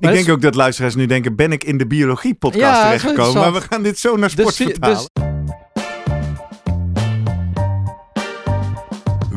Maar 0.00 0.12
denk 0.12 0.28
ook 0.28 0.42
dat 0.42 0.54
luisteraars 0.54 0.94
nu 0.94 1.06
denken, 1.06 1.36
ben 1.36 1.52
ik 1.52 1.64
in 1.64 1.78
de 1.78 1.86
biologie-podcast 1.86 2.62
Ja, 2.64 2.82
terechtgekomen? 2.84 3.40
Maar 3.40 3.52
we 3.52 3.60
gaan 3.60 3.82
dit 3.82 3.98
zo 3.98 4.16
naar 4.16 4.30
sport 4.30 4.56
Dus- 4.56 4.66
vertalen. 4.66 4.96
dus- 4.96 5.24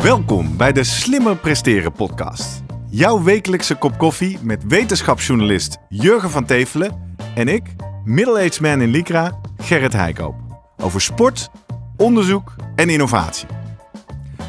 Welkom 0.04 0.58
bij 0.58 0.72
de 0.72 0.84
Slimmer 0.84 1.36
Presteren 1.36 1.92
podcast. 1.92 2.64
Jouw 2.90 3.24
wekelijkse 3.24 3.76
kop 3.76 3.98
koffie 3.98 4.38
met 4.42 4.64
wetenschapsjournalist 4.68 5.78
Jurgen 5.90 6.30
van 6.30 6.46
Tevelen 6.46 7.16
en 7.36 7.48
ik, 7.48 7.64
middle-aged 8.06 8.60
man 8.62 8.82
in 8.82 8.90
Lycra, 8.90 9.40
Gerrit 9.58 9.94
Heikoop. 9.94 10.36
Over 10.78 11.02
sport, 11.02 11.50
onderzoek 11.98 12.56
en 12.76 12.90
innovatie. 12.90 13.48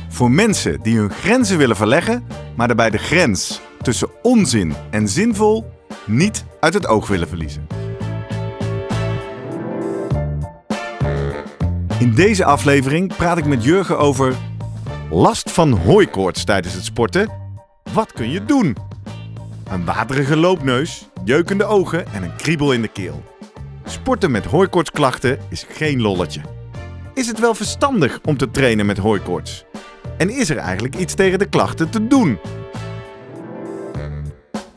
Voor 0.08 0.30
mensen 0.30 0.80
die 0.82 0.98
hun 0.98 1.11
grenzen 1.11 1.58
willen 1.58 1.77
verleggen, 1.77 2.24
maar 2.56 2.66
daarbij 2.66 2.90
de 2.90 2.98
grens 2.98 3.61
tussen 3.82 4.08
onzin 4.22 4.74
en 4.90 5.08
zinvol 5.08 5.79
niet 6.11 6.45
uit 6.61 6.75
het 6.75 6.87
oog 6.87 7.09
willen 7.09 7.29
verliezen. 7.29 7.67
In 11.99 12.14
deze 12.14 12.45
aflevering 12.45 13.17
praat 13.17 13.39
ik 13.39 13.45
met 13.45 13.64
Jurgen 13.64 13.99
over 13.99 14.35
last 15.11 15.50
van 15.50 15.73
hooikoorts 15.73 16.45
tijdens 16.45 16.75
het 16.75 16.85
sporten. 16.85 17.31
Wat 17.93 18.13
kun 18.13 18.31
je 18.31 18.45
doen? 18.45 18.77
Een 19.71 19.85
waterige 19.85 20.36
loopneus, 20.36 21.09
jeukende 21.25 21.64
ogen 21.64 22.07
en 22.13 22.22
een 22.22 22.36
kriebel 22.36 22.72
in 22.72 22.83
de 22.83 22.89
keel. 22.89 23.22
Sporten 23.85 24.31
met 24.31 24.45
hooikoortsklachten 24.45 25.39
is 25.49 25.67
geen 25.69 26.00
lolletje. 26.00 26.41
Is 27.14 27.27
het 27.27 27.39
wel 27.39 27.55
verstandig 27.55 28.21
om 28.25 28.36
te 28.36 28.50
trainen 28.50 28.86
met 28.86 28.99
hooikoorts? 28.99 29.64
En 30.19 30.31
is 30.31 30.50
er 30.50 30.57
eigenlijk 30.57 30.97
iets 30.97 31.14
tegen 31.14 31.39
de 31.39 31.49
klachten 31.49 31.91
te 31.91 32.06
doen? 32.06 32.39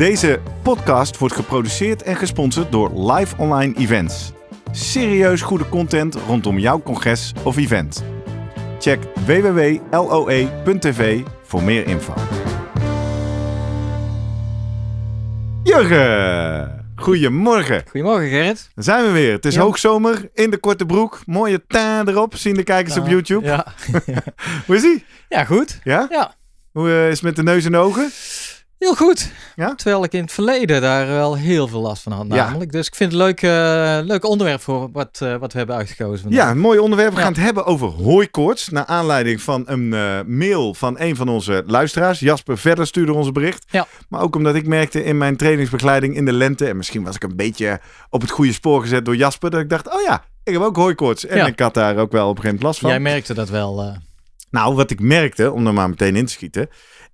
Deze 0.00 0.40
podcast 0.62 1.18
wordt 1.18 1.34
geproduceerd 1.34 2.02
en 2.02 2.16
gesponsord 2.16 2.72
door 2.72 3.12
Live 3.12 3.36
Online 3.36 3.74
Events. 3.76 4.32
Serieus 4.70 5.42
goede 5.42 5.68
content 5.68 6.14
rondom 6.14 6.58
jouw 6.58 6.82
congres 6.82 7.32
of 7.44 7.56
event. 7.56 8.04
Check 8.78 8.98
www.loe.tv 9.26 11.20
voor 11.42 11.62
meer 11.62 11.86
info. 11.86 12.14
Jurgen, 15.62 16.92
goedemorgen. 16.96 17.82
Goedemorgen 17.90 18.28
Gerrit. 18.28 18.70
Daar 18.74 18.84
zijn 18.84 19.04
we 19.04 19.10
weer. 19.10 19.32
Het 19.32 19.44
is 19.44 19.54
Ja. 19.54 19.60
hoogzomer, 19.60 20.28
in 20.34 20.50
de 20.50 20.58
korte 20.58 20.86
broek, 20.86 21.20
mooie 21.26 21.66
taan 21.66 22.08
erop. 22.08 22.36
Zien 22.36 22.54
de 22.54 22.62
kijkers 22.62 22.96
op 22.96 23.08
YouTube. 23.08 23.46
Ja, 23.46 23.66
Hoe 24.66 24.76
is 24.76 24.82
ie? 24.82 25.04
ja 25.28 25.44
goed. 25.44 25.80
Ja? 25.84 26.06
Ja, 26.10 26.34
Hoe 26.72 26.88
eh, 26.88 27.06
is 27.08 27.12
het 27.14 27.22
met 27.22 27.36
de 27.36 27.42
neus 27.42 27.64
en 27.64 27.76
ogen? 27.76 28.10
Heel 28.80 28.94
goed. 28.94 29.30
Ja? 29.56 29.74
Terwijl 29.74 30.04
ik 30.04 30.12
in 30.12 30.22
het 30.22 30.32
verleden 30.32 30.80
daar 30.80 31.06
wel 31.06 31.36
heel 31.36 31.68
veel 31.68 31.80
last 31.80 32.02
van 32.02 32.12
had 32.12 32.26
Ja. 32.28 32.34
namelijk. 32.44 32.72
Dus 32.72 32.86
ik 32.86 32.94
vind 32.94 33.12
het 33.12 33.20
een 33.20 33.26
leuk, 33.26 33.42
eh, 33.42 33.98
leuk 34.06 34.24
onderwerp 34.24 34.60
voor 34.60 34.88
wat, 34.92 35.18
eh, 35.22 35.36
wat 35.36 35.52
we 35.52 35.58
hebben 35.58 35.76
uitgekozen 35.76 36.20
vandaag. 36.22 36.40
Ja, 36.44 36.50
een 36.50 36.58
mooi 36.58 36.78
onderwerp. 36.78 37.10
We 37.10 37.16
Ja. 37.16 37.22
gaan 37.22 37.32
het 37.32 37.42
hebben 37.42 37.64
over 37.66 37.88
hooikoorts. 37.88 38.68
Naar 38.68 38.84
aanleiding 38.86 39.40
van 39.42 39.62
een 39.66 39.92
eh, 39.94 40.18
mail 40.26 40.74
van 40.74 40.94
een 41.00 41.16
van 41.16 41.28
onze 41.28 41.62
luisteraars. 41.66 42.20
Jasper 42.20 42.58
Verder 42.58 42.86
stuurde 42.86 43.12
ons 43.12 43.26
een 43.26 43.32
bericht. 43.32 43.64
Ja. 43.70 43.86
Maar 44.08 44.20
ook 44.20 44.36
omdat 44.36 44.54
ik 44.54 44.66
merkte 44.66 45.04
in 45.04 45.18
mijn 45.18 45.36
trainingsbegeleiding 45.36 46.16
in 46.16 46.24
de 46.24 46.32
lente. 46.32 46.66
En 46.68 46.76
misschien 46.76 47.02
was 47.04 47.14
ik 47.14 47.22
een 47.22 47.36
beetje 47.36 47.80
op 48.10 48.20
het 48.20 48.30
goede 48.30 48.52
spoor 48.52 48.80
gezet 48.80 49.04
door 49.04 49.16
Jasper. 49.16 49.50
Dat 49.50 49.60
ik 49.60 49.68
dacht, 49.68 49.94
oh 49.94 50.02
ja, 50.02 50.24
ik 50.44 50.52
heb 50.52 50.62
ook 50.62 50.76
hooikoorts. 50.76 51.26
En 51.26 51.46
ik 51.46 51.60
had 51.60 51.74
daar 51.74 51.96
ook 51.96 52.12
wel 52.12 52.28
op 52.28 52.36
een 52.36 52.42
gegeven 52.42 52.46
moment 52.46 52.62
last 52.62 52.78
van. 52.80 52.90
Jij 52.90 53.00
merkte 53.00 53.34
dat 53.34 53.48
wel. 53.48 53.98
Nou, 54.50 54.74
wat 54.74 54.90
ik 54.90 55.00
merkte, 55.00 55.52
om 55.52 55.66
er 55.66 55.74
maar 55.74 55.88
meteen 55.88 56.16
in 56.16 56.26
te 56.26 56.32
schieten. 56.32 56.68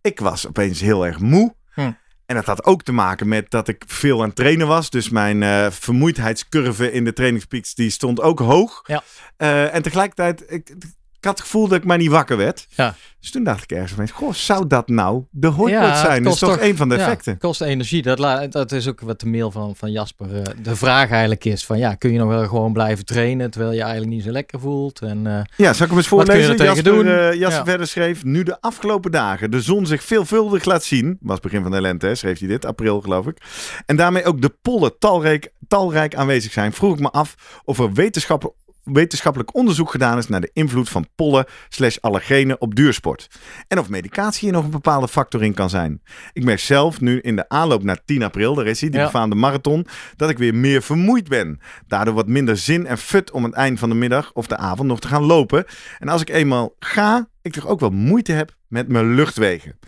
Ik 0.06 0.20
was 0.20 0.46
opeens 0.46 0.80
heel 0.80 1.06
erg 1.06 1.18
moe. 1.18 1.54
Hm. 1.74 1.90
En 2.26 2.34
dat 2.34 2.44
had 2.44 2.64
ook 2.64 2.82
te 2.82 2.92
maken 2.92 3.28
met 3.28 3.50
dat 3.50 3.68
ik 3.68 3.84
veel 3.86 4.20
aan 4.20 4.26
het 4.26 4.36
trainen 4.36 4.66
was. 4.66 4.90
Dus 4.90 5.08
mijn 5.08 5.42
eh, 5.42 5.70
vermoeidheidscurve 5.70 6.92
in 6.92 7.04
de 7.04 7.12
trainingspeaks 7.12 7.74
die 7.74 7.90
stond 7.90 8.20
ook 8.20 8.38
hoog. 8.38 8.82
Ja. 8.86 9.02
Eh, 9.36 9.74
en 9.74 9.82
tegelijkertijd, 9.82 10.44
ik, 10.52 10.74
ik 11.18 11.24
had 11.24 11.32
het 11.38 11.40
gevoel 11.40 11.68
dat 11.68 11.78
ik 11.78 11.84
maar 11.84 11.98
niet 11.98 12.10
wakker 12.10 12.36
werd. 12.36 12.66
Ja. 12.76 12.94
Dus 13.20 13.30
toen 13.30 13.44
dacht 13.44 13.62
ik 13.62 13.70
ergens 13.72 13.92
opeens, 13.92 14.10
goh, 14.10 14.32
zou 14.32 14.66
dat 14.66 14.88
nou 14.88 15.24
de 15.30 15.52
Ja, 15.66 15.86
het 15.88 15.96
zijn? 15.98 16.22
Dat 16.22 16.32
is 16.32 16.38
toch 16.38 16.50
toch- 16.50 16.60
een 16.60 16.76
van 16.76 16.88
de 16.88 16.94
ja, 16.94 17.00
effecten. 17.00 17.38
kost 17.38 17.60
energie. 17.60 18.02
Dat, 18.02 18.52
dat 18.52 18.72
is 18.72 18.88
ook 18.88 19.00
wat 19.00 19.20
de 19.20 19.26
mail 19.26 19.50
van, 19.50 19.76
van 19.76 19.90
Jasper. 19.92 20.36
eh, 20.36 20.42
de 20.62 20.76
vraag 20.76 21.10
eigenlijk 21.10 21.44
is 21.44 21.64
van 21.66 21.78
ja, 21.78 21.94
kun 21.94 22.12
je 22.12 22.18
nog 22.18 22.28
wel 22.28 22.46
gewoon 22.48 22.72
blijven 22.72 23.04
trainen 23.04 23.50
terwijl 23.50 23.72
je 23.72 23.80
eigenlijk 23.80 24.10
niet 24.12 24.22
zo 24.24 24.30
lekker 24.30 24.60
voelt? 24.60 25.00
En 25.00 25.26
eh, 25.26 25.40
Ja, 25.56 25.72
zal 25.72 25.82
ik 25.84 25.88
hem 25.90 25.96
eens 25.98 26.08
voorlezen? 26.08 26.58
er 26.58 26.64
Jasper, 26.64 26.84
doen? 26.84 27.06
eh, 27.06 27.32
Jasper 27.32 27.58
Ja. 27.58 27.64
verder 27.64 27.86
schreef, 27.86 28.24
nu 28.24 28.42
de 28.42 28.60
afgelopen 28.60 29.10
dagen 29.10 29.50
de 29.50 29.60
zon 29.60 29.86
zich 29.86 30.02
veelvuldig 30.04 30.64
laat 30.64 30.84
zien, 30.84 31.16
was 31.20 31.40
begin 31.40 31.62
van 31.62 31.70
de 31.70 31.80
lente, 31.80 32.06
hè, 32.06 32.14
schreef 32.14 32.38
hij 32.38 32.48
dit, 32.48 32.64
april 32.64 33.00
geloof 33.00 33.26
ik, 33.26 33.38
en 33.86 33.96
daarmee 33.96 34.24
ook 34.24 34.40
de 34.42 34.54
pollen 34.62 34.98
talrijk, 34.98 35.52
talrijk 35.68 36.14
aanwezig 36.14 36.52
zijn, 36.52 36.72
vroeg 36.72 36.94
ik 36.94 37.00
me 37.00 37.10
af 37.10 37.60
of 37.64 37.78
er 37.78 37.92
wetenschappen 37.92 38.52
wetenschappelijk 38.92 39.54
onderzoek 39.54 39.90
gedaan 39.90 40.18
is 40.18 40.28
naar 40.28 40.40
de 40.40 40.50
invloed 40.52 40.88
van 40.88 41.06
pollen 41.14 41.44
slash 41.68 41.96
allergenen 42.00 42.60
op 42.60 42.74
duursport. 42.74 43.28
En 43.68 43.78
of 43.78 43.88
medicatie 43.88 44.40
hier 44.40 44.52
nog 44.52 44.64
een 44.64 44.70
bepaalde 44.70 45.08
factor 45.08 45.42
in 45.42 45.54
kan 45.54 45.70
zijn. 45.70 46.02
Ik 46.32 46.44
merk 46.44 46.58
zelf 46.60 47.00
nu 47.00 47.20
in 47.20 47.36
de 47.36 47.48
aanloop 47.48 47.82
naar 47.82 47.98
10 48.04 48.22
april, 48.22 48.54
daar 48.54 48.66
is 48.66 48.80
hij, 48.80 48.90
die 48.90 48.98
Ja. 48.98 49.04
befaamde 49.04 49.36
marathon, 49.36 49.86
dat 50.16 50.30
ik 50.30 50.38
weer 50.38 50.54
meer 50.54 50.82
vermoeid 50.82 51.28
ben. 51.28 51.60
Daardoor 51.86 52.14
wat 52.14 52.28
minder 52.28 52.56
zin 52.56 52.86
en 52.86 52.98
fut 52.98 53.30
om 53.30 53.44
het 53.44 53.52
eind 53.54 53.78
van 53.78 53.88
de 53.88 53.94
middag 53.94 54.32
of 54.32 54.46
de 54.46 54.56
avond 54.56 54.88
nog 54.88 55.00
te 55.00 55.08
gaan 55.08 55.22
lopen. 55.22 55.64
En 55.98 56.08
als 56.08 56.20
ik 56.20 56.28
eenmaal 56.30 56.74
ga, 56.78 57.28
ik 57.42 57.52
toch 57.52 57.66
ook 57.66 57.80
wel 57.80 57.90
moeite 57.90 58.32
heb 58.32 58.54
met 58.68 58.88
mijn 58.88 59.14
luchtwegen. 59.14 59.78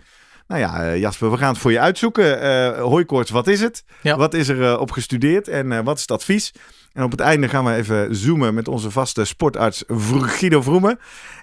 Nou 0.47 0.61
ja, 0.61 0.83
eh, 0.83 0.97
Jasper, 0.99 1.31
we 1.31 1.37
gaan 1.37 1.49
het 1.51 1.57
voor 1.61 1.71
je 1.71 1.79
uitzoeken. 1.79 2.41
Eh 2.41 2.81
hooikoorts, 2.81 3.31
wat 3.31 3.47
is 3.47 3.59
het? 3.61 3.83
Ja. 4.01 4.17
Wat 4.17 4.33
is 4.33 4.47
er 4.47 4.63
eh, 4.63 4.79
op 4.79 4.91
gestudeerd 4.91 5.47
en 5.47 5.83
wat 5.83 5.95
is 5.95 6.01
het 6.01 6.11
advies? 6.11 6.53
En 6.99 7.05
op 7.05 7.11
het 7.11 7.19
einde 7.19 7.49
gaan 7.49 7.65
we 7.65 7.73
even 7.73 8.15
zoomen 8.15 8.53
met 8.53 8.67
onze 8.67 8.91
vaste 8.91 9.25
sportarts 9.25 9.83
Guido 9.87 10.61
Vroemen. 10.61 10.99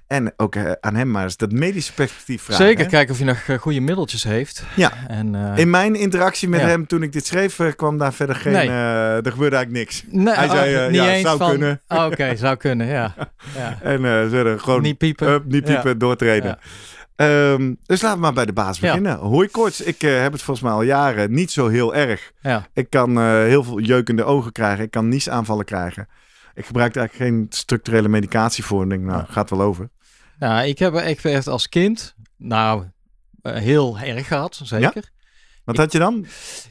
En 0.07 0.33
ook 0.37 0.55
eh, 0.55 0.73
aan 0.81 0.95
hem 0.95 1.11
maar 1.11 1.23
eens 1.23 1.37
dat 1.37 1.53
medische 1.53 1.93
perspectief 1.93 2.43
vragen. 2.43 2.65
zeker 2.65 2.85
hè? 2.85 2.91
kijken 2.91 3.13
of 3.13 3.19
hij 3.19 3.27
nog 3.27 3.39
eh, 3.47 3.59
goede 3.59 3.81
middeltjes 3.81 4.25
heeft. 4.25 4.65
Ja. 4.75 4.93
En, 5.09 5.35
eh, 5.35 5.59
In 5.59 5.71
mijn 5.71 5.95
interactie 5.95 6.49
met 6.49 6.61
Ja. 6.61 6.67
hem 6.67 6.87
toen 6.87 7.03
ik 7.03 7.13
dit 7.13 7.27
schreef, 7.27 7.61
kwam 7.77 7.99
daar 7.99 8.13
verder 8.13 8.37
geen... 8.37 8.53
Nee. 8.53 8.69
er 8.69 9.33
gebeurde 9.33 9.57
eigenlijk 9.57 9.71
niks. 9.71 10.05
nee, 10.09 10.35
hij 10.35 10.49
zei, 10.49 10.75
oh, 10.75 10.85
eh, 10.85 10.91
niet 10.91 11.01
ja, 11.01 11.11
eens 11.11 11.27
zou 11.27 11.39
van, 11.39 11.51
kunnen. 11.51 11.81
Oh, 11.89 12.05
Oké, 12.05 12.37
zou 12.37 12.57
kunnen, 12.57 12.87
ja. 12.87 13.15
ja. 13.59 13.79
En 13.83 14.01
ze 14.31 14.37
hadden 14.37 14.61
gewoon 14.61 14.83
Niet 14.83 14.99
piepen. 14.99 15.43
Niet 15.47 15.65
piepen, 15.65 15.99
doortreden. 15.99 16.59
Ja. 17.17 17.53
Ehm, 17.53 17.75
dus 17.87 18.03
laten 18.03 18.17
we 18.19 18.23
maar 18.25 18.33
bij 18.33 18.47
de 18.47 18.53
baas 18.53 18.79
Ja. 18.79 18.87
beginnen. 18.87 19.17
Hooikoorts, 19.19 19.81
ik 19.81 20.03
eh, 20.03 20.21
heb 20.21 20.33
het 20.33 20.43
volgens 20.43 20.67
mij 20.67 20.75
al 20.77 20.83
jaren 20.83 21.33
niet 21.33 21.51
zo 21.51 21.69
heel 21.69 21.95
erg. 21.95 22.33
Ja. 22.41 22.67
Ik 22.73 22.91
kan 22.91 23.19
eh, 23.19 23.25
heel 23.31 23.65
veel 23.65 23.81
jeukende 23.81 24.25
ogen 24.25 24.53
krijgen. 24.53 24.85
Ik 24.85 24.91
kan 24.91 25.09
niesaanvallen 25.09 25.65
krijgen. 25.65 26.09
Ik 26.55 26.67
gebruik 26.67 26.95
er 26.95 27.01
eigenlijk 27.01 27.31
geen 27.31 27.47
structurele 27.51 28.09
medicatie 28.09 28.65
voor. 28.65 28.83
En 28.83 28.89
denk, 28.89 29.03
nou, 29.03 29.19
Ja. 29.19 29.27
gaat 29.33 29.51
wel 29.51 29.61
over. 29.61 29.89
Nou, 30.39 30.67
ik 30.67 30.79
heb 30.79 30.95
ik 30.95 31.47
als 31.47 31.69
kind, 31.69 32.15
nou, 32.37 32.85
eh, 33.43 33.55
heel 33.55 33.99
erg 33.99 34.27
gehad, 34.27 34.61
zeker. 34.65 35.15
Wat 35.65 35.77
had 35.77 35.93
je 35.93 35.99
dan? 35.99 36.27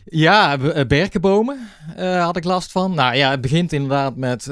Ja, 0.06 0.58
berkenbomen 0.88 1.60
had 1.98 2.36
ik 2.38 2.44
last 2.44 2.72
van. 2.72 2.94
Nou 2.96 3.16
ja, 3.16 3.30
het 3.32 3.42
begint 3.42 3.74
inderdaad 3.74 4.16
met 4.16 4.44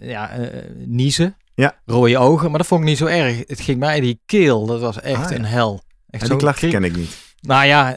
ja, 0.00 0.30
eh, 0.30 0.70
niezen, 0.86 1.36
Ja. 1.60 1.74
rode 1.86 2.18
ogen, 2.18 2.48
maar 2.50 2.58
dat 2.58 2.66
vond 2.66 2.80
ik 2.80 2.86
niet 2.88 2.98
zo 2.98 3.06
erg. 3.06 3.42
Het 3.46 3.60
ging 3.60 3.78
mij 3.78 4.00
die 4.00 4.20
keel, 4.26 4.66
dat 4.66 4.80
was 4.80 5.00
echt 5.00 5.24
Ah, 5.24 5.30
ja. 5.30 5.36
een 5.36 5.44
hel. 5.44 5.82
Echt 6.10 6.22
En 6.22 6.28
zo 6.28 6.34
die 6.34 6.42
klachten 6.42 6.70
ken 6.70 6.84
ik 6.84 6.96
niet. 6.96 7.16
Nou 7.40 7.66
ja, 7.66 7.96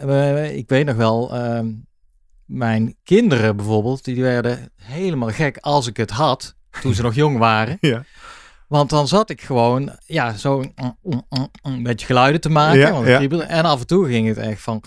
ik 0.49 0.69
weet 0.69 0.85
nog 0.85 0.95
wel, 0.95 1.33
ehm, 1.33 1.67
mijn 2.45 2.95
kinderen 3.03 3.55
bijvoorbeeld, 3.55 4.03
die 4.03 4.21
werden 4.21 4.71
helemaal 4.81 5.29
gek 5.29 5.57
als 5.57 5.87
ik 5.87 5.97
het 5.97 6.11
had, 6.11 6.55
toen 6.81 6.93
ze 6.93 7.01
nog 7.01 7.15
jong 7.15 7.37
waren. 7.37 7.77
Ja. 7.91 8.03
Want 8.67 8.89
dan 8.89 9.07
zat 9.07 9.29
ik 9.29 9.41
gewoon, 9.41 9.95
ja, 10.05 10.33
zo 10.33 10.57
mm, 10.59 10.73
mm, 10.75 10.95
mm, 11.03 11.23
mm, 11.29 11.47
een 11.61 11.83
beetje 11.83 12.05
geluiden 12.05 12.41
te 12.41 12.49
maken. 12.49 12.79
Ja, 12.79 12.91
want 12.91 12.99
het 13.01 13.09
ja. 13.11 13.17
kriebelde. 13.17 13.43
En 13.43 13.63
af 13.63 13.79
en 13.79 13.87
toe 13.87 14.07
ging 14.07 14.27
het 14.27 14.37
echt 14.37 14.61
van... 14.61 14.83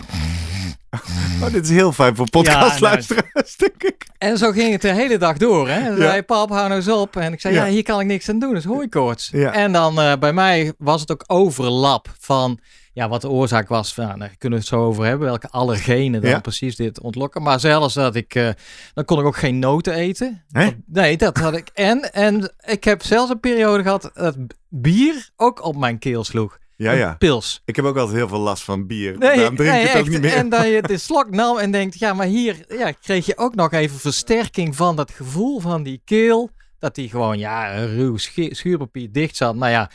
Oh, 1.43 1.53
dit 1.53 1.65
is 1.65 1.71
heel 1.71 1.93
fijn 1.93 2.17
voor 2.17 2.31
podcastluisteraars, 2.31 3.57
denk 3.57 3.83
ik. 3.83 4.07
En 4.19 4.39
zo 4.39 4.51
ging 4.53 4.73
het 4.73 4.83
de 4.83 4.93
hele 4.93 5.19
dag 5.19 5.37
door. 5.37 5.69
Hè? 5.69 5.89
Ja. 5.89 5.97
zei 5.97 6.23
pap, 6.23 6.49
hou 6.49 6.63
nou 6.69 6.75
eens 6.81 6.89
op. 6.89 7.17
En 7.17 7.33
ik 7.33 7.41
zei, 7.41 7.55
ja, 7.55 7.65
Ja. 7.65 7.71
hier 7.71 7.83
kan 7.83 8.01
ik 8.01 8.07
niks 8.07 8.29
aan 8.29 8.39
doen. 8.39 8.49
Dat 8.53 8.59
is 8.59 8.69
hooikoorts. 8.69 9.31
En 9.33 9.73
dan 9.73 10.01
eh, 10.01 10.13
bij 10.19 10.33
mij 10.33 10.73
was 10.79 11.01
het 11.01 11.11
ook 11.13 11.25
overlap 11.27 12.09
van... 12.19 12.59
Ja, 12.93 13.09
wat 13.09 13.21
de 13.21 13.29
oorzaak 13.31 13.69
was, 13.69 13.95
van, 13.95 14.05
nou, 14.07 14.19
daar 14.19 14.35
kunnen 14.39 14.59
we 14.59 14.65
het 14.65 14.75
zo 14.75 14.85
over 14.85 15.05
hebben. 15.05 15.27
Welke 15.27 15.49
allergenen 15.51 16.21
dan 16.23 16.41
precies 16.41 16.77
dit 16.77 17.01
ontlokken. 17.01 17.43
Maar 17.43 17.61
zelfs 17.61 17.95
dat 17.95 18.15
ik... 18.15 18.35
eh, 18.35 18.49
dan 18.95 19.05
kon 19.05 19.19
ik 19.19 19.25
ook 19.25 19.37
geen 19.37 19.59
noten 19.59 19.93
eten. 19.95 20.45
Want- 20.49 20.75
Nee, 20.87 21.17
dat 21.17 21.37
had 21.37 21.57
ik. 21.57 21.69
En, 21.75 22.13
en 22.13 22.53
ik 22.65 22.85
heb 22.85 23.03
zelfs 23.03 23.31
een 23.31 23.41
periode 23.41 23.83
gehad 23.83 24.11
dat 24.15 24.37
bier 24.69 25.31
ook 25.37 25.65
op 25.65 25.77
mijn 25.77 25.99
keel 25.99 26.25
sloeg. 26.25 26.59
Ja, 26.77 26.93
Een 26.93 26.99
ja. 26.99 27.15
Pils. 27.19 27.63
Ik 27.65 27.77
heb 27.77 27.85
ook 27.85 27.97
altijd 27.97 28.17
heel 28.17 28.29
veel 28.29 28.39
last 28.39 28.63
van 28.63 28.87
bier. 28.87 29.19
Nee, 29.19 29.37
Daarom 29.37 29.57
drink 29.57 29.75
ik 29.75 29.77
nee, 29.83 29.87
het 29.87 30.01
ook 30.01 30.09
niet 30.09 30.21
meer. 30.21 30.33
En 30.33 30.49
dat 30.49 30.65
je 30.65 30.83
de 30.87 30.99
slok 30.99 31.31
nam 31.31 31.59
en 31.59 31.71
denkt, 31.71 31.99
ja, 31.99 32.13
maar 32.13 32.27
hier 32.27 32.65
ja, 32.69 32.93
kreeg 32.93 33.27
je 33.27 33.39
ook 33.39 33.55
nog 33.55 33.73
even 33.73 33.99
versterking 33.99 34.77
van 34.77 34.97
dat 34.97 35.11
gevoel 35.11 35.61
van 35.61 35.83
die 35.83 36.01
keel. 36.05 36.51
Dat 36.79 36.95
die 36.95 37.09
gewoon, 37.09 37.39
ja, 37.39 37.85
ruw 37.85 38.17
schu- 38.17 38.55
schuurpapier 38.55 39.13
dicht 39.13 39.37
zat. 39.37 39.55
Nou 39.55 39.71
ja, 39.73 39.91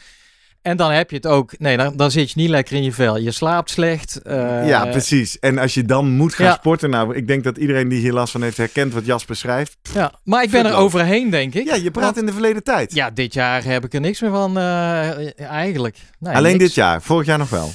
en 0.62 0.78
dan 0.78 0.92
heb 0.92 1.10
je 1.10 1.16
het 1.16 1.28
ook, 1.28 1.60
nee, 1.60 1.78
dan, 1.78 1.98
dan 1.98 2.12
zit 2.12 2.32
je 2.32 2.40
niet 2.40 2.50
lekker 2.50 2.76
in 2.76 2.84
je 2.84 2.92
vel. 2.92 3.18
Je 3.18 3.32
slaapt 3.32 3.70
slecht. 3.70 4.22
eh, 4.22 4.68
ja, 4.68 4.86
precies. 4.86 5.40
En 5.40 5.58
als 5.58 5.74
je 5.74 5.84
dan 5.86 6.10
moet 6.10 6.34
gaan 6.34 6.46
Ja. 6.46 6.54
sporten, 6.54 6.90
nou, 6.90 7.16
ik 7.16 7.28
denk 7.28 7.44
dat 7.44 7.58
iedereen 7.58 7.88
die 7.90 8.00
hier 8.00 8.14
last 8.14 8.32
van 8.32 8.42
heeft 8.42 8.58
herkent 8.58 8.94
wat 8.94 9.06
Jasper 9.06 9.36
schrijft. 9.36 9.78
Ja, 9.94 10.14
maar 10.24 10.44
ik 10.44 10.50
ben 10.52 10.66
er 10.66 10.76
overheen, 10.76 11.30
denk 11.30 11.54
ik. 11.54 11.66
Ja, 11.66 11.76
je 11.76 11.92
praat 11.92 12.04
Want- 12.04 12.18
in 12.18 12.26
de 12.26 12.32
verleden 12.32 12.64
tijd. 12.64 12.94
Ja, 12.94 13.10
dit 13.10 13.34
jaar 13.34 13.64
heb 13.64 13.86
ik 13.86 13.94
er 13.94 14.00
niks 14.02 14.22
meer 14.22 14.32
van, 14.32 14.58
eh, 14.58 15.40
eigenlijk. 15.42 15.98
Nee, 16.20 16.36
Alleen 16.36 16.52
niks. 16.52 16.64
dit 16.64 16.74
jaar, 16.74 17.02
vorig 17.02 17.26
jaar 17.28 17.38
nog 17.38 17.50
wel. 17.50 17.72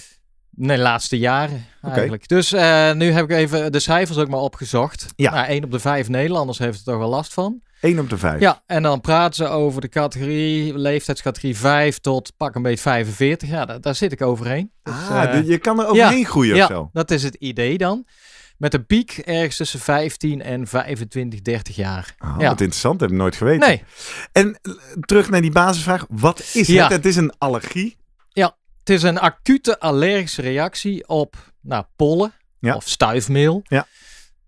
Nee, 0.50 0.78
laatste 0.78 1.18
jaren 1.18 1.64
eigenlijk. 1.82 2.28
Dus 2.28 2.52
eh, 2.52 2.92
nu 2.92 3.10
heb 3.10 3.24
ik 3.24 3.36
even 3.36 3.72
de 3.72 3.80
cijfers 3.80 4.18
ook 4.18 4.28
maar 4.28 4.40
opgezocht. 4.40 5.06
Ja. 5.16 5.30
Nou, 5.34 5.46
1 5.48 5.64
op 5.64 5.70
de 5.70 5.78
5 5.78 6.08
Nederlanders 6.08 6.58
heeft 6.58 6.78
er 6.78 6.84
toch 6.84 6.98
wel 6.98 7.08
last 7.08 7.32
van. 7.32 7.60
1 7.80 7.98
op 7.98 8.10
de 8.10 8.18
5. 8.18 8.40
Ja, 8.40 8.62
en 8.66 8.82
dan 8.82 9.00
praten 9.00 9.34
ze 9.34 9.46
over 9.48 9.80
de 9.80 9.88
categorie, 9.88 10.78
leeftijdscategorie 10.78 11.56
5 11.56 11.98
tot 11.98 12.32
pak 12.36 12.54
een 12.54 12.62
beetje 12.62 12.78
45. 12.78 13.48
Ja, 13.48 13.64
daar, 13.64 13.80
daar 13.80 13.94
zit 13.94 14.12
ik 14.12 14.22
overheen. 14.22 14.70
Dus, 14.82 14.94
ah, 15.08 15.22
eh, 15.22 15.32
de- 15.32 15.44
je 15.50 15.58
kan 15.58 15.80
er 15.80 15.86
overheen 15.86 16.24
groeien 16.26 16.52
of 16.52 16.58
ja, 16.58 16.66
zo. 16.66 16.90
dat 16.92 17.10
is 17.10 17.22
het 17.22 17.34
idee 17.34 17.78
dan. 17.78 18.06
Met 18.58 18.74
een 18.74 18.86
piek 18.86 19.10
ergens 19.24 19.56
tussen 19.56 19.80
15 19.80 20.42
en 20.42 20.66
25, 20.66 21.42
30 21.42 21.76
jaar. 21.76 22.14
Oh, 22.18 22.34
Ja. 22.38 22.48
Wat 22.48 22.60
interessant, 22.60 23.00
heb 23.00 23.10
ik 23.10 23.16
nooit 23.16 23.36
geweten. 23.36 23.68
Nee, 23.68 23.82
En 24.32 24.58
eh, 24.62 24.72
terug 25.00 25.30
naar 25.30 25.40
die 25.40 25.52
basisvraag. 25.52 26.04
Wat 26.08 26.40
is 26.52 26.66
Ja. 26.66 26.82
het? 26.82 26.92
Het 26.92 27.06
is 27.06 27.16
een 27.16 27.32
allergie. 27.38 27.96
het 28.84 28.94
is 28.96 29.02
een 29.02 29.18
acute 29.18 29.78
allergische 29.80 30.42
reactie 30.42 31.08
op 31.08 31.36
nou, 31.60 31.84
pollen 31.96 32.32
Ja. 32.58 32.74
of 32.76 32.88
stuifmeel. 32.88 33.62
Ja. 33.64 33.86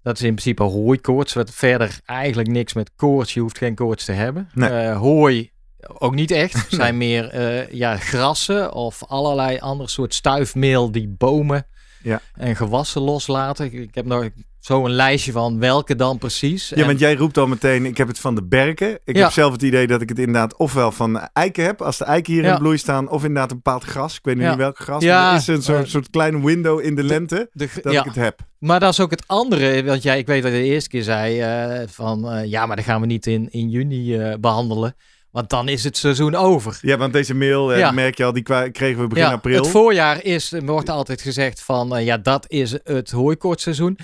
Dat 0.09 0.17
is 0.17 0.23
in 0.23 0.35
principe 0.35 0.63
hooikoorts, 0.63 1.33
wat 1.33 1.51
verder 1.51 2.01
eigenlijk 2.05 2.49
niks 2.49 2.73
met 2.73 2.91
koorts. 2.97 3.35
Je 3.35 3.41
hoeft 3.41 3.59
geen 3.59 3.75
koorts 3.75 4.05
te 4.05 4.13
hebben. 4.13 4.49
Nee. 4.55 4.69
Eh, 4.71 4.99
hooi 4.99 5.51
ook 5.99 6.15
niet 6.15 6.31
echt. 6.31 6.67
Zijn 6.75 6.97
meer 6.97 7.29
eh, 7.29 7.71
ja, 7.73 7.97
grassen 7.97 8.73
of 8.73 9.05
allerlei 9.05 9.59
andere 9.59 9.89
soort 9.89 10.15
stuifmeel 10.15 10.91
die 10.93 11.09
bomen 11.09 11.67
Ja. 12.03 12.21
en 12.35 12.57
gewassen 12.57 13.03
loslaten. 13.03 13.65
Ik- 13.67 13.73
Ik 13.73 13.95
heb 13.95 14.05
nog 14.07 14.29
zo 14.69 14.85
een 14.85 14.91
lijstje 14.93 15.33
van 15.33 15.59
welke 15.59 15.97
dan 15.97 16.19
precies. 16.19 16.69
Ja, 16.69 16.77
En- 16.77 16.87
want 16.87 16.99
jij 16.99 17.15
roept 17.15 17.39
al 17.39 17.47
meteen, 17.47 17.87
ik 17.87 17.97
heb 17.97 18.09
het 18.09 18.19
van 18.19 18.35
de 18.35 18.43
berken. 18.43 18.99
Ik 19.05 19.17
Ja. 19.17 19.23
heb 19.23 19.33
zelf 19.33 19.53
het 19.53 19.63
idee 19.63 19.87
dat 19.87 20.01
ik 20.01 20.09
het 20.09 20.19
inderdaad 20.19 20.57
ofwel 20.57 20.93
van 20.93 21.29
eiken 21.33 21.65
heb, 21.65 21.83
als 21.83 21.99
de 21.99 22.05
eiken 22.05 22.33
hier 22.33 22.43
Ja. 22.43 22.53
in 22.53 22.59
bloei 22.59 22.79
staan, 22.79 23.09
of 23.09 23.23
inderdaad 23.25 23.51
een 23.51 23.57
bepaald 23.57 23.85
gras. 23.85 24.15
Ik 24.17 24.25
weet 24.25 24.37
nu 24.37 24.43
Ja. 24.43 24.49
niet 24.49 24.59
welk 24.59 24.79
gras, 24.79 25.03
Ja, 25.03 25.21
maar 25.23 25.31
er 25.33 25.39
is 25.39 25.47
een 25.47 25.63
soort, 25.63 25.85
eh, 25.85 25.91
soort 25.91 26.11
kleine 26.11 26.45
window 26.45 26.81
in 26.85 26.95
de 26.95 27.03
lente 27.03 27.51
de, 27.53 27.69
dat 27.83 27.93
ik 27.93 28.05
het 28.05 28.15
heb. 28.15 28.41
Maar 28.59 28.81
dat 28.81 28.93
is 28.93 29.01
ook 29.01 29.11
het 29.11 29.25
andere, 29.27 29.85
want 29.85 30.03
jij, 30.03 30.19
ik 30.19 30.27
weet 30.27 30.43
dat 30.43 30.53
je 30.53 30.59
de 30.59 30.65
eerste 30.65 30.89
keer 30.89 31.03
zei 31.03 31.41
eh, 31.41 31.89
van 31.89 32.31
eh, 32.31 32.45
ja, 32.51 32.67
maar 32.67 32.77
dat 32.77 32.85
gaan 32.85 33.01
we 33.01 33.07
niet 33.07 33.27
in, 33.27 33.49
in 33.51 33.69
juni 33.69 34.17
eh, 34.19 34.35
behandelen, 34.41 34.95
want 35.31 35.51
dan 35.51 35.69
is 35.69 35.85
het 35.85 35.97
seizoen 35.97 36.35
over. 36.35 36.79
Ja, 36.83 36.97
want 36.97 37.13
deze 37.13 37.35
mail, 37.35 37.77
Ja. 37.77 37.91
merk 37.91 38.17
je 38.17 38.25
al, 38.25 38.33
die 38.33 38.43
kregen 38.73 39.01
we 39.01 39.07
begin 39.07 39.25
ja, 39.25 39.33
april. 39.33 39.63
Het 39.63 39.71
voorjaar 39.71 40.25
is, 40.25 40.53
wordt 40.65 40.89
altijd 40.89 41.21
gezegd 41.23 41.63
van 41.63 42.05
ja, 42.05 42.17
dat 42.19 42.45
is 42.49 42.75
het 42.85 43.11
hooikoortseizoen. 43.11 43.99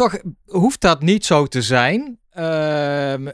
Toch 0.00 0.18
hoeft 0.46 0.80
dat 0.80 1.02
niet 1.02 1.26
zo 1.26 1.46
te 1.46 1.62
zijn. 1.62 2.18
Ehm, 2.30 3.28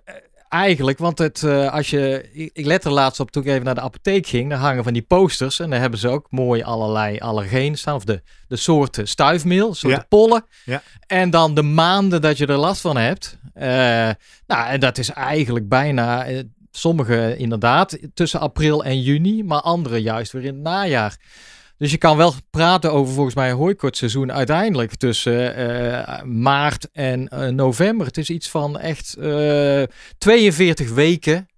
eigenlijk, 0.48 0.98
want 0.98 1.18
het, 1.18 1.42
eh, 1.42 1.72
als 1.72 1.90
je, 1.90 2.28
ik, 2.32 2.50
ik 2.52 2.66
let 2.66 2.84
er 2.84 2.92
laatst 2.92 3.20
op 3.20 3.30
toen 3.30 3.42
ik 3.42 3.48
even 3.48 3.64
naar 3.64 3.74
de 3.74 3.80
apotheek 3.80 4.26
ging, 4.26 4.50
daar 4.50 4.58
hangen 4.58 4.84
van 4.84 4.92
die 4.92 5.02
posters 5.02 5.60
en 5.60 5.70
daar 5.70 5.80
hebben 5.80 5.98
ze 5.98 6.08
ook 6.08 6.26
mooi 6.30 6.62
allerlei 6.62 7.18
allergenen 7.18 7.78
staan, 7.78 7.94
of 7.94 8.04
de, 8.04 8.22
de 8.48 8.56
soorten 8.56 9.08
stuifmeel, 9.08 9.74
soorten 9.74 10.00
Ja. 10.00 10.06
pollen. 10.08 10.44
Ja. 10.64 10.82
En 11.06 11.30
dan 11.30 11.54
de 11.54 11.62
maanden 11.62 12.22
dat 12.22 12.38
je 12.38 12.46
er 12.46 12.56
last 12.56 12.80
van 12.80 12.96
hebt. 12.96 13.38
Eh, 13.54 13.68
nou, 14.46 14.68
en 14.68 14.80
dat 14.80 14.98
is 14.98 15.10
eigenlijk 15.10 15.68
bijna, 15.68 16.24
eh, 16.24 16.42
sommige 16.70 17.36
inderdaad, 17.36 17.98
tussen 18.14 18.40
april 18.40 18.84
en 18.84 19.00
juni, 19.00 19.44
maar 19.44 19.60
andere 19.60 20.02
juist 20.02 20.32
weer 20.32 20.44
in 20.44 20.54
het 20.54 20.62
najaar. 20.62 21.16
Dus 21.78 21.90
je 21.90 21.98
kan 21.98 22.16
wel 22.16 22.34
praten 22.50 22.92
over 22.92 23.14
volgens 23.14 23.34
mij 23.34 23.50
een 23.50 23.56
hooikortseizoen 23.56 24.32
uiteindelijk 24.32 24.94
tussen 24.94 25.54
eh, 25.54 26.22
maart 26.22 26.88
en 26.92 27.28
eh, 27.28 27.48
november. 27.48 28.06
Het 28.06 28.18
is 28.18 28.30
iets 28.30 28.50
van 28.50 28.78
echt 28.78 29.14
eh 29.14 29.82
42 30.18 30.90
weken. 30.90 31.48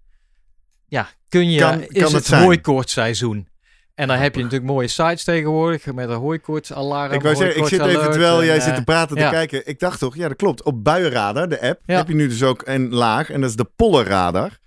Ja, 0.87 1.09
kun 1.29 1.51
je, 1.51 1.59
Kan- 1.61 1.81
is 1.83 1.87
kan 1.89 2.03
het, 2.03 2.13
het 2.13 2.27
zijn. 2.27 2.43
hooikoortseizoen. 2.43 3.49
En 3.95 4.09
dan 4.09 4.17
heb 4.17 4.35
je 4.35 4.43
natuurlijk 4.43 4.71
mooie 4.71 4.89
sites 4.89 5.25
tegenwoordig 5.25 5.87
met 5.87 6.09
een 6.09 6.17
hooikoortsalarm. 6.17 7.13
Ik 7.13 7.23
wou 7.23 7.37
zeggen, 7.37 7.61
ik 7.63 7.67
zit 7.69 7.81
even, 7.81 8.11
terwijl 8.11 8.45
jij 8.45 8.57
eh, 8.57 8.63
zit 8.63 8.75
te 8.75 8.85
praten 8.85 9.17
te 9.17 9.23
ja. 9.23 9.31
kijken. 9.31 9.67
Ik 9.67 9.79
dacht 9.79 9.99
toch, 9.99 10.17
ja 10.17 10.29
dat 10.29 10.37
klopt. 10.37 10.63
Op 10.63 10.85
Buienradar, 10.85 11.49
de 11.49 11.61
app, 11.61 11.81
Ja. 11.87 11.97
heb 11.97 12.09
je 12.09 12.15
nu 12.15 12.29
dus 12.29 12.43
ook 12.43 12.63
een 12.65 12.89
laag. 12.95 13.31
En 13.31 13.41
dat 13.41 13.51
is 13.51 13.57
de 13.57 13.71
Pollenradar. 13.77 14.59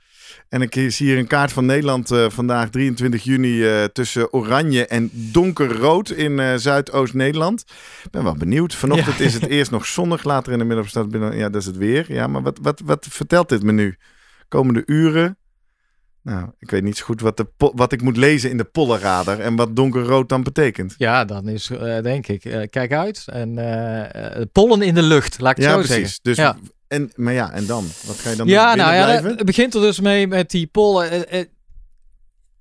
En 0.50 0.62
ik 0.62 0.74
zie 0.74 1.08
hier 1.08 1.18
een 1.18 1.28
kaart 1.28 1.52
van 1.52 1.66
Nederland 1.66 2.12
eh, 2.12 2.30
vandaag 2.30 2.70
23 2.70 3.24
juni 3.24 3.68
eh, 3.68 3.84
tussen 3.84 4.34
oranje 4.34 4.86
en 4.86 5.10
donkerrood 5.14 6.10
in 6.12 6.40
eh, 6.40 6.56
Zuidoost-Nederland. 6.56 7.64
Ik 8.04 8.12
ben 8.12 8.24
wel 8.24 8.36
benieuwd. 8.36 8.76
Vanochtend 8.76 9.20
is 9.20 9.34
het 9.34 9.48
eerst 9.48 9.72
nog 9.72 9.86
zonnig, 9.86 10.24
later 10.24 10.54
in 10.54 10.60
de 10.60 10.66
middag 10.66 10.88
staat 10.88 11.10
binnen. 11.10 11.38
Ja, 11.38 11.50
dat 11.50 11.62
is 11.62 11.68
het 11.68 11.78
weer. 11.78 12.06
Ja, 12.14 12.28
maar 12.28 12.42
wat, 12.42 12.60
wat, 12.62 12.82
wat 12.86 13.08
vertelt 13.10 13.50
dit 13.50 13.64
me 13.64 13.72
nu? 13.72 13.96
Komende 14.48 14.84
uren? 14.86 15.38
Nou, 16.24 16.50
ik 16.60 16.72
weet 16.72 16.84
niet 16.84 16.98
zo 16.98 17.06
goed 17.06 17.22
wat, 17.22 17.38
de 17.38 17.48
wat 17.58 17.92
ik 17.92 18.02
moet 18.02 18.18
lezen 18.18 18.50
in 18.50 18.58
de 18.58 18.64
pollenradar 18.64 19.40
en 19.40 19.56
wat 19.56 19.76
donkerrood 19.76 20.30
dan 20.30 20.44
betekent. 20.44 20.94
Ja, 20.98 21.26
dan 21.26 21.48
is 21.48 21.72
denk 22.02 22.28
ik, 22.28 22.68
kijk 22.70 22.94
uit. 22.94 23.24
En 23.26 23.56
pollen 24.52 24.82
in 24.82 24.94
de 24.94 25.02
lucht, 25.02 25.40
laat 25.40 25.52
ik 25.52 25.58
het 25.58 25.66
Ja, 25.66 25.72
zo 25.72 25.78
precies. 25.78 26.20
zeggen. 26.22 26.22
Dus, 26.24 26.38
ja. 26.38 26.58
En, 26.92 27.12
maar 27.16 27.34
ja, 27.34 27.52
en 27.52 27.66
dan? 27.66 27.88
Wat 28.06 28.16
ga 28.20 28.30
je 28.30 28.36
dan 28.36 28.48
Ja, 28.48 28.68
doen? 28.68 28.78
nou 28.86 28.92
Binnen 29.06 29.24
ja, 29.32 29.36
het 29.38 29.46
begint 29.46 29.74
er 29.74 29.82
dus 29.82 30.00
mee 30.00 30.28
met 30.28 30.50
die 30.50 30.68
pollen. 30.68 31.28
Eh, 31.30 31.40
eh, 31.40 31.46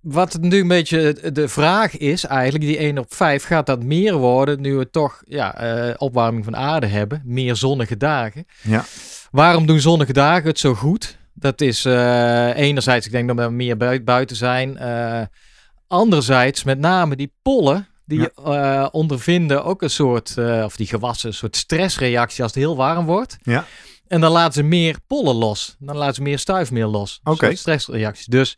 Wat 0.00 0.38
nu 0.40 0.60
een 0.60 0.68
beetje 0.68 1.30
de 1.32 1.48
vraag 1.48 1.96
is 1.96 2.24
eigenlijk, 2.24 2.64
die 2.64 2.78
1 2.78 2.98
op 2.98 3.14
5, 3.14 3.44
gaat 3.44 3.66
dat 3.66 3.82
meer 3.82 4.14
worden 4.16 4.60
nu 4.60 4.74
we 4.76 4.90
toch 4.90 5.22
ja, 5.26 5.54
eh, 5.54 5.94
opwarming 5.96 6.44
van 6.44 6.56
aarde 6.56 6.86
hebben, 6.86 7.22
meer 7.24 7.56
zonnige 7.56 7.96
dagen. 7.96 8.46
Ja. 8.62 8.84
Waarom 9.30 9.66
doen 9.66 9.80
zonnige 9.80 10.12
dagen 10.12 10.46
het 10.48 10.58
zo 10.58 10.74
goed? 10.74 11.18
Dat 11.34 11.60
is 11.60 11.84
enerzijds, 11.84 13.06
ik 13.06 13.12
denk 13.12 13.28
dat 13.28 13.36
we 13.36 13.50
meer 13.52 13.76
bui- 13.76 14.02
buiten 14.02 14.36
zijn. 14.36 14.78
anderzijds, 15.86 16.64
met 16.64 16.78
name 16.78 17.16
die 17.16 17.32
pollen, 17.42 17.88
die 18.06 18.44
ondervinden 18.92 19.64
ook 19.64 19.82
een 19.82 19.90
soort, 19.90 20.34
of 20.64 20.76
die 20.76 20.86
gewassen, 20.86 21.28
een 21.28 21.34
soort 21.34 21.56
stressreactie 21.56 22.42
als 22.42 22.52
het 22.54 22.62
heel 22.62 22.76
warm 22.76 23.06
wordt. 23.06 23.36
Ja. 23.42 23.64
En 24.10 24.20
dan 24.20 24.32
laten 24.32 24.52
ze 24.52 24.62
meer 24.62 24.96
pollen 25.06 25.34
los. 25.34 25.76
Dan 25.78 25.96
laten 25.96 26.14
ze 26.14 26.22
meer 26.22 26.38
stuifmeel 26.38 26.90
los. 26.90 27.20
Een 27.22 27.32
Oké. 27.32 27.44
soort 27.44 27.58
stressreactie. 27.58 28.30
Dus 28.30 28.56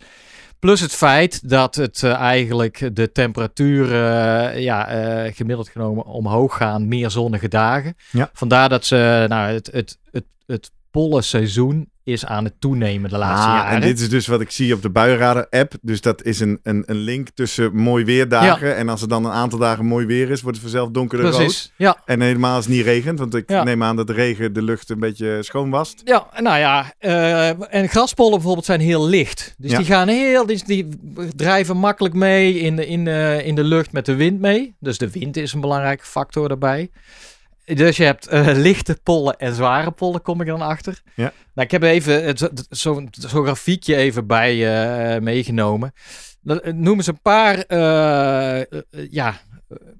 plus 0.58 0.80
het 0.80 0.92
feit 0.92 1.48
dat 1.48 1.74
het 1.74 2.02
eh, 2.02 2.12
eigenlijk 2.12 2.96
de 2.96 3.12
temperaturen 3.12 4.52
eh, 4.52 4.62
ja, 4.62 4.88
eh, 4.88 5.34
gemiddeld 5.34 5.68
genomen 5.68 6.04
omhoog 6.04 6.56
gaan, 6.56 6.88
meer 6.88 7.10
zonnige 7.10 7.48
dagen. 7.48 7.96
Ja. 8.10 8.30
Vandaar 8.32 8.68
dat 8.68 8.84
ze, 8.84 9.24
nou, 9.28 9.52
het, 9.52 9.70
het, 9.72 9.98
het, 10.10 10.24
het 10.46 10.70
pollenseizoen 10.92 11.90
is 12.04 12.24
aan 12.26 12.44
het 12.44 12.54
toenemen 12.58 13.10
de 13.10 13.18
laatste 13.18 13.46
Ah, 13.48 13.54
jaren. 13.54 13.70
en 13.74 13.80
dit 13.80 14.00
is 14.00 14.08
dus 14.08 14.26
wat 14.26 14.40
ik 14.40 14.50
zie 14.50 14.74
op 14.74 14.82
de 14.82 14.90
buienradar 14.90 15.46
app. 15.50 15.74
Dus 15.82 16.00
dat 16.00 16.22
is 16.24 16.40
een, 16.40 16.58
een, 16.62 16.82
een 16.86 16.96
link 16.96 17.28
tussen 17.34 17.74
mooi 17.76 18.04
weerdagen. 18.04 18.76
En 18.76 18.88
als 18.88 19.02
er 19.02 19.08
dan 19.08 19.24
een 19.24 19.30
aantal 19.32 19.58
dagen 19.58 19.84
mooi 19.86 20.06
weer 20.06 20.30
is, 20.30 20.40
wordt 20.42 20.56
het 20.56 20.66
vanzelf 20.70 20.90
donkerder 20.90 21.30
rood. 21.30 21.72
Ja. 21.76 21.96
En 22.04 22.20
helemaal 22.20 22.54
als 22.54 22.64
het 22.64 22.74
niet 22.74 22.84
regent. 22.84 23.18
Want 23.18 23.34
ik 23.34 23.50
Ja. 23.50 23.62
neem 23.64 23.82
aan 23.82 23.96
dat 23.96 24.06
de 24.06 24.12
regen 24.12 24.52
de 24.52 24.62
lucht 24.62 24.90
een 24.90 24.98
beetje 25.00 25.38
schoon 25.42 25.70
wast. 25.70 26.00
Ja, 26.04 26.26
nou 26.40 26.58
ja, 26.58 26.92
eh, 26.98 27.74
en 27.74 27.88
graspollen 27.88 28.32
bijvoorbeeld 28.34 28.66
zijn 28.66 28.80
heel 28.80 29.06
licht. 29.08 29.54
Dus 29.58 29.76
die 29.76 29.84
gaan 29.86 30.08
heel, 30.08 30.46
die, 30.46 30.62
die 30.66 30.88
drijven 31.36 31.76
makkelijk 31.76 32.14
mee 32.14 32.58
in 32.58 32.76
de, 32.76 32.86
in, 32.86 33.04
de, 33.04 33.40
in 33.44 33.54
de 33.54 33.64
lucht 33.64 33.92
met 33.92 34.06
de 34.06 34.14
wind 34.14 34.40
mee. 34.40 34.74
Dus 34.80 34.98
de 34.98 35.10
wind 35.10 35.36
is 35.36 35.52
een 35.52 35.60
belangrijke 35.60 36.04
factor 36.04 36.48
daarbij. 36.48 36.90
Dus 37.64 37.96
je 37.96 38.04
hebt 38.04 38.26
eh, 38.26 38.46
lichte 38.54 38.98
pollen 39.02 39.38
en 39.38 39.54
zware 39.54 39.90
pollen, 39.90 40.22
kom 40.22 40.40
ik 40.40 40.46
dan 40.46 40.60
achter. 40.62 41.02
Ja. 41.14 41.32
Nou, 41.54 41.66
ik 41.66 41.70
heb 41.70 41.82
even 41.82 42.36
zo'n 42.70 43.08
grafiekje 43.20 43.96
even 43.96 44.26
bij 44.26 44.52
eh, 45.14 45.20
meegenomen. 45.20 45.92
Dat- 46.40 46.72
Noem 46.72 46.96
eens 46.96 47.06
een 47.06 47.20
paar 47.22 47.58
eh, 47.58 48.60
eh, 48.60 48.66
ja, 49.10 49.40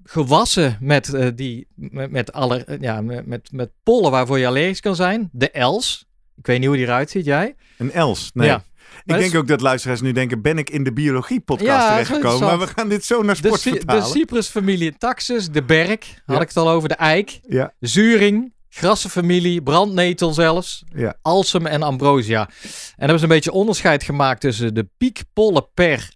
gewassen 0.05 0.77
met, 0.81 1.33
die, 1.35 1.67
met, 1.75 2.11
met, 2.11 2.33
alle, 2.33 2.79
ja, 2.81 3.01
met, 3.01 3.27
met, 3.27 3.49
met 3.53 3.71
pollen 3.83 4.11
waarvoor 4.11 4.39
je 4.39 4.47
allergisch 4.47 4.81
kan 4.81 4.97
zijn. 4.97 5.29
De 5.33 5.51
els. 5.51 6.07
Ik 6.37 6.47
weet 6.47 6.59
niet 6.59 6.67
hoe 6.69 6.77
die 6.77 6.87
eruit 6.87 7.11
ziet, 7.11 7.25
jij? 7.25 7.55
Een 7.79 7.93
els? 7.93 8.31
Nee. 8.35 8.47
Ja. 8.49 8.63
Ik 9.05 9.19
denk 9.19 9.35
ook 9.35 9.49
dat 9.49 9.61
luisteraars 9.61 10.01
nu 10.01 10.13
denken, 10.13 10.43
ben 10.43 10.59
ik 10.59 10.71
in 10.71 10.85
de 10.85 10.93
biologie-podcast 10.93 11.69
ja, 11.71 11.91
terechtgekomen? 11.91 12.49
Maar 12.49 12.59
we 12.59 12.67
gaan 12.67 12.89
dit 12.89 13.05
zo 13.05 13.23
naar 13.23 13.37
sport 13.37 13.63
de, 13.63 13.71
vertalen. 13.71 14.03
De 14.03 14.09
Cyprus-familie 14.09 14.97
Taxus, 14.99 15.49
de 15.49 15.63
berk, 15.63 16.23
had 16.27 16.41
ik 16.41 16.49
het 16.49 16.57
al 16.57 16.71
over, 16.71 16.89
de 16.89 16.95
eik, 16.95 17.41
ja. 17.49 17.73
zuring, 17.81 18.53
grassenfamilie, 18.69 19.63
brandnetel 19.63 20.33
zelfs, 20.33 20.85
ja. 20.95 21.17
alsem 21.23 21.67
en 21.67 21.83
ambrosia. 21.83 22.49
En 22.49 22.71
hebben 22.97 23.19
ze 23.19 23.25
een 23.25 23.31
beetje 23.31 23.53
onderscheid 23.53 24.03
gemaakt 24.03 24.41
tussen 24.41 24.75
de 24.75 24.89
piekpollen 24.99 25.69
per 25.75 26.15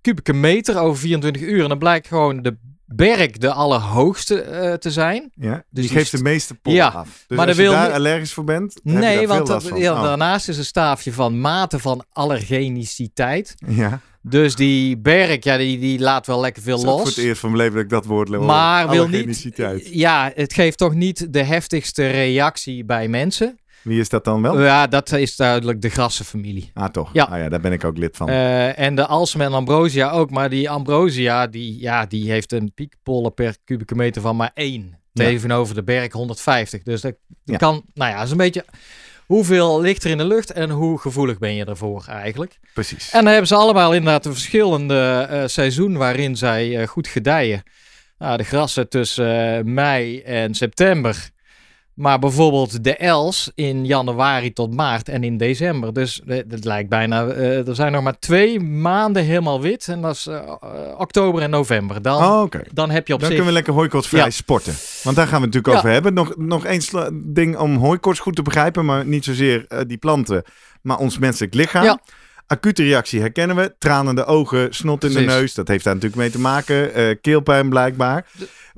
kubieke 0.00 0.32
meter 0.32 0.78
over 0.78 1.00
24 1.00 1.42
uur. 1.42 1.62
En 1.62 1.68
dan 1.68 1.78
blijkt 1.78 2.06
gewoon 2.06 2.42
de 2.42 2.56
berk 2.94 3.40
de 3.40 3.52
allerhoogste 3.52 4.46
uh, 4.50 4.72
te 4.72 4.90
zijn. 4.90 5.30
Ja, 5.34 5.64
dus 5.70 5.86
die 5.86 5.96
geeft 5.96 6.10
de 6.10 6.22
meeste 6.22 6.54
pollen 6.54 6.78
ja, 6.78 6.88
af. 6.88 7.24
Dus 7.26 7.36
maar 7.36 7.46
als 7.46 7.56
je 7.56 7.62
wil... 7.62 7.72
daar 7.72 7.92
allergisch 7.92 8.32
voor 8.32 8.44
bent, 8.44 8.80
nee, 8.82 9.28
want 9.28 9.46
dat, 9.46 9.70
ja, 9.74 9.92
oh. 9.92 10.02
daarnaast 10.02 10.48
is 10.48 10.58
een 10.58 10.64
staafje 10.64 11.12
van 11.12 11.40
mate 11.40 11.78
van 11.78 12.04
allergeniciteit. 12.12 13.54
Ja. 13.66 14.00
Dus 14.22 14.54
die 14.54 14.98
berk, 14.98 15.44
ja, 15.44 15.56
die, 15.56 15.78
die 15.78 15.98
laat 15.98 16.26
wel 16.26 16.40
lekker 16.40 16.62
veel 16.62 16.84
los. 16.84 17.00
voor 17.00 17.08
het 17.08 17.16
eerst 17.16 17.40
van 17.40 17.50
mijn 17.50 17.62
leven 17.62 17.76
dat 17.76 17.84
ik 17.84 17.90
dat 17.90 18.04
woord 18.04 18.28
hoor. 18.28 18.44
Maar 18.44 18.90
wil 18.90 19.08
niet. 19.08 19.50
Ja, 19.84 20.32
het 20.34 20.52
geeft 20.52 20.78
toch 20.78 20.94
niet 20.94 21.32
de 21.32 21.42
heftigste 21.42 22.10
reactie 22.10 22.84
bij 22.84 23.08
mensen. 23.08 23.58
Wie 23.82 24.00
is 24.00 24.08
dat 24.08 24.24
dan 24.24 24.42
wel? 24.42 24.62
Ja, 24.62 24.86
dat 24.86 25.12
is 25.12 25.36
duidelijk 25.36 25.82
de 25.82 25.88
grassenfamilie. 25.88 26.70
Ah, 26.74 26.88
toch? 26.88 27.10
Ja. 27.12 27.24
Ah, 27.24 27.38
ja, 27.38 27.48
daar 27.48 27.60
ben 27.60 27.72
ik 27.72 27.84
ook 27.84 27.96
lid 27.96 28.16
van. 28.16 28.30
Uh, 28.30 28.78
en 28.78 28.94
de 28.94 29.06
Alsem 29.06 29.40
en 29.40 29.52
Ambrosia 29.52 30.10
ook. 30.10 30.30
Maar 30.30 30.50
die 30.50 30.70
Ambrosia, 30.70 31.46
die, 31.46 31.80
ja, 31.80 32.06
die 32.06 32.30
heeft 32.30 32.52
een 32.52 32.72
piekpollen 32.74 33.34
per 33.34 33.56
kubieke 33.64 33.94
meter 33.94 34.22
van 34.22 34.36
maar 34.36 34.50
één. 34.54 34.96
Tegenover 35.12 35.74
de 35.74 35.82
berg 35.82 36.12
150. 36.12 36.82
Dus 36.82 37.00
dat 37.00 37.14
kan, 37.56 37.82
nou 37.94 38.10
ja, 38.10 38.16
dat 38.16 38.24
is 38.24 38.30
een 38.30 38.36
beetje... 38.36 38.64
Hoeveel 39.26 39.80
ligt 39.80 40.04
er 40.04 40.10
in 40.10 40.18
de 40.18 40.24
lucht 40.24 40.52
en 40.52 40.70
hoe 40.70 40.98
gevoelig 40.98 41.38
ben 41.38 41.54
je 41.54 41.64
ervoor 41.64 42.04
eigenlijk? 42.06 42.58
Precies. 42.74 43.10
En 43.10 43.18
dan 43.22 43.30
hebben 43.30 43.48
ze 43.48 43.54
allemaal 43.54 43.94
inderdaad 43.94 44.26
een 44.26 44.32
verschillende 44.32 45.28
uh, 45.30 45.42
seizoen 45.46 45.96
waarin 45.96 46.36
zij 46.36 46.68
uh, 46.68 46.86
goed 46.86 47.08
gedijen. 47.08 47.62
Nou, 48.18 48.36
de 48.36 48.44
grassen 48.44 48.88
tussen 48.88 49.74
mei 49.74 50.20
en 50.20 50.54
september 50.54 51.30
maar 51.98 52.18
bijvoorbeeld 52.18 52.84
de 52.84 52.96
els 52.96 53.50
in 53.54 53.86
januari 53.86 54.52
tot 54.52 54.74
maart 54.74 55.08
en 55.08 55.24
in 55.24 55.36
december. 55.36 55.92
Dus 55.92 56.20
het 56.26 56.64
lijkt 56.64 56.88
bijna. 56.88 57.24
Uh, 57.24 57.68
er 57.68 57.74
zijn 57.74 57.92
nog 57.92 58.02
maar 58.02 58.18
twee 58.18 58.60
maanden 58.60 59.24
helemaal 59.24 59.60
wit. 59.60 59.88
En 59.88 60.00
dat 60.00 60.14
is 60.14 60.26
uh, 60.26 60.40
oktober 60.98 61.42
en 61.42 61.50
november. 61.50 62.02
Dan, 62.02 62.22
oh, 62.22 62.50
dan 62.72 62.90
heb 62.90 63.06
je 63.06 63.14
op 63.14 63.20
dan 63.20 63.28
zich... 63.28 63.38
kunnen 63.38 63.46
we 63.46 63.52
lekker 63.52 63.72
hooikoortsvrij 63.72 64.24
ja. 64.24 64.30
sporten. 64.30 64.74
Want 65.02 65.16
daar 65.16 65.26
gaan 65.26 65.40
we 65.40 65.46
het 65.46 65.54
natuurlijk 65.54 65.76
over 65.76 65.90
hebben. 65.90 66.14
Nog, 66.14 66.36
nog 66.36 66.64
één 66.64 66.82
ding 67.34 67.56
om 67.56 67.76
hooikoorts 67.76 68.20
goed 68.20 68.36
te 68.36 68.42
begrijpen. 68.42 68.84
Maar 68.84 69.06
niet 69.06 69.24
zozeer 69.24 69.64
uh, 69.68 69.78
die 69.86 69.98
planten, 69.98 70.42
maar 70.82 70.98
ons 70.98 71.18
menselijk 71.18 71.54
lichaam. 71.54 71.84
Ja. 71.84 72.00
Acute 72.50 72.82
reactie 72.82 73.20
herkennen 73.20 73.56
we. 73.56 73.74
Tranende 73.78 74.24
ogen, 74.24 74.74
snot 74.74 75.04
in 75.04 75.12
de 75.12 75.20
neus. 75.20 75.54
Dat 75.54 75.68
heeft 75.68 75.84
daar 75.84 75.94
natuurlijk 75.94 76.22
mee 76.22 76.30
te 76.30 76.38
maken. 76.38 77.20
keelpijn 77.20 77.68
blijkbaar. 77.68 78.26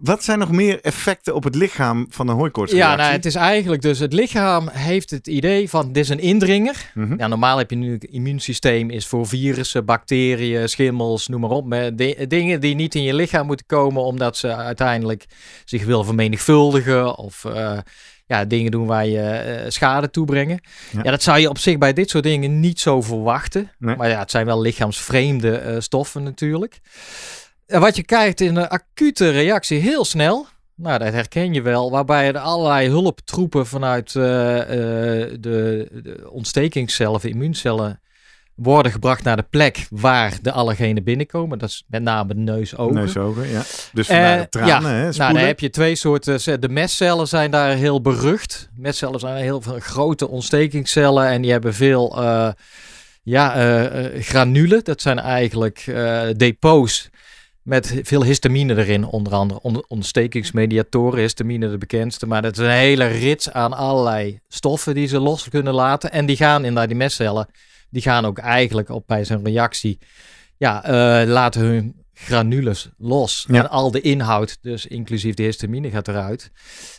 Wat 0.00 0.24
zijn 0.24 0.38
nog 0.38 0.50
meer 0.50 0.80
effecten 0.80 1.34
op 1.34 1.44
het 1.44 1.54
lichaam 1.54 2.06
van 2.10 2.28
een 2.28 2.36
hooikoortsreactie? 2.36 2.96
Ja, 2.96 3.02
nou, 3.02 3.12
het 3.12 3.26
is 3.26 3.34
eigenlijk 3.34 3.82
dus 3.82 3.98
het 3.98 4.12
lichaam 4.12 4.68
heeft 4.68 5.10
het 5.10 5.26
idee 5.26 5.68
van 5.68 5.92
dit 5.92 6.04
is 6.04 6.08
een 6.08 6.20
indringer. 6.20 6.90
Mm 6.94 7.18
ja, 7.18 7.26
normaal 7.26 7.58
heb 7.58 7.70
je 7.70 7.76
nu 7.76 7.92
het 7.92 8.04
immuunsysteem 8.04 8.90
is 8.90 9.06
voor 9.06 9.26
virussen, 9.26 9.84
bacteriën, 9.84 10.68
schimmels, 10.68 11.28
noem 11.28 11.40
maar 11.40 11.50
op. 11.50 11.74
Dingen 12.28 12.60
die 12.60 12.74
niet 12.74 12.94
in 12.94 13.02
je 13.02 13.14
lichaam 13.14 13.46
moeten 13.46 13.66
komen 13.66 14.02
omdat 14.02 14.36
ze 14.36 14.56
uiteindelijk 14.56 15.26
zich 15.64 15.84
willen 15.84 16.04
vermenigvuldigen 16.04 17.16
of 17.16 17.44
uh, 17.44 17.78
ja, 18.30 18.44
dingen 18.44 18.70
doen 18.70 18.86
waar 18.86 19.06
je 19.06 19.60
uh, 19.64 19.70
schade 19.70 20.10
toebrengen. 20.10 20.60
Ja. 20.92 21.00
ja. 21.02 21.10
dat 21.10 21.22
zou 21.22 21.38
je 21.38 21.48
op 21.48 21.58
zich 21.58 21.78
bij 21.78 21.92
dit 21.92 22.10
soort 22.10 22.24
dingen 22.24 22.60
niet 22.60 22.80
zo 22.80 23.02
verwachten. 23.02 23.70
Maar 23.78 24.08
ja, 24.08 24.18
het 24.18 24.30
zijn 24.30 24.46
wel 24.46 24.60
lichaamsvreemde 24.60 25.62
uh, 25.66 25.76
stoffen 25.78 26.22
natuurlijk 26.22 26.80
wat 27.78 27.96
je 27.96 28.02
krijgt 28.02 28.40
in 28.40 28.56
een 28.56 28.68
acute 28.68 29.30
reactie 29.30 29.78
heel 29.78 30.04
snel. 30.04 30.46
Nou, 30.74 30.98
dat 30.98 31.12
herken 31.12 31.54
je 31.54 31.62
wel. 31.62 31.90
Waarbij 31.90 32.28
er 32.28 32.38
allerlei 32.38 32.88
hulptroepen 32.88 33.66
vanuit 33.66 34.14
uh, 34.14 34.24
uh, 34.24 34.66
de, 35.40 35.88
de 36.02 36.28
ontstekingscellen, 36.30 37.22
immuuncellen, 37.22 38.00
worden 38.62 38.92
gebracht 38.92 39.24
naar 39.24 39.36
de 39.36 39.46
plek 39.50 39.86
waar 39.90 40.38
de 40.42 40.52
allergenen 40.52 41.04
binnenkomen. 41.04 41.58
Dat 41.58 41.68
is 41.68 41.84
met 41.86 42.02
name 42.02 42.34
de 42.34 42.40
neus, 42.40 42.76
ogen, 42.76 43.48
ja. 43.48 43.62
Dus 43.92 44.06
vandaar 44.06 44.38
uh, 44.38 44.44
tranen, 44.44 44.90
ja. 44.90 44.96
hè, 44.96 45.10
Nou, 45.10 45.32
dan 45.32 45.42
heb 45.42 45.60
je 45.60 45.70
twee 45.70 45.94
soorten. 45.94 46.60
De 46.60 46.68
mestcellen 46.68 47.28
zijn 47.28 47.50
daar 47.50 47.74
heel 47.74 48.00
berucht. 48.00 48.68
Mestcellen 48.76 49.20
zijn 49.20 49.36
heel 49.36 49.60
veel 49.60 49.78
grote 49.78 50.28
ontstekingscellen 50.28 51.26
en 51.26 51.42
die 51.42 51.50
hebben 51.50 51.74
veel 51.74 52.18
ja, 53.22 53.48
granulen. 54.18 54.84
Dat 54.84 55.00
zijn 55.00 55.18
eigenlijk 55.18 55.92
depots 56.36 57.10
met 57.62 58.00
veel 58.02 58.24
histamine 58.24 58.76
erin, 58.76 59.04
onder 59.04 59.32
andere 59.32 59.84
ontstekingsmediatoren, 59.88 61.20
histamine 61.20 61.70
de 61.70 61.78
bekendste. 61.78 62.26
Maar 62.26 62.42
dat 62.42 62.52
is 62.52 62.64
een 62.64 62.70
hele 62.70 63.06
rits 63.06 63.50
aan 63.50 63.72
allerlei 63.72 64.40
stoffen 64.48 64.94
die 64.94 65.06
ze 65.06 65.18
los 65.18 65.48
kunnen 65.48 65.74
laten. 65.74 66.12
En 66.12 66.26
die 66.26 66.36
gaan 66.36 66.64
in 66.64 66.86
die 66.86 66.96
mestcellen, 66.96 67.46
die 67.90 68.02
gaan 68.02 68.24
ook 68.24 68.38
eigenlijk 68.38 68.88
op 68.88 69.06
bij 69.06 69.24
zijn 69.24 69.44
reactie, 69.44 69.98
ja, 70.56 70.84
uh, 70.84 71.28
laten 71.28 71.60
hun 71.60 72.00
granules 72.24 72.88
los. 72.98 73.46
En 73.48 73.70
al 73.70 73.90
de 73.90 74.00
inhoud, 74.00 74.58
dus 74.60 74.86
inclusief 74.86 75.34
de 75.34 75.42
histamine, 75.42 75.90
gaat 75.90 76.08
eruit. 76.08 76.50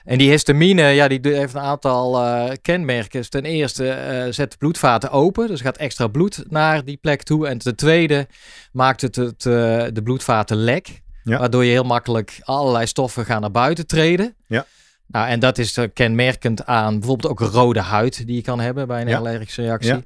En 0.04 0.18
die 0.18 0.30
histamine, 0.30 0.82
ja, 0.82 1.08
die 1.08 1.20
heeft 1.22 1.54
een 1.54 1.62
aantal 1.62 2.26
uh, 2.26 2.52
kenmerken. 2.62 3.30
Ten 3.30 3.46
eerste 3.46 3.84
uh, 3.86 4.34
zet 4.34 4.52
de 4.52 4.58
bloedvaten 4.58 5.12
open, 5.12 5.48
dus 5.48 5.62
gaat 5.62 5.78
extra 5.78 6.08
bloed 6.08 6.44
naar 6.50 6.86
die 6.86 6.98
plek 6.98 7.24
toe. 7.24 7.48
En 7.48 7.58
ten 7.58 7.76
tweede 7.76 8.28
maakt 8.72 9.02
het, 9.02 9.16
het 9.16 9.46
uh, 9.46 9.54
de 9.94 10.02
bloedvaten 10.04 10.58
lek, 10.58 11.02
waardoor 11.24 11.66
je 11.66 11.72
heel 11.72 11.84
makkelijk 11.84 12.40
allerlei 12.44 12.86
stoffen 12.88 13.26
gaan 13.26 13.42
naar 13.42 13.52
buiten 13.52 13.88
treden. 13.88 14.36
Ja. 14.48 14.66
Nou, 15.08 15.28
en 15.28 15.40
dat 15.40 15.58
is 15.58 15.78
kenmerkend 15.94 16.66
aan 16.66 17.00
bijvoorbeeld 17.00 17.32
ook 17.32 17.40
rode 17.40 17.82
huid 17.82 18.28
die 18.28 18.36
je 18.36 18.42
kan 18.42 18.60
hebben 18.60 18.88
bij 18.88 19.02
een 19.02 19.16
allergische 19.16 19.62
reactie. 19.62 20.06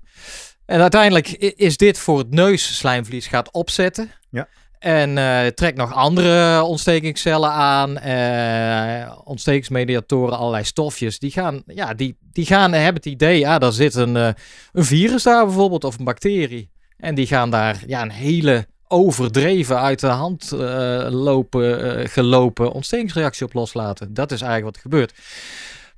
En 0.66 0.82
uiteindelijk 0.82 1.28
is 1.56 1.78
dit 1.78 1.98
voor 1.98 2.18
het 2.18 2.32
neusslijmvlies 2.32 3.28
gaat 3.28 3.52
opzetten. 3.52 4.12
Ja. 4.30 4.48
En 4.80 5.18
uh, 5.18 5.46
trekt 5.46 5.78
nog 5.78 5.94
andere 5.94 6.64
ontstekingscellen 6.64 7.50
aan, 7.50 7.98
uh, 8.06 9.18
ontstekingsmediatoren, 9.24 10.38
allerlei 10.38 10.64
stofjes. 10.64 11.20
Die 11.20 11.32
gaan, 11.32 11.64
ja, 11.66 11.94
die, 11.94 12.18
die 12.32 12.46
gaan 12.46 12.74
hebben 12.74 12.94
het 12.94 13.06
idee, 13.06 13.40
ja, 13.40 13.60
daar 13.60 13.72
zit 13.72 13.96
een, 13.96 14.16
uh, 14.16 14.30
een 14.72 14.86
virus 14.86 15.24
daar 15.24 15.46
bijvoorbeeld, 15.46 15.84
of 15.84 15.98
een 15.98 16.06
bacterie. 16.06 16.70
En 16.98 17.16
die 17.16 17.28
gaan 17.28 17.50
daar 17.50 17.84
ja, 17.88 18.02
een 18.02 18.12
hele 18.12 18.68
overdreven, 18.88 19.80
uit 19.80 20.00
de 20.00 20.08
hand 20.08 20.52
lopen, 21.10 22.10
gelopen 22.10 22.72
ontstekingsreactie 22.72 23.46
op 23.46 23.54
loslaten. 23.54 24.14
Dat 24.14 24.32
is 24.32 24.42
eigenlijk 24.42 24.76
wat 24.76 24.76
er 24.76 24.90
gebeurt. 24.92 25.14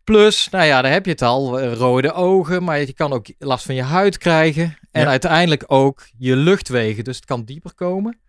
Plus, 0.08 0.50
nou 0.50 0.66
ja, 0.66 0.82
daar 0.82 0.92
heb 0.92 1.06
je 1.06 1.12
het 1.12 1.22
al, 1.22 1.62
rode 1.62 2.14
ogen, 2.14 2.64
maar 2.64 2.80
je 2.80 2.94
kan 2.94 3.14
ook 3.14 3.26
last 3.38 3.66
van 3.66 3.76
je 3.76 3.82
huid 3.82 4.18
krijgen. 4.18 4.78
En 4.92 5.08
uiteindelijk 5.08 5.64
ook 5.68 6.08
je 6.18 6.36
luchtwegen, 6.36 7.04
dus 7.04 7.16
het 7.16 7.26
kan 7.26 7.44
dieper 7.44 7.74
komen. 7.74 8.20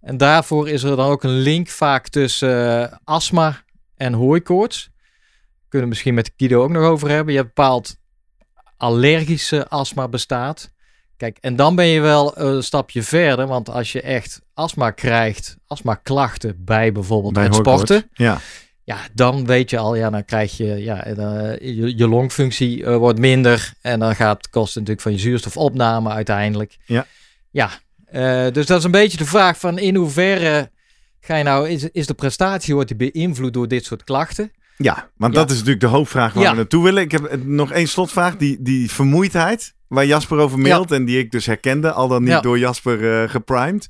En 0.00 0.16
daarvoor 0.16 0.68
is 0.68 0.82
er 0.82 0.96
dan 0.96 1.06
ook 1.06 1.22
een 1.22 1.38
link 1.38 1.68
vaak 1.68 2.08
tussen 2.08 2.80
uh, 2.80 2.96
astma 3.04 3.62
en 3.96 4.12
hooikoorts. 4.12 4.90
Kunnen 5.68 5.88
we 5.88 5.94
misschien 5.94 6.14
met 6.14 6.32
Guido 6.36 6.62
ook 6.62 6.70
nog 6.70 6.84
over 6.84 7.08
hebben. 7.08 7.32
Je 7.32 7.40
hebt 7.40 7.54
bepaald 7.54 7.96
allergische 8.76 9.68
astma 9.68 10.08
bestaat. 10.08 10.70
Kijk, 11.16 11.38
en 11.40 11.56
dan 11.56 11.74
ben 11.74 11.86
je 11.86 12.00
wel 12.00 12.38
een 12.38 12.62
stapje 12.62 13.02
verder. 13.02 13.46
Want 13.46 13.68
als 13.68 13.92
je 13.92 14.00
echt 14.00 14.40
astma 14.52 14.90
krijgt, 14.90 15.56
astma-klachten 15.66 16.64
bij 16.64 16.92
bijvoorbeeld 16.92 17.32
bij 17.34 17.44
het 17.44 17.54
sporten. 17.54 18.10
Ja. 18.12 18.40
Ja, 18.84 18.98
dan 19.12 19.46
weet 19.46 19.70
je 19.70 19.78
al, 19.78 19.94
ja, 19.94 20.10
dan 20.10 20.24
krijg 20.24 20.56
je, 20.56 20.64
ja, 20.64 21.06
uh, 21.06 21.16
je, 21.60 21.96
je, 21.96 22.08
longfunctie 22.08 22.80
uh, 22.80 22.96
wordt 22.96 23.18
minder. 23.18 23.72
En 23.80 23.98
dan 23.98 24.14
gaat 24.14 24.36
het 24.36 24.50
kosten 24.50 24.80
natuurlijk 24.80 25.06
van 25.06 25.12
je 25.12 25.18
zuurstofopname 25.18 26.10
uiteindelijk. 26.10 26.76
Ja. 26.84 27.06
Ja, 27.50 27.70
uh, 28.12 28.52
dus 28.52 28.66
dat 28.66 28.78
is 28.78 28.84
een 28.84 28.90
beetje 28.90 29.18
de 29.18 29.24
vraag 29.24 29.58
van 29.58 29.78
in 29.78 29.94
hoeverre 29.94 30.70
ga 31.24 31.36
je 31.36 31.44
nou, 31.44 31.68
is, 31.68 31.90
is 31.90 32.06
de 32.06 32.14
prestatie 32.14 32.74
wordt 32.74 32.98
die 32.98 33.10
beïnvloed 33.10 33.52
door 33.52 33.68
dit 33.68 33.84
soort 33.84 34.04
klachten? 34.04 34.52
Ja, 34.76 35.10
want 35.16 35.34
dat 35.34 35.50
is 35.50 35.56
natuurlijk 35.56 35.80
de 35.80 35.86
hoofdvraag 35.86 36.32
waar 36.32 36.50
we 36.50 36.56
naartoe 36.56 36.84
willen. 36.84 37.02
Ik 37.02 37.12
heb 37.12 37.44
nog 37.44 37.72
één 37.72 37.88
slotvraag, 37.88 38.36
die, 38.36 38.62
die 38.62 38.90
vermoeidheid 38.90 39.74
waar 39.88 40.06
Jasper 40.06 40.38
over 40.38 40.58
mailt 40.58 40.90
en 40.90 41.04
die 41.04 41.18
ik 41.18 41.30
dus 41.30 41.46
herkende, 41.46 41.92
al 41.92 42.08
dan 42.08 42.22
niet 42.22 42.42
door 42.42 42.58
Jasper 42.58 43.00
uh, 43.00 43.30
geprimed. 43.30 43.88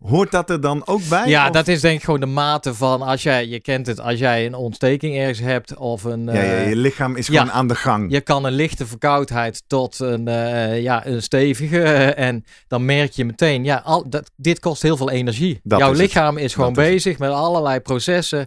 Hoort 0.00 0.30
dat 0.30 0.50
er 0.50 0.60
dan 0.60 0.86
ook 0.86 1.00
bij? 1.08 1.28
Ja, 1.28 1.46
Of- 1.46 1.52
dat 1.52 1.68
is 1.68 1.80
denk 1.80 1.98
ik 1.98 2.04
gewoon 2.04 2.20
de 2.20 2.26
mate 2.26 2.74
van 2.74 3.02
als 3.02 3.22
jij, 3.22 3.46
je 3.46 3.60
kent 3.60 3.86
het, 3.86 4.00
als 4.00 4.18
jij 4.18 4.46
een 4.46 4.54
ontsteking 4.54 5.16
ergens 5.16 5.38
hebt 5.38 5.76
of 5.76 6.04
een... 6.04 6.24
ja, 6.24 6.32
ja, 6.32 6.40
eh, 6.42 6.68
je 6.68 6.76
lichaam 6.76 7.16
is 7.16 7.26
ja. 7.26 7.38
gewoon 7.40 7.54
aan 7.54 7.68
de 7.68 7.74
gang. 7.74 8.12
Je 8.12 8.20
kan 8.20 8.44
een 8.44 8.52
lichte 8.52 8.86
verkoudheid 8.86 9.62
tot 9.66 9.98
een, 9.98 10.28
eh, 10.28 10.82
ja, 10.82 11.06
een 11.06 11.22
stevige. 11.22 11.82
eh, 11.82 12.26
en 12.26 12.44
dan 12.68 12.84
merk 12.84 13.12
je 13.12 13.24
meteen, 13.24 13.64
ja, 13.64 13.76
al, 13.84 14.08
dat, 14.08 14.30
dit 14.36 14.60
kost 14.60 14.82
heel 14.82 14.96
veel 14.96 15.10
energie. 15.10 15.60
Dat 15.62 15.78
Jouw 15.78 15.92
is 15.92 15.98
het. 15.98 16.06
lichaam 16.06 16.36
is 16.36 16.54
gewoon 16.54 16.72
Dat 16.74 16.84
is 16.84 16.90
het. 16.90 16.94
bezig 17.02 17.18
met 17.18 17.30
allerlei 17.30 17.80
processen 17.80 18.46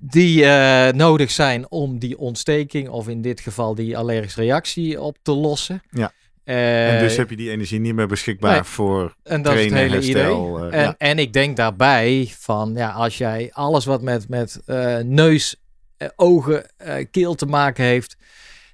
die 0.00 0.46
nodig 0.92 1.30
zijn 1.30 1.70
om 1.70 1.98
die 1.98 2.18
ontsteking, 2.18 2.88
of 2.88 3.08
in 3.08 3.22
dit 3.22 3.40
geval 3.40 3.74
die 3.74 3.96
allergische 3.98 4.40
reactie, 4.40 5.00
op 5.00 5.16
te 5.22 5.32
lossen. 5.32 5.82
Ja. 5.90 6.12
Eh, 6.44 6.94
en 6.94 6.98
dus 7.04 7.16
heb 7.16 7.30
je 7.30 7.36
die 7.36 7.50
energie 7.50 7.80
niet 7.80 7.94
meer 7.94 8.06
beschikbaar 8.06 8.52
nee. 8.52 8.62
voor 8.62 9.14
en 9.22 9.42
dat 9.42 9.54
is 9.54 9.64
het 9.64 9.72
hele 9.72 9.94
herstel. 9.94 10.58
idee. 10.58 10.70
eh, 10.70 10.78
en, 10.78 10.84
ja. 10.84 10.94
en 10.98 11.18
ik 11.18 11.32
denk 11.32 11.56
daarbij 11.56 12.34
van, 12.38 12.72
ja, 12.74 12.90
als 12.90 13.18
jij 13.18 13.50
alles 13.52 13.84
wat 13.84 14.02
met, 14.02 14.28
met 14.28 14.60
eh, 14.66 14.96
neus, 14.98 15.56
eh, 15.96 16.08
ogen, 16.16 16.76
eh, 16.76 17.06
keel 17.10 17.34
te 17.34 17.46
maken 17.46 17.84
heeft, 17.84 18.16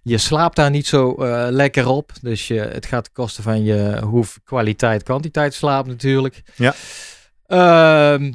je 0.02 0.18
slaapt 0.18 0.56
daar 0.56 0.70
niet 0.70 0.86
zo 0.86 1.14
eh, 1.14 1.46
lekker 1.50 1.88
op. 1.88 2.12
Dus 2.20 2.48
je, 2.48 2.60
het 2.60 2.86
gaat 2.86 3.04
ten 3.04 3.12
koste 3.12 3.42
van 3.42 3.64
je 3.64 4.00
hoef 4.04 4.38
kwaliteit, 4.44 5.02
kwantiteit 5.02 5.54
slaap 5.54 5.86
natuurlijk. 5.86 6.42
Ja. 6.54 6.74
Ehm, 7.46 8.32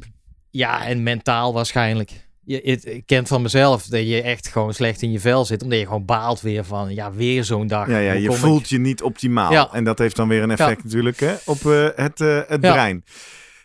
ja, 0.50 0.86
en 0.86 1.04
mentaal 1.04 1.54
waarschijnlijk. 1.54 2.12
Je, 2.51 2.62
het, 2.63 2.86
ik 2.86 3.05
ken 3.05 3.27
van 3.27 3.41
mezelf 3.41 3.84
dat 3.86 4.08
je 4.08 4.22
echt 4.22 4.48
gewoon 4.48 4.74
slecht 4.74 5.01
in 5.01 5.12
je 5.12 5.20
vel 5.20 5.46
zit. 5.46 5.63
Omdat 5.63 5.79
je 5.79 5.86
gewoon 5.86 6.05
baalt 6.05 6.41
weer 6.41 6.63
van, 6.65 6.93
ja, 6.93 7.12
weer 7.13 7.43
zo'n 7.43 7.67
dag. 7.67 7.88
Ja, 7.88 7.98
je 7.98 8.29
ik- 8.29 8.36
voelt 8.36 8.70
je 8.70 8.79
niet 8.79 9.01
optimaal. 9.03 9.51
Ja. 9.51 9.70
En 9.72 9.84
dat 9.84 10.00
heeft 10.00 10.15
dan 10.15 10.27
weer 10.27 10.43
een 10.43 10.51
effect 10.51 10.84
natuurlijk 10.84 11.20
hè, 11.20 11.34
op 11.46 11.65
eh, 11.65 11.88
het, 11.96 12.22
eh, 12.22 12.36
het 12.48 12.62
Ja. 12.63 12.72
brein. 12.72 13.03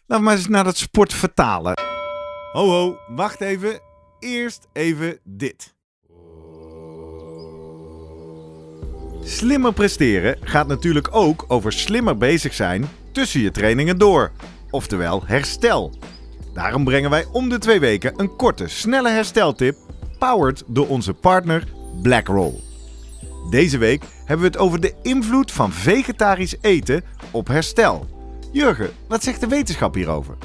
Laten 0.06 0.24
we 0.24 0.30
maar 0.30 0.36
eens 0.36 0.48
naar 0.48 0.64
dat 0.64 0.76
sport 0.76 1.14
vertalen. 1.14 1.74
Ho, 2.52 2.68
ho, 2.68 2.96
wacht 3.08 3.40
even. 3.40 3.80
Eerst 4.18 4.66
even 4.72 5.18
dit. 5.24 5.74
Slimmer 9.24 9.72
presteren 9.72 10.36
gaat 10.40 10.66
natuurlijk 10.66 11.08
ook 11.14 11.44
over 11.48 11.72
slimmer 11.72 12.16
bezig 12.16 12.54
zijn 12.54 12.88
tussen 13.12 13.40
je 13.40 13.50
trainingen 13.50 13.98
door. 13.98 14.32
Oftewel 14.70 15.22
herstel. 15.26 15.92
Daarom 16.56 16.84
brengen 16.84 17.10
wij 17.10 17.24
om 17.32 17.48
de 17.48 17.58
twee 17.58 17.80
weken 17.80 18.12
een 18.16 18.36
korte, 18.36 18.68
snelle 18.68 19.10
hersteltip, 19.10 19.76
powered 20.18 20.62
door 20.66 20.88
onze 20.88 21.14
partner 21.14 21.64
BlackRoll. 22.02 22.54
Deze 23.50 23.78
week 23.78 24.02
hebben 24.18 24.46
we 24.46 24.52
het 24.52 24.58
over 24.58 24.80
de 24.80 24.94
invloed 25.02 25.52
van 25.52 25.72
vegetarisch 25.72 26.56
eten 26.60 27.02
op 27.30 27.48
herstel. 27.48 28.06
Jurgen, 28.52 28.90
wat 29.08 29.22
zegt 29.22 29.40
de 29.40 29.48
wetenschap 29.48 29.94
hierover? 29.94 30.36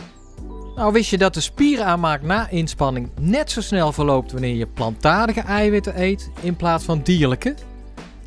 Nou, 0.75 0.93
wist 0.93 1.09
je 1.09 1.17
dat 1.17 1.33
de 1.33 1.39
spieraanmaak 1.39 2.21
na 2.21 2.49
inspanning 2.49 3.09
net 3.19 3.51
zo 3.51 3.61
snel 3.61 3.91
verloopt 3.91 4.31
wanneer 4.31 4.55
je 4.55 4.67
plantaardige 4.67 5.41
eiwitten 5.41 6.01
eet 6.01 6.29
in 6.41 6.55
plaats 6.55 6.83
van 6.83 7.01
dierlijke? 7.01 7.55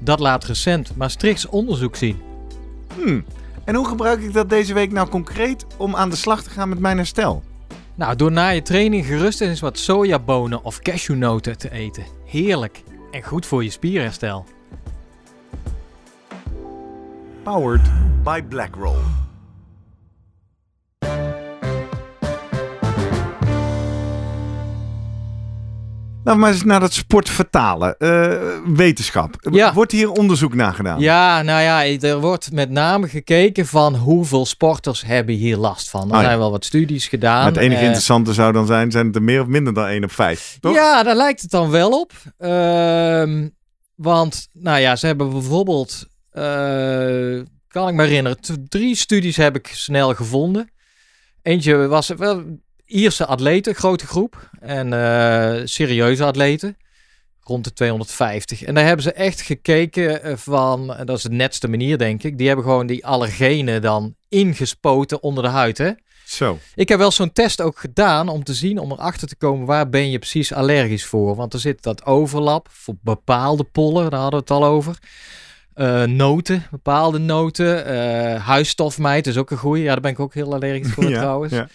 Dat 0.01 0.21
laat 0.21 0.45
recent 0.45 0.97
Maastrichts 0.97 1.47
onderzoek 1.47 1.97
zien. 1.97 2.23
Hmm, 2.95 3.25
en 3.65 3.75
hoe 3.75 3.89
gebruik 3.89 4.21
ik 4.21 4.33
dat 4.33 4.49
deze 4.49 4.75
week 4.75 4.93
nou 4.93 5.09
concreet 5.09 5.67
om 5.77 5.97
aan 5.97 6.11
de 6.11 6.17
slag 6.17 6.43
te 6.43 6.51
gaan 6.51 6.69
met 6.69 6.79
mijn 6.79 6.97
herstel? 6.97 7.43
Nou, 7.97 8.17
door 8.17 8.33
na 8.33 8.49
je 8.49 8.63
training 8.63 9.07
gerust 9.07 9.41
eens 9.41 9.61
wat 9.61 9.79
sojabonen 9.79 10.65
of 10.65 10.79
cashewnoten 10.79 11.59
te 11.59 11.71
eten. 11.71 12.05
Heerlijk 12.25 12.83
en 13.11 13.23
goed 13.23 13.47
voor 13.47 13.65
je 13.65 13.71
spierherstel. 13.71 14.45
Powered 17.43 17.91
by 18.23 18.43
BlackRoll. 18.43 19.03
We 26.25 26.35
maar 26.35 26.51
eens 26.53 26.65
naar 26.65 26.81
dat 26.81 26.93
sport 26.93 27.31
vertalen. 27.31 27.99
Eh, 27.99 28.33
wetenschap. 28.75 29.37
Ja. 29.51 29.73
Wordt 29.73 29.93
hier 29.93 30.11
onderzoek 30.11 30.55
naar 30.55 30.75
gedaan? 30.75 31.01
Ja, 31.01 31.43
nou 31.43 31.61
ja, 31.63 31.85
er 32.09 32.21
wordt 32.21 32.53
met 32.53 32.71
name 32.71 33.09
gekeken 33.09 33.67
van 33.67 33.95
hoeveel 33.95 34.47
sporters 34.47 35.05
hebben 35.05 35.35
hier 35.35 35.57
last 35.57 35.91
van. 35.91 36.01
Er 36.03 36.17
Oh 36.17 36.21
ja. 36.21 36.27
zijn 36.27 36.39
wel 36.39 36.51
wat 36.51 36.65
studies 36.65 37.09
gedaan. 37.09 37.37
Maar 37.37 37.53
het 37.53 37.57
enige 37.57 37.81
Eh, 37.81 37.85
interessante 37.85 38.33
zou 38.33 38.53
dan 38.53 38.67
zijn, 38.67 38.91
zijn 38.91 39.07
het 39.07 39.17
er 39.17 39.23
meer 39.23 39.41
of 39.41 39.47
minder 39.47 39.75
dan 39.75 39.87
1 39.87 40.05
op 40.05 40.13
5. 40.13 40.57
Toch? 40.61 40.75
Ja, 40.75 41.03
daar 41.03 41.17
lijkt 41.17 41.43
het 41.43 41.51
dan 41.51 41.71
wel 41.71 42.01
op. 42.01 42.13
Ehm, 42.39 43.49
want, 43.95 44.49
nou 44.53 44.81
ja, 44.81 44.97
ze 44.97 45.07
hebben 45.07 45.31
bijvoorbeeld, 45.31 46.07
eh, 46.31 46.43
kan 47.69 47.89
ik 47.89 47.95
me 47.95 48.03
herinneren, 48.03 48.39
drie 48.69 48.97
studies 48.97 49.37
heb 49.37 49.57
ik 49.57 49.67
snel 49.67 50.15
gevonden. 50.15 50.73
Eentje 51.43 51.87
was 51.87 52.09
wel 52.09 52.43
Ierse 52.87 53.27
atleten, 53.27 53.75
grote 53.75 54.07
groep. 54.07 54.51
En 54.61 54.93
eh, 54.93 55.61
serieuze 55.65 56.25
atleten, 56.25 56.77
rond 57.41 57.65
de 57.65 57.73
250. 57.73 58.63
En 58.63 58.75
daar 58.75 58.85
hebben 58.85 59.03
ze 59.03 59.13
echt 59.13 59.41
gekeken 59.41 60.23
eh, 60.23 60.37
van, 60.37 60.95
en 60.95 61.07
dat 61.07 61.17
is 61.17 61.23
de 61.23 61.31
netste 61.31 61.69
manier 61.69 61.99
denk 61.99 62.23
ik, 62.23 62.39
die 62.39 62.47
hebben 62.47 62.65
gewoon 62.65 62.87
die 62.87 63.07
allergenen 63.07 63.83
dan 63.83 64.15
ingespoten 64.29 65.23
onder 65.23 65.45
de 65.45 65.51
huid, 65.51 65.79
hè. 65.79 65.91
Zo. 66.25 66.59
Ik 66.75 66.89
heb 66.89 66.99
wel 66.99 67.11
zo'n 67.11 67.33
test 67.33 67.61
ook 67.61 67.79
gedaan 67.79 68.29
om 68.29 68.45
te 68.45 68.55
zien, 68.55 68.79
om 68.79 68.93
erachter 68.93 69.29
te 69.29 69.37
komen 69.37 69.67
waar 69.67 69.89
ben 69.89 70.11
je 70.11 70.19
precies 70.19 70.53
allergisch 70.53 71.05
voor. 71.05 71.35
Want 71.37 71.53
er 71.53 71.61
zit 71.61 71.83
dat 71.83 72.05
overlap 72.05 72.69
voor 72.71 72.95
bepaalde 73.03 73.65
pollen, 73.65 74.11
daar 74.11 74.21
hadden 74.21 74.39
we 74.41 74.55
het 74.55 74.63
al 74.63 74.65
over. 74.65 74.99
Eh, 75.75 76.03
noten, 76.03 76.67
bepaalde 76.71 77.19
noten. 77.19 77.87
Huisstofmijt 78.41 79.27
is 79.27 79.37
ook 79.37 79.51
een 79.51 79.57
goeie. 79.57 79.83
Ja, 79.83 79.93
daar 79.93 80.01
ben 80.01 80.11
ik 80.11 80.21
ook 80.21 80.35
heel 80.35 80.55
allergisch 80.55 80.93
voor 80.93 81.09
Ja, 81.11 81.19
trouwens. 81.19 81.53
ja. 81.53 81.69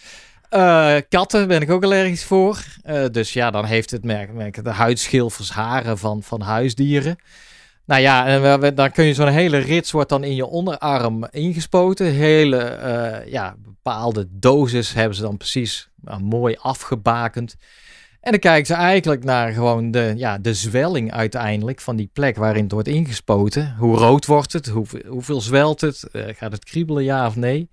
Eh, 0.50 0.96
katten 1.10 1.48
ben 1.48 1.62
ik 1.62 1.72
ook 1.72 1.84
allergisch 1.84 2.24
voor. 2.24 2.64
Eh, 2.82 3.06
dus 3.12 3.34
ja, 3.34 3.52
dan 3.52 3.66
heeft 3.66 3.92
het 3.92 4.04
merk, 4.04 4.64
de 4.64 4.70
huidschilfers, 4.70 5.52
haren 5.52 5.98
van, 5.98 6.24
van 6.24 6.42
huisdieren. 6.42 7.18
Nou 7.86 8.02
ja, 8.02 8.28
en 8.28 8.76
dan 8.76 8.92
kun 8.92 9.06
je 9.06 9.14
zo'n 9.14 9.28
hele 9.28 9.58
rits 9.58 9.92
wordt 9.92 10.10
dan 10.10 10.24
in 10.24 10.36
je 10.36 10.46
onderarm 10.46 11.28
ingespoten. 11.32 12.06
Hele 12.06 12.58
eh, 12.58 13.32
ja, 13.32 13.56
bepaalde 13.58 14.28
dosis 14.30 14.94
hebben 14.94 15.16
ze 15.16 15.22
dan 15.22 15.38
precies 15.38 15.90
mooi 16.22 16.56
afgebakend. 16.60 17.56
En 18.22 18.32
dan 18.32 18.40
kijken 18.40 18.66
ze 18.66 18.74
eigenlijk 18.74 19.24
naar 19.24 19.52
gewoon 19.52 19.92
de, 19.92 20.14
ja, 20.16 20.38
de 20.38 20.54
zwelling 20.54 21.12
uiteindelijk 21.12 21.82
van 21.82 21.96
die 21.96 22.10
plek 22.14 22.36
waarin 22.38 22.64
het 22.64 22.72
wordt 22.72 22.88
ingespoten. 22.88 23.76
Hoe 23.78 23.98
rood 23.98 24.26
wordt 24.26 24.54
het? 24.54 24.68
Hoeveel, 24.68 25.02
hoeveel 25.08 25.42
zwelt 25.42 25.82
het? 25.82 26.04
Gaat 26.12 26.52
het 26.52 26.66
kriebelen, 26.66 27.04
ja 27.04 27.28
of 27.28 27.36
nee? 27.36 27.70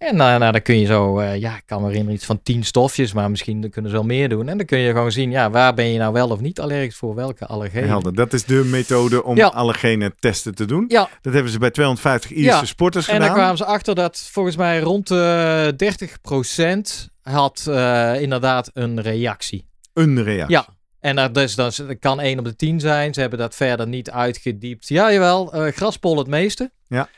En 0.00 0.16
nou, 0.16 0.38
nou, 0.38 0.52
dan 0.52 0.62
kun 0.62 0.78
je 0.78 0.86
zo, 0.86 1.18
eh, 1.18 1.36
ja, 1.40 1.56
ik 1.56 1.62
kan 1.66 1.80
me 1.80 1.86
herinneren 1.86 2.16
iets 2.16 2.24
van 2.26 2.42
tien 2.42 2.64
stofjes, 2.64 3.12
maar 3.12 3.30
misschien 3.30 3.70
kunnen 3.70 3.90
ze 3.90 3.96
wel 3.96 4.06
meer 4.06 4.28
doen. 4.28 4.48
En 4.48 4.56
dan 4.56 4.66
kun 4.66 4.78
je 4.78 4.92
gewoon 4.92 5.12
zien, 5.12 5.30
ja, 5.30 5.50
waar 5.50 5.74
ben 5.74 5.84
je 5.86 5.98
nou 5.98 6.12
wel 6.12 6.28
of 6.28 6.40
niet 6.40 6.60
allergisch 6.60 6.96
voor, 6.96 7.14
welke 7.14 7.46
allergenen. 7.46 7.88
Helder. 7.88 8.14
Dat 8.14 8.32
is 8.32 8.44
de 8.44 8.54
methode 8.64 9.24
om 9.24 9.36
Ja. 9.36 9.46
allergene 9.46 10.14
testen 10.18 10.54
te 10.54 10.64
doen. 10.64 10.84
Ja, 10.88 11.08
Dat 11.22 11.32
hebben 11.32 11.52
ze 11.52 11.58
bij 11.58 11.70
250 11.70 12.30
Ierse 12.30 12.44
Ja. 12.58 12.64
sporters 12.64 13.08
en 13.08 13.12
dan 13.14 13.22
gedaan. 13.22 13.36
kwamen 13.38 13.56
ze 13.56 13.64
achter 13.64 13.94
dat 13.94 14.28
volgens 14.32 14.56
mij 14.56 14.80
rond 14.80 15.06
de 15.08 15.74
30% 15.76 17.08
had 17.22 17.66
eh, 17.68 18.20
inderdaad 18.20 18.70
een 18.74 19.00
reactie. 19.00 19.66
Een 19.94 20.22
reactie. 20.22 20.56
Ja. 20.56 20.66
En 21.00 21.16
dat, 21.16 21.34
dus, 21.34 21.54
dat, 21.54 21.84
kan 21.98 22.20
1 22.20 22.38
op 22.38 22.44
de 22.44 22.56
10 22.56 22.80
zijn. 22.80 23.14
Ze 23.14 23.20
hebben 23.20 23.38
dat 23.38 23.54
verder 23.54 23.88
niet 23.88 24.10
uitgediept. 24.10 24.88
Ja, 24.88 25.12
jawel. 25.12 25.52
eh 25.52 25.72
graspol 25.72 26.18
het 26.18 26.26
meeste. 26.26 26.70
Ja. 26.88 27.08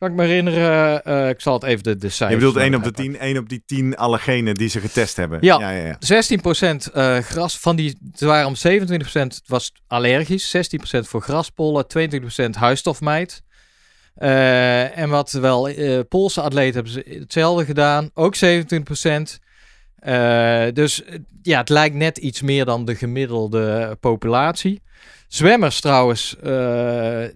Kan 0.00 0.10
ik 0.10 0.14
me 0.14 0.22
herinneren. 0.24 1.04
eh, 1.04 1.28
ik 1.28 1.40
zal 1.40 1.54
het 1.54 1.62
even 1.62 1.82
de, 1.82 1.96
de 1.96 2.06
Je 2.06 2.12
cijfers... 2.12 2.38
bedoelt 2.38 2.56
1 2.56 2.70
nog 2.70 2.80
op 2.80 2.96
de 2.96 3.02
uitpakken. 3.02 3.20
10, 3.20 3.28
1 3.28 3.38
op 3.38 3.48
die 3.48 3.62
10 3.66 3.96
allergenen 3.96 4.54
die 4.54 4.68
ze 4.68 4.80
getest 4.80 5.16
hebben. 5.16 5.38
Ja. 5.40 5.58
ja, 5.60 5.70
ja, 5.70 5.86
ja. 5.86 5.98
16% 6.88 6.92
eh, 6.92 7.18
gras 7.18 7.58
van 7.58 7.76
die, 7.76 7.98
het 8.10 8.20
waren 8.20 8.46
om 8.46 8.54
27% 8.54 9.02
was 9.46 9.72
allergisch, 9.86 10.56
16% 10.56 10.60
voor 11.00 11.22
graspollen, 11.22 11.86
22% 12.46 12.50
huisstofmijt. 12.50 13.42
Eh, 14.14 14.98
en 14.98 15.08
wat 15.08 15.32
wel, 15.32 15.68
Poolse 16.08 16.40
atleten 16.40 16.74
hebben 16.74 16.92
ze 16.92 17.18
hetzelfde 17.18 17.64
gedaan, 17.64 18.10
ook 18.14 18.36
27%. 18.36 19.38
Eh, 19.98 20.66
dus 20.72 21.02
ja, 21.42 21.58
het 21.58 21.68
lijkt 21.68 21.94
net 21.94 22.18
iets 22.18 22.42
meer 22.42 22.64
dan 22.64 22.84
de 22.84 22.94
gemiddelde 22.94 23.96
populatie. 24.00 24.82
Zwemmers 25.28 25.80
trouwens, 25.80 26.36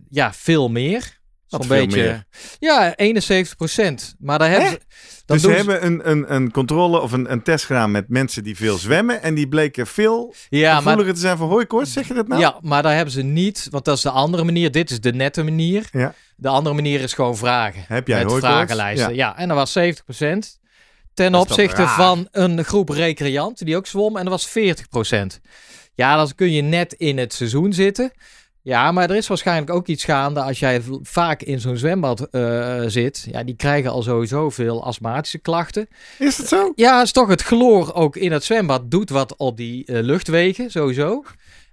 ja, 0.09 0.33
veel 0.33 0.69
meer. 0.69 1.23
Wat 1.59 1.67
Zo'n 1.67 1.77
veel 1.77 1.87
beetje, 1.87 2.03
meer? 2.03 2.25
ja, 2.59 2.95
71%. 4.13 4.17
Maar 4.19 4.39
daar 4.39 4.51
hebben 4.51 4.69
Hè? 4.69 4.75
ze. 4.75 4.81
dan 5.27 5.37
Dus 5.37 5.47
ze 5.47 5.53
hebben 5.53 5.85
een, 5.85 6.11
een, 6.11 6.35
een 6.35 6.51
controle 6.51 7.01
of 7.01 7.13
een, 7.13 7.33
een 7.33 7.43
test 7.43 7.65
gedaan 7.65 7.91
met 7.91 8.09
mensen 8.09 8.45
die 8.45 8.57
veel 8.57 8.77
zwemmen. 8.79 9.23
En 9.23 9.35
die 9.35 9.49
bleken 9.49 9.87
veel 9.87 10.35
ja, 10.49 10.73
maar 10.73 10.83
gevoeliger 10.83 11.15
te 11.15 11.21
zijn 11.21 11.37
voor 11.37 11.49
hooikoorts. 11.49 11.93
Zeg 11.93 12.09
je 12.09 12.15
dat 12.15 12.29
nou? 12.29 12.41
Ja, 12.41 12.59
maar 12.61 12.83
daar 12.83 12.95
hebben 12.95 13.15
ze 13.15 13.23
niet, 13.23 13.67
want 13.71 13.85
dat 13.85 13.97
is 13.97 14.03
de 14.03 14.11
andere 14.11 14.45
manier. 14.45 14.71
Dit 14.71 14.91
is 14.91 15.01
de 15.01 15.13
nette 15.13 15.43
manier. 15.43 15.89
Ja. 15.93 16.15
De 16.37 16.49
andere 16.49 16.75
manier 16.75 17.01
is 17.01 17.13
gewoon 17.13 17.37
vragen. 17.37 17.85
Heb 17.89 18.07
jij 18.09 18.19
met 18.23 18.31
hooikoorts? 18.31 18.55
vragenlijsten. 18.55 19.15
Ja. 19.15 19.37
en 19.37 19.49
dat 19.49 19.57
was 19.57 19.79
70%. 19.79 20.63
Ten 21.15 21.33
Dat 21.33 21.41
is 21.41 21.49
toch 21.49 21.57
opzichte 21.59 21.83
raar? 21.83 21.95
van 21.97 22.29
een 22.31 22.65
groep 22.65 22.89
recreanten 22.89 23.67
die 23.67 23.77
ook 23.77 23.87
zwom 23.87 24.17
en 24.17 24.25
dat 24.25 24.33
was 24.33 24.49
40%. 24.49 25.41
Ja, 25.95 26.17
dan 26.17 26.35
kun 26.35 26.51
je 26.53 26.63
net 26.63 26.93
in 26.93 27.19
het 27.19 27.33
seizoen 27.33 27.73
zitten. 27.73 28.13
Ja, 28.65 28.93
maar 28.93 29.11
er 29.11 29.17
is 29.17 29.27
waarschijnlijk 29.27 29.71
ook 29.71 29.87
iets 29.87 30.05
gaande 30.05 30.41
als 30.43 30.59
jij 30.59 30.83
vaak 31.03 31.43
in 31.43 31.61
zo'n 31.61 31.77
zwembad 31.77 32.21
eh, 32.31 32.83
zit. 32.87 33.27
Ja, 33.31 33.43
die 33.43 33.57
krijgen 33.57 33.91
al 33.91 34.03
sowieso 34.03 34.51
veel 34.51 34.85
astmatische 34.85 35.39
klachten. 35.39 35.89
Is 36.19 36.37
het 36.39 36.49
zo? 36.49 36.73
Ja, 36.75 37.03
is 37.03 37.13
toch 37.13 37.29
het 37.29 37.43
chloor 37.43 37.95
ook 37.95 38.17
in 38.17 38.33
het 38.33 38.45
zwembad 38.45 38.91
doet 38.91 39.11
wat 39.11 39.37
op 39.37 39.57
die 39.57 39.85
eh, 39.85 40.03
luchtwegen, 40.03 40.71
sowieso. 40.71 41.25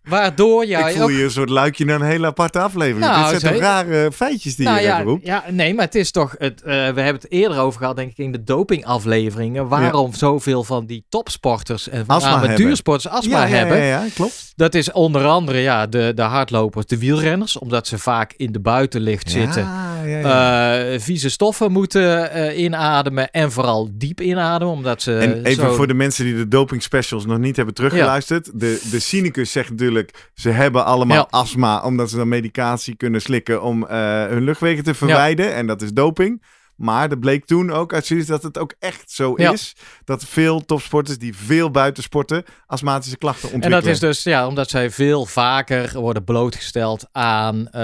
Waardoor 0.03 0.65
jij 0.65 0.89
ik 0.89 0.95
voel 0.95 1.03
ook... 1.03 1.11
je 1.11 1.23
een 1.23 1.31
soort 1.31 1.49
luikje 1.49 1.85
naar 1.85 2.01
een 2.01 2.07
hele 2.07 2.27
aparte 2.27 2.59
aflevering. 2.59 3.05
Nou, 3.05 3.31
Dit 3.31 3.41
zijn 3.41 3.53
toch 3.53 3.61
rare 3.61 4.11
feitjes 4.11 4.55
die 4.55 4.65
Nou 4.65 4.77
je 4.77 4.83
ja, 4.83 5.01
roept? 5.01 5.25
ja, 5.25 5.43
nee, 5.49 5.73
maar 5.73 5.85
het 5.85 5.95
is 5.95 6.11
toch. 6.11 6.35
Het, 6.37 6.61
eh, 6.61 6.69
we 6.71 6.73
hebben 7.01 7.13
het 7.13 7.31
eerder 7.31 7.59
over 7.59 7.79
gehad, 7.79 7.95
denk 7.95 8.11
ik, 8.11 8.17
in 8.17 8.31
de 8.31 8.43
dopingafleveringen. 8.43 9.67
Waarom 9.67 10.13
zoveel 10.13 10.63
van 10.63 10.85
die 10.85 11.05
topsporters 11.09 11.89
en 11.89 12.05
voornamelijk 12.05 12.47
hebben. 12.47 12.65
duursporters 12.65 13.13
astma 13.13 13.45
ja, 13.45 13.47
hebben. 13.47 13.77
Ja, 13.77 13.83
ja, 13.83 14.05
klopt. 14.13 14.53
Dat 14.55 14.73
is 14.73 14.91
onder 14.91 15.25
andere 15.25 15.59
ja, 15.59 15.87
de, 15.87 16.11
de 16.15 16.21
hardlopers, 16.21 16.85
de 16.85 16.97
wielrenners, 16.97 17.57
omdat 17.57 17.87
ze 17.87 17.97
vaak 17.97 18.33
in 18.37 18.51
de 18.51 18.59
buitenlicht 18.59 19.31
zitten. 19.31 19.69
Ja, 20.05 20.17
ja, 20.17 20.19
ja. 20.19 20.79
eh, 20.93 20.99
vieze 20.99 21.29
stoffen 21.29 21.71
moeten 21.71 22.31
eh, 22.31 22.57
inademen 22.63 23.31
en 23.31 23.51
vooral 23.51 23.89
diep 23.93 24.21
inademen, 24.21 24.73
omdat 24.73 25.01
ze. 25.01 25.17
en 25.17 25.43
even 25.43 25.63
zo- 25.63 25.73
voor 25.73 25.87
de 25.87 25.93
mensen 25.93 26.25
die 26.25 26.35
de 26.35 26.47
doping 26.47 26.83
specials 26.83 27.25
nog 27.25 27.37
niet 27.37 27.55
hebben 27.55 27.73
teruggeluisterd. 27.75 28.59
De, 28.59 28.81
de 28.91 28.99
cynicus 28.99 29.51
zegt 29.51 29.69
natuurlijk, 29.69 30.29
ze 30.33 30.49
hebben 30.49 30.85
allemaal 30.85 31.17
Ja. 31.17 31.27
astma 31.29 31.83
omdat 31.83 32.09
ze 32.09 32.15
dan 32.15 32.27
medicatie 32.27 32.95
kunnen 32.95 33.21
slikken 33.21 33.61
om 33.63 33.85
eh, 33.87 34.25
hun 34.25 34.43
luchtwegen 34.43 34.83
te 34.83 34.93
verwijden. 34.93 35.53
En 35.53 35.67
dat 35.67 35.81
is 35.81 35.93
doping. 35.93 36.41
Maar 36.81 37.09
er 37.11 37.19
bleek 37.19 37.45
toen 37.45 37.71
ook 37.71 37.93
uit 37.93 38.05
studies 38.05 38.25
dat 38.25 38.43
het 38.43 38.57
ook 38.57 38.73
echt 38.79 39.11
zo 39.11 39.33
Ja. 39.35 39.51
is. 39.51 39.75
Dat 40.03 40.23
veel 40.23 40.65
topsporters 40.65 41.17
die 41.17 41.35
veel 41.35 41.71
buiten 41.71 42.03
sporten 42.03 42.43
astmatische 42.65 43.17
klachten 43.17 43.49
En 43.49 43.53
ontwikkelen. 43.55 43.83
dat 43.83 43.93
is 43.93 43.99
dus 43.99 44.23
ja, 44.23 44.47
omdat 44.47 44.69
zij 44.69 44.91
veel 44.91 45.25
vaker 45.25 45.99
worden 45.99 46.23
blootgesteld 46.23 47.05
aan 47.11 47.67
eh, 47.67 47.81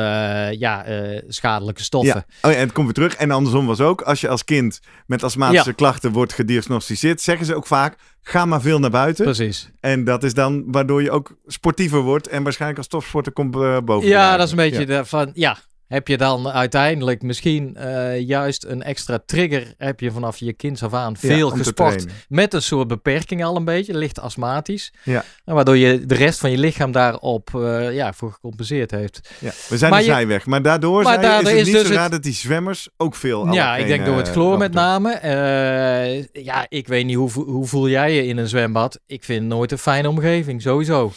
ja, 0.60 0.86
eh, 0.86 1.21
schadelijke 1.27 1.83
stoffen. 1.83 2.25
Ja. 2.27 2.47
Oh, 2.49 2.51
ja, 2.51 2.57
en 2.57 2.63
het 2.63 2.71
komt 2.73 2.86
weer 2.86 2.95
terug. 2.95 3.15
En 3.15 3.31
andersom 3.31 3.65
was 3.65 3.79
ook, 3.79 4.01
als 4.01 4.21
je 4.21 4.29
als 4.29 4.43
kind 4.43 4.79
met 5.05 5.23
astmatische 5.23 5.69
Ja. 5.69 5.75
klachten 5.75 6.12
wordt 6.12 6.33
gediagnosticeerd, 6.33 7.21
zeggen 7.21 7.45
ze 7.45 7.55
ook 7.55 7.67
vaak, 7.67 7.97
ga 8.21 8.45
maar 8.45 8.62
veel 8.62 8.79
naar 8.79 8.89
buiten. 8.89 9.25
Precies. 9.25 9.69
En 9.79 10.03
dat 10.03 10.23
is 10.23 10.33
dan 10.33 10.63
waardoor 10.67 11.01
je 11.03 11.12
ook 11.12 11.36
sportiever 11.45 11.99
wordt 11.99 12.27
en 12.27 12.43
waarschijnlijk 12.43 12.79
als 12.79 12.88
topsporter 12.88 13.31
komt 13.31 13.55
eh, 13.55 13.77
boven. 13.86 14.10
Ja, 14.10 14.38
dat 14.38 14.45
is 14.45 14.51
een 14.51 14.57
beetje 14.57 14.86
de 14.86 15.05
van 15.05 15.31
ja. 15.33 15.57
Heb 15.88 16.08
je 16.08 16.17
dan 16.17 16.47
uiteindelijk 16.50 17.21
misschien 17.21 17.76
eh, 17.76 18.19
juist 18.19 18.63
een 18.65 18.84
extra 18.84 19.19
trigger? 19.26 19.73
Heb 19.78 20.00
je 20.00 20.12
vanaf 20.12 20.38
je 20.38 20.54
kinds 20.54 20.84
af 20.84 20.93
aan 20.93 21.17
veel 21.17 21.50
gesport 21.50 22.06
met 22.30 22.54
een 22.54 22.62
soort 22.62 22.88
beperking 22.88 23.43
al 23.43 23.56
een 23.56 23.65
beetje, 23.65 23.97
licht 23.97 24.19
astmatisch. 24.19 24.93
Ja. 25.04 25.23
Waardoor 25.45 25.78
je 25.78 26.06
de 26.06 26.15
rest 26.15 26.39
van 26.39 26.52
je 26.52 26.58
lichaam 26.58 26.91
daarop 26.91 27.56
eh, 27.56 27.93
ja, 27.93 28.13
voor 28.13 28.32
gecompenseerd 28.32 28.91
heeft. 28.91 29.30
Ja, 29.39 29.52
we 29.69 29.78
zijn 29.78 29.91
Maar 29.91 30.00
de 30.00 30.06
je- 30.06 30.12
zijweg. 30.12 30.45
Maar 30.45 30.62
daardoor 30.63 31.04
Maar 31.04 31.21
je, 31.21 31.28
is 31.28 31.34
het 31.38 31.47
is 31.47 31.65
niet 31.65 31.73
dus 31.76 31.88
zo 31.88 32.00
het- 32.02 32.12
dat 32.12 32.23
die 32.23 32.34
zwemmers 32.34 32.89
ook 32.97 33.15
veel 33.15 33.54
ja, 33.54 33.76
ik 33.78 33.88
denk 33.88 34.06
door 34.06 34.17
het 34.17 34.28
allergenen, 34.28 34.34
chloor 34.47 34.58
met 34.58 34.69
eh, 34.69 34.76
name. 34.76 35.12
Eh, 35.12 36.43
ja, 36.43 36.65
ik 36.69 36.88
weet 36.88 37.06
niet 37.06 37.15
hoe, 37.15 37.32
hoe 37.32 37.65
voel 37.67 37.89
jij 37.89 38.13
je 38.15 38.26
in 38.26 38.38
een 38.38 38.47
zwembad? 38.47 39.00
Ik 39.06 39.23
vind 39.23 39.39
het 39.39 39.50
nooit 39.50 39.71
een 39.71 39.78
fijne 39.78 40.10
omgeving, 40.10 40.62
sowieso. 40.62 41.12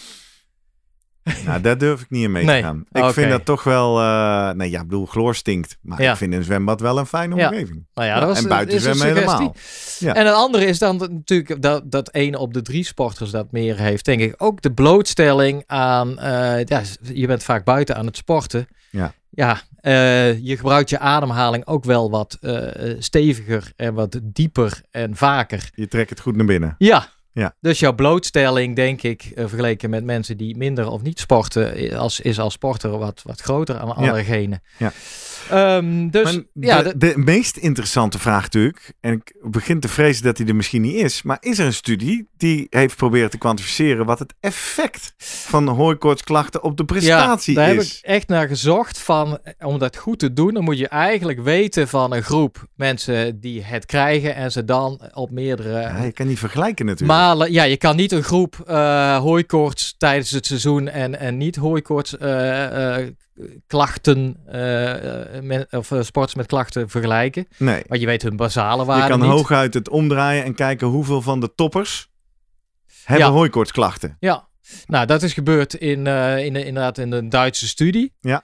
Nou, 1.46 1.60
daar 1.60 1.78
durf 1.78 2.00
ik 2.00 2.10
niet 2.10 2.22
in 2.24 2.32
mee 2.32 2.44
Nee. 2.44 2.60
te 2.60 2.66
gaan. 2.66 2.84
Ik 2.92 3.02
Oké. 3.02 3.12
vind 3.12 3.30
dat 3.30 3.44
toch 3.44 3.64
wel... 3.64 4.00
eh, 4.00 4.50
nee, 4.50 4.70
ja, 4.70 4.80
ik 4.80 4.88
bedoel, 4.88 5.06
chloor 5.06 5.34
stinkt. 5.34 5.76
Maar 5.82 6.02
Ja. 6.02 6.10
ik 6.10 6.16
vind 6.16 6.32
een 6.32 6.44
zwembad 6.44 6.80
wel 6.80 6.98
een 6.98 7.06
fijne 7.06 7.36
Ja. 7.36 7.48
omgeving. 7.48 7.86
Nou 7.94 8.08
ja, 8.08 8.18
dat 8.20 8.28
was, 8.28 8.42
en 8.42 8.48
buiten 8.48 8.76
is 8.76 8.84
een 8.84 8.94
zwemmen 8.94 9.22
helemaal. 9.22 9.54
Ja. 9.98 10.14
En 10.14 10.26
het 10.26 10.34
andere 10.34 10.64
is 10.66 10.78
dan 10.78 10.96
natuurlijk 10.96 11.62
dat, 11.62 11.90
dat 11.90 12.08
één 12.08 12.34
op 12.34 12.54
de 12.54 12.62
drie 12.62 12.84
sporters 12.84 13.30
dat 13.30 13.52
meer 13.52 13.78
heeft, 13.78 14.04
denk 14.04 14.20
ik. 14.20 14.34
Ook 14.38 14.62
de 14.62 14.72
blootstelling 14.72 15.62
aan, 15.66 16.18
eh, 16.18 16.64
ja, 16.64 16.82
je 17.02 17.26
bent 17.26 17.42
vaak 17.42 17.64
buiten 17.64 17.96
aan 17.96 18.06
het 18.06 18.16
sporten. 18.16 18.68
Ja. 18.90 19.12
Ja, 19.32 19.60
eh, 19.80 20.38
je 20.46 20.56
gebruikt 20.56 20.90
je 20.90 20.98
ademhaling 20.98 21.66
ook 21.66 21.84
wel 21.84 22.10
wat 22.10 22.36
eh, 22.40 22.94
steviger 22.98 23.72
en 23.76 23.94
wat 23.94 24.20
dieper 24.22 24.80
en 24.90 25.16
vaker. 25.16 25.70
Je 25.74 25.88
trekt 25.88 26.10
het 26.10 26.20
goed 26.20 26.36
naar 26.36 26.46
binnen. 26.46 26.74
Ja. 26.78 27.06
Ja. 27.32 27.54
Dus 27.60 27.78
jouw 27.78 27.92
blootstelling, 27.92 28.76
denk 28.76 29.02
ik, 29.02 29.22
eh, 29.22 29.44
vergeleken 29.46 29.90
met 29.90 30.04
mensen 30.04 30.36
die 30.36 30.56
minder 30.56 30.88
of 30.88 31.02
niet 31.02 31.20
sporten, 31.20 31.82
i- 31.82 31.94
als, 31.94 32.20
is 32.20 32.38
als 32.38 32.52
sporter 32.52 32.98
wat, 32.98 33.22
wat 33.24 33.40
groter 33.40 33.78
aan 33.78 33.94
allergenen. 33.96 34.62
Ja. 34.76 34.92
Ehm, 35.50 36.08
dus 36.08 36.22
Maar 36.22 36.42
ja, 36.52 36.82
de, 36.82 36.96
de- 36.96 37.12
meest 37.16 37.56
interessante 37.56 38.18
vraag 38.18 38.42
natuurlijk, 38.42 38.92
en 39.00 39.12
ik 39.12 39.34
begin 39.42 39.80
te 39.80 39.88
vrezen 39.88 40.24
dat 40.24 40.36
die 40.36 40.46
er 40.46 40.56
misschien 40.56 40.82
niet 40.82 40.94
is, 40.94 41.22
maar 41.22 41.36
is 41.40 41.58
er 41.58 41.66
een 41.66 41.72
studie 41.72 42.28
die 42.36 42.66
heeft 42.70 42.96
proberen 42.96 43.30
te 43.30 43.38
kwantificeren 43.38 44.06
wat 44.06 44.18
het 44.18 44.34
effect 44.40 45.14
van 45.18 45.68
hooikoortsklachten 45.68 46.62
op 46.62 46.76
de 46.76 46.84
prestatie 46.84 47.54
ja, 47.54 47.60
daar 47.60 47.68
heb 47.68 47.78
is? 47.80 47.98
ik 47.98 48.04
echt 48.04 48.28
naar 48.28 48.48
gezocht 48.48 48.98
van, 48.98 49.38
eh, 49.42 49.66
om 49.66 49.78
dat 49.78 49.96
goed 49.96 50.18
te 50.18 50.32
doen, 50.32 50.54
dan 50.54 50.64
moet 50.64 50.78
je 50.78 50.88
eigenlijk 50.88 51.40
weten 51.40 51.88
van 51.88 52.14
een 52.14 52.22
groep 52.22 52.66
mensen 52.74 53.40
die 53.40 53.62
het 53.64 53.86
krijgen 53.86 54.34
en 54.34 54.52
ze 54.52 54.64
dan 54.64 55.00
op 55.14 55.30
meerdere 55.30 55.80
Ja, 55.80 56.02
je 56.02 56.12
kan 56.12 56.26
niet 56.26 56.38
vergelijken 56.38 56.86
natuurlijk. 56.86 57.18
malen. 57.18 57.52
Ja, 57.52 57.62
je 57.62 57.76
kan 57.76 57.96
niet 57.96 58.12
een 58.12 58.22
groep 58.22 58.62
eh 58.66 59.16
hooikoorts 59.18 59.94
tijdens 59.98 60.30
het 60.30 60.46
seizoen 60.46 60.88
en, 60.88 61.18
en 61.18 61.36
niet 61.36 61.56
hooikoorts 61.56 62.16
eh, 62.18 62.96
klachten, 63.66 64.36
eh, 64.46 65.36
eh, 65.36 65.42
men- 65.42 65.66
of 65.70 65.90
eh, 65.92 66.02
sporters 66.02 66.34
met 66.34 66.46
klachten 66.46 66.88
vergelijken. 66.88 67.46
nee, 67.58 67.82
Want 67.88 68.00
je 68.00 68.06
weet 68.06 68.22
hun 68.22 68.36
basale 68.36 68.80
je 68.80 68.86
waarden 68.86 69.08
kan 69.08 69.20
niet. 69.20 69.30
hooguit 69.36 69.74
het 69.74 69.88
omdraaien 69.88 70.44
en 70.44 70.54
kijken 70.54 70.86
hoeveel 70.86 71.22
van 71.22 71.40
de 71.40 71.54
toppers 71.54 72.10
hebben 73.04 73.26
Ja. 73.26 73.32
hooikoortsklachten. 73.32 74.16
Ja, 74.20 74.48
nou 74.86 75.06
dat 75.06 75.22
is 75.22 75.32
gebeurd 75.32 75.74
in, 75.74 76.06
eh, 76.06 76.44
in, 76.44 76.52
de- 76.52 76.64
inderdaad 76.64 76.98
in 76.98 77.12
een 77.12 77.28
Duitse 77.28 77.68
studie. 77.68 78.12
Ja. 78.20 78.42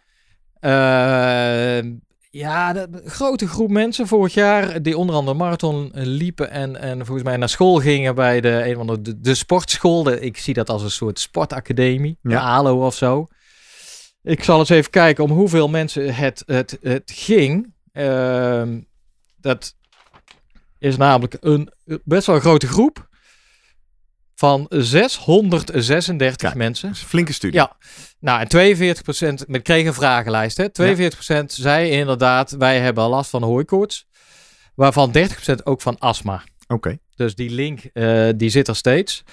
Eh, 0.61 1.85
ja, 2.31 2.73
de- 2.73 2.89
grote 3.05 3.49
groep 3.49 3.71
mensen 3.71 4.07
vorig 4.07 4.35
jaar 4.35 4.83
die 4.83 4.97
onder 4.99 5.15
andere 5.17 5.37
marathon 5.37 5.91
liepen 5.95 6.51
en, 6.51 6.77
en 6.81 7.07
volgens 7.07 7.27
mij 7.27 7.37
naar 7.37 7.49
school 7.49 7.77
gingen 7.81 8.15
bij 8.15 8.41
de, 8.41 8.69
een 8.69 8.75
van 8.75 8.87
de, 8.87 9.21
de 9.21 9.35
sportschool. 9.35 10.03
De, 10.03 10.21
ik 10.21 10.37
zie 10.37 10.55
dat 10.55 10.69
als 10.71 10.83
een 10.83 10.91
soort 10.91 11.19
sportacademie, 11.19 12.19
de 12.23 12.31
Ja. 12.31 12.41
ALO 12.41 12.87
of 12.87 12.95
zo. 12.95 13.27
Ik 14.27 14.45
zal 14.45 14.59
eens 14.59 14.69
even 14.69 14.91
kijken 14.91 15.25
om 15.25 15.31
hoeveel 15.31 15.69
mensen 15.69 16.15
het, 16.15 16.43
het, 16.47 16.79
het 16.83 17.13
ging. 17.15 17.75
Ehm, 17.93 18.81
dat 19.41 19.75
is 20.79 20.97
namelijk 20.97 21.37
een 21.41 21.73
best 22.05 22.27
wel 22.27 22.37
een 22.37 22.43
grote 22.43 22.67
groep 22.67 23.09
van 24.35 24.67
636 24.69 26.37
Kijk. 26.37 26.55
mensen. 26.55 26.89
Dat 26.89 26.97
is 26.97 27.03
een 27.03 27.09
flinke 27.09 27.33
studie. 27.33 27.61
Ja, 27.61 27.77
nou 28.21 28.41
en 28.41 28.49
42%, 28.49 29.47
ik 29.47 29.63
kreeg 29.63 29.87
een 29.87 29.95
vragenlijst, 29.95 30.57
hè? 30.57 30.69
42% 30.73 31.45
zei 31.53 31.91
inderdaad, 31.91 32.51
wij 32.51 32.79
hebben 32.81 33.05
last 33.05 33.31
van 33.31 33.43
hooikoorts, 33.43 34.07
waarvan 34.75 35.13
30% 35.13 35.63
ook 35.65 35.81
van 35.81 35.99
astma. 35.99 36.43
Oké. 36.67 36.99
Dus 37.15 37.35
die 37.35 37.51
link, 37.51 37.81
eh, 37.93 38.29
die 38.37 38.51
zit 38.51 38.69
er 38.69 38.77
steeds. 38.77 39.25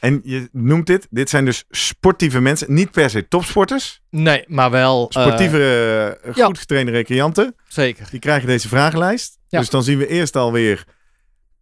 En 0.00 0.20
je 0.24 0.48
noemt 0.52 0.86
dit, 0.86 1.06
dit 1.10 1.30
zijn 1.30 1.44
dus 1.44 1.64
sportieve 1.70 2.40
mensen, 2.40 2.74
niet 2.74 2.90
per 2.90 3.10
se 3.10 3.28
topsporters. 3.28 4.00
Nee, 4.10 4.44
maar 4.46 4.70
wel... 4.70 5.08
eh, 5.10 5.22
Sportieve, 5.22 6.16
eh, 6.24 6.34
ja. 6.34 6.46
goed 6.46 6.58
getrainde 6.58 6.92
recreanten. 6.92 7.54
zeker. 7.68 8.06
Die 8.10 8.20
krijgen 8.20 8.46
deze 8.48 8.68
vragenlijst. 8.68 9.38
Ja. 9.48 9.58
Dus 9.58 9.70
dan 9.70 9.82
zien 9.82 9.98
we 9.98 10.06
eerst 10.08 10.36
alweer, 10.36 10.84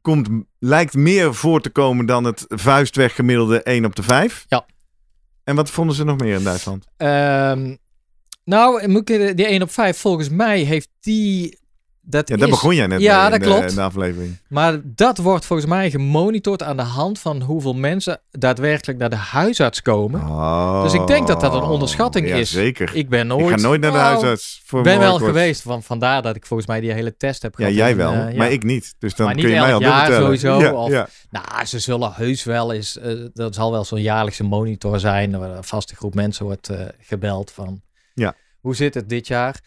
komt, 0.01 0.29
lijkt 0.59 0.95
meer 0.95 1.35
voor 1.35 1.61
te 1.61 1.71
komen 1.71 2.07
dan 2.07 2.25
het 2.25 2.45
vuistweg 2.49 3.15
gemiddelde 3.15 3.63
1 3.63 3.85
op 3.85 3.97
de 3.97 4.03
5. 4.03 4.45
Ja. 4.49 4.67
En 5.45 5.55
wat 5.55 5.71
vonden 5.71 5.97
ze 5.97 6.05
nog 6.05 6.19
meer 6.19 6.35
in 6.35 6.45
Duitsland? 6.45 6.85
Ehm, 6.97 7.77
nou, 8.45 8.83
ik, 8.97 9.07
die 9.37 9.47
1 9.47 9.63
op 9.63 9.71
5, 9.71 9.99
volgens 9.99 10.29
mij 10.29 10.61
heeft 10.61 10.89
die... 11.01 11.59
Dat 12.09 12.29
Ja, 12.29 12.37
daar 12.37 12.49
begon 12.49 12.75
jij 12.75 12.87
net 12.87 13.01
Ja, 13.01 13.21
mee 13.23 13.31
dat 13.31 13.41
in, 13.41 13.45
de, 13.49 13.55
klopt. 13.55 13.71
in 13.71 13.77
de 13.77 13.83
aflevering. 13.83 14.39
Maar 14.49 14.81
dat 14.85 15.19
wordt 15.19 15.45
volgens 15.47 15.69
mij 15.69 15.91
gemonitord 15.91 16.63
aan 16.63 16.77
de 16.77 16.83
hand 16.83 17.19
van 17.19 17.41
hoeveel 17.43 17.75
mensen 17.75 18.21
daadwerkelijk 18.31 18.99
naar 18.99 19.11
de 19.11 19.17
huisarts 19.17 19.83
komen. 19.83 20.21
Oh, 20.21 20.83
Dus 20.83 20.93
ik 20.93 21.07
denk 21.07 21.27
dat 21.27 21.41
dat 21.41 21.55
een 21.55 21.63
onderschatting 21.63 22.29
ja, 22.29 22.37
is. 22.37 22.51
Zeker. 22.51 22.89
Ik, 22.89 22.95
Ik 22.95 23.09
ben 23.09 23.27
nooit... 23.27 23.49
ga 23.49 23.57
nooit 23.57 23.81
naar 23.81 23.91
de 23.91 23.97
Nou, 23.97 24.09
huisarts 24.11 24.63
Ik 24.71 24.83
ben 24.83 24.99
wel 24.99 25.19
geweest, 25.19 25.63
van, 25.63 25.83
vandaar 25.83 26.23
dat 26.23 26.37
ik 26.37 26.47
volgens 26.47 26.69
mij 26.69 26.81
die 26.81 26.93
hele 26.93 27.17
test 27.17 27.43
heb 27.43 27.53
Ja, 27.59 27.65
gehad. 27.65 27.75
jij 27.79 27.91
En, 27.91 27.97
wel, 27.97 28.13
eh, 28.13 28.31
ja. 28.33 28.37
maar 28.39 28.53
ik 28.53 28.63
niet. 28.63 28.95
Dus 28.99 29.15
dan 29.15 29.27
Maar 29.27 29.35
kun 29.35 29.49
je 29.49 29.61
mij 29.61 29.75
al 29.75 29.81
jaar 29.81 30.13
sowieso, 30.13 30.61
Ja, 30.61 30.73
of-. 30.73 31.25
Nou, 31.31 31.65
ze 31.67 31.79
zullen 31.79 32.13
heus 32.15 32.45
wel 32.45 32.73
eens... 32.73 32.99
eh, 32.99 33.13
dat 33.35 33.55
zal 33.55 33.71
wel 33.73 33.85
zo'n 33.85 34.03
jaarlijkse 34.03 34.45
monitor 34.45 35.01
zijn... 35.01 35.39
waar 35.39 35.51
een 35.57 35.65
vaste 35.65 35.97
groep 35.97 36.15
mensen 36.15 36.45
wordt 36.45 36.69
eh, 36.69 36.81
gebeld 37.01 37.51
van... 37.51 37.81
Ja. 38.15 38.35
Hoe 38.61 38.77
zit 38.77 38.95
het 38.95 39.09
dit 39.09 39.27
jaar? 39.27 39.61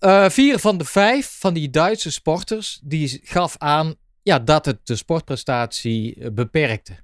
Eh, 0.00 0.28
vier 0.28 0.58
van 0.58 0.78
de 0.78 0.84
vijf 0.84 1.36
van 1.38 1.54
die 1.54 1.70
Duitse 1.70 2.12
sporters... 2.12 2.80
die 2.82 3.20
gaf 3.24 3.54
aan 3.58 3.94
ja, 4.22 4.38
dat 4.38 4.64
het 4.64 4.78
de 4.84 4.96
sportprestatie 4.96 6.14
eh, 6.14 6.30
beperkte. 6.32 6.96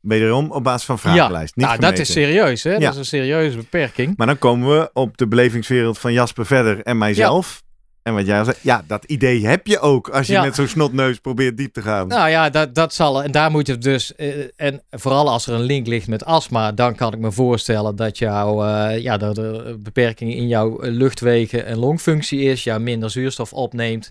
Wederom 0.00 0.50
op 0.50 0.64
basis 0.64 0.86
van 0.86 0.98
vragenlijst. 0.98 1.56
niet 1.56 1.66
nou, 1.66 1.78
dat 1.78 1.98
is 1.98 2.12
serieus, 2.12 2.62
hè? 2.62 2.72
Ja. 2.72 2.78
Dat 2.78 2.92
is 2.92 2.98
een 2.98 3.04
serieuze 3.04 3.56
beperking. 3.56 4.16
Maar 4.16 4.26
dan 4.26 4.38
komen 4.38 4.78
we 4.78 4.90
op 4.92 5.16
de 5.16 5.28
belevingswereld 5.28 5.98
van 5.98 6.12
Jasper 6.12 6.46
verder 6.46 6.82
en 6.82 6.98
mijzelf. 6.98 7.62
En 8.08 8.14
wat 8.14 8.26
jij 8.26 8.44
zei, 8.44 8.56
ja, 8.60 8.84
dat 8.86 9.04
idee 9.04 9.46
heb 9.46 9.66
je 9.66 9.78
ook 9.80 10.08
als 10.08 10.26
je 10.26 10.32
Ja. 10.32 10.42
met 10.42 10.54
zo'n 10.54 10.66
snotneus 10.68 11.18
probeert 11.18 11.56
diep 11.56 11.72
te 11.72 11.82
gaan. 11.82 12.06
Nou 12.08 12.28
ja, 12.30 12.50
dat, 12.50 12.74
dat 12.74 12.94
zal. 12.94 13.22
En 13.22 13.30
daar 13.30 13.50
moet 13.50 13.66
je 13.66 13.78
dus. 13.78 14.14
eh, 14.14 14.28
en 14.56 14.82
vooral 14.90 15.30
als 15.30 15.46
er 15.46 15.54
een 15.54 15.62
link 15.62 15.86
ligt 15.86 16.08
met 16.08 16.24
astma, 16.24 16.72
dan 16.72 16.94
kan 16.94 17.12
ik 17.12 17.18
me 17.18 17.32
voorstellen 17.32 17.96
dat 17.96 18.18
jouw. 18.18 18.64
eh, 18.64 19.02
ja, 19.02 19.16
dat 19.16 19.38
er 19.38 19.80
beperking 19.82 20.34
in 20.34 20.48
jouw 20.48 20.78
luchtwegen 20.80 21.66
en 21.66 21.78
longfunctie 21.78 22.40
is. 22.40 22.64
Ja, 22.64 22.78
minder 22.78 23.10
zuurstof 23.10 23.52
opneemt. 23.52 24.10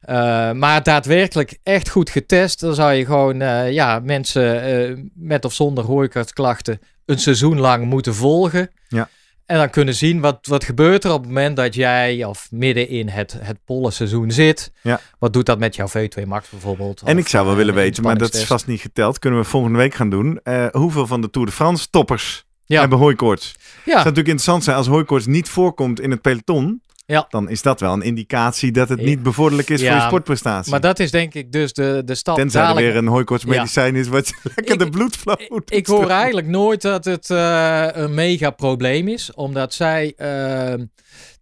Eh, 0.00 0.52
maar 0.52 0.82
daadwerkelijk 0.82 1.58
echt 1.62 1.88
goed 1.88 2.10
getest, 2.10 2.60
dan 2.60 2.74
zou 2.74 2.92
je 2.92 3.04
gewoon 3.04 3.38
ja, 3.72 4.00
mensen 4.02 5.10
met 5.14 5.44
of 5.44 5.52
zonder 5.52 5.84
hooikoortsklachten 5.84 6.80
een 7.06 7.18
seizoen 7.18 7.58
lang 7.60 7.84
moeten 7.84 8.14
volgen. 8.14 8.70
Ja. 8.88 9.08
En 9.48 9.56
dan 9.56 9.70
kunnen 9.70 9.94
zien 9.94 10.20
wat, 10.20 10.38
wat 10.46 10.64
gebeurt 10.64 11.04
er 11.04 11.12
op 11.12 11.18
het 11.18 11.26
moment 11.28 11.56
dat 11.56 11.74
jij 11.74 12.24
of 12.24 12.48
midden 12.50 12.88
in 12.88 13.08
het, 13.08 13.36
het 13.40 13.58
pollenseizoen 13.64 14.30
zit. 14.30 14.72
Ja. 14.82 15.00
Wat 15.18 15.32
doet 15.32 15.46
dat 15.46 15.58
met 15.58 15.76
jouw 15.76 15.88
V2 15.88 16.26
Max 16.26 16.48
bijvoorbeeld? 16.48 17.02
En 17.02 17.14
Of, 17.14 17.20
ik 17.20 17.28
zou 17.28 17.42
wel 17.44 17.52
eh, 17.52 17.58
willen 17.58 17.74
weten, 17.74 18.02
maar 18.02 18.18
dat 18.18 18.34
is 18.34 18.44
vast 18.44 18.66
niet 18.66 18.80
geteld. 18.80 19.18
Kunnen 19.18 19.40
we 19.40 19.44
volgende 19.46 19.78
week 19.78 19.94
gaan 19.94 20.10
doen. 20.10 20.40
Eh, 20.42 20.66
hoeveel 20.72 21.06
van 21.06 21.20
de 21.20 21.30
Tour 21.30 21.46
de 21.46 21.52
France 21.52 21.90
toppers 21.90 22.44
Ja. 22.64 22.80
hebben 22.80 22.98
hooikoorts? 22.98 23.46
Het 23.52 23.62
zou 23.84 23.96
natuurlijk 23.96 24.16
interessant 24.16 24.64
zijn 24.64 24.76
als 24.76 24.86
hooikoorts 24.86 25.26
niet 25.26 25.48
voorkomt 25.48 26.00
in 26.00 26.10
het 26.10 26.20
peloton. 26.20 26.82
Ja. 27.10 27.26
Dan 27.28 27.48
is 27.48 27.62
dat 27.62 27.80
wel 27.80 27.92
een 27.92 28.02
indicatie 28.02 28.72
dat 28.72 28.88
het 28.88 29.00
niet 29.00 29.22
bevorderlijk 29.22 29.70
is 29.70 29.82
voor 29.86 29.94
je 29.94 30.00
sportprestatie. 30.00 30.70
maar 30.70 30.80
dat 30.80 30.98
is 30.98 31.10
denk 31.10 31.34
ik 31.34 31.52
dus 31.52 31.72
de, 31.72 32.02
de 32.04 32.14
stap. 32.14 32.36
Tenzij 32.36 32.62
er 32.68 32.74
weer 32.74 32.96
een 32.96 33.06
hooikoortsmedicijn 33.06 33.96
is 33.96 34.08
wat 34.08 34.32
lekker 34.54 34.72
Ik- 34.72 34.78
de 34.78 34.88
bloedvlow 34.90 35.40
moet 35.48 35.72
Ik 35.74 35.86
hoor 35.86 36.10
eigenlijk 36.10 36.46
nooit 36.46 36.82
dat 36.82 37.04
het 37.04 37.30
eh, 37.30 37.86
een 37.92 38.14
mega 38.14 38.50
probleem 38.50 39.08
is, 39.08 39.34
omdat 39.34 39.74
zij. 39.74 40.12
eh, 40.16 40.72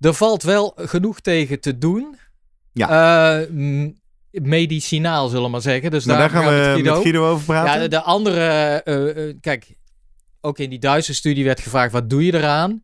er 0.01 0.15
valt 0.15 0.43
wel 0.43 0.73
genoeg 0.77 1.21
tegen 1.21 1.61
te 1.61 1.79
doen. 1.79 2.17
Ja. 2.73 3.47
medicinaal, 4.31 5.29
zullen 5.29 5.45
we 5.45 5.51
maar 5.51 5.61
zeggen. 5.61 5.91
Dus 5.91 6.05
Maar 6.05 6.19
daar 6.19 6.31
gaan 6.31 6.45
met 6.45 6.53
we 6.55 6.61
Guido. 6.63 6.93
met 6.95 7.03
Guido 7.03 7.31
over 7.31 7.45
praten. 7.45 7.73
Ja, 7.75 7.79
de, 7.81 7.89
de 7.89 8.01
andere. 8.03 8.41
eh, 8.85 9.29
eh, 9.29 9.37
kijk, 9.41 9.77
ook 10.41 10.59
in 10.59 10.71
die 10.71 10.79
Duitse 10.79 11.15
studie 11.15 11.45
werd 11.45 11.61
gevraagd: 11.61 11.93
wat 11.93 12.11
doe 12.11 12.25
je 12.25 12.35
eraan? 12.35 12.83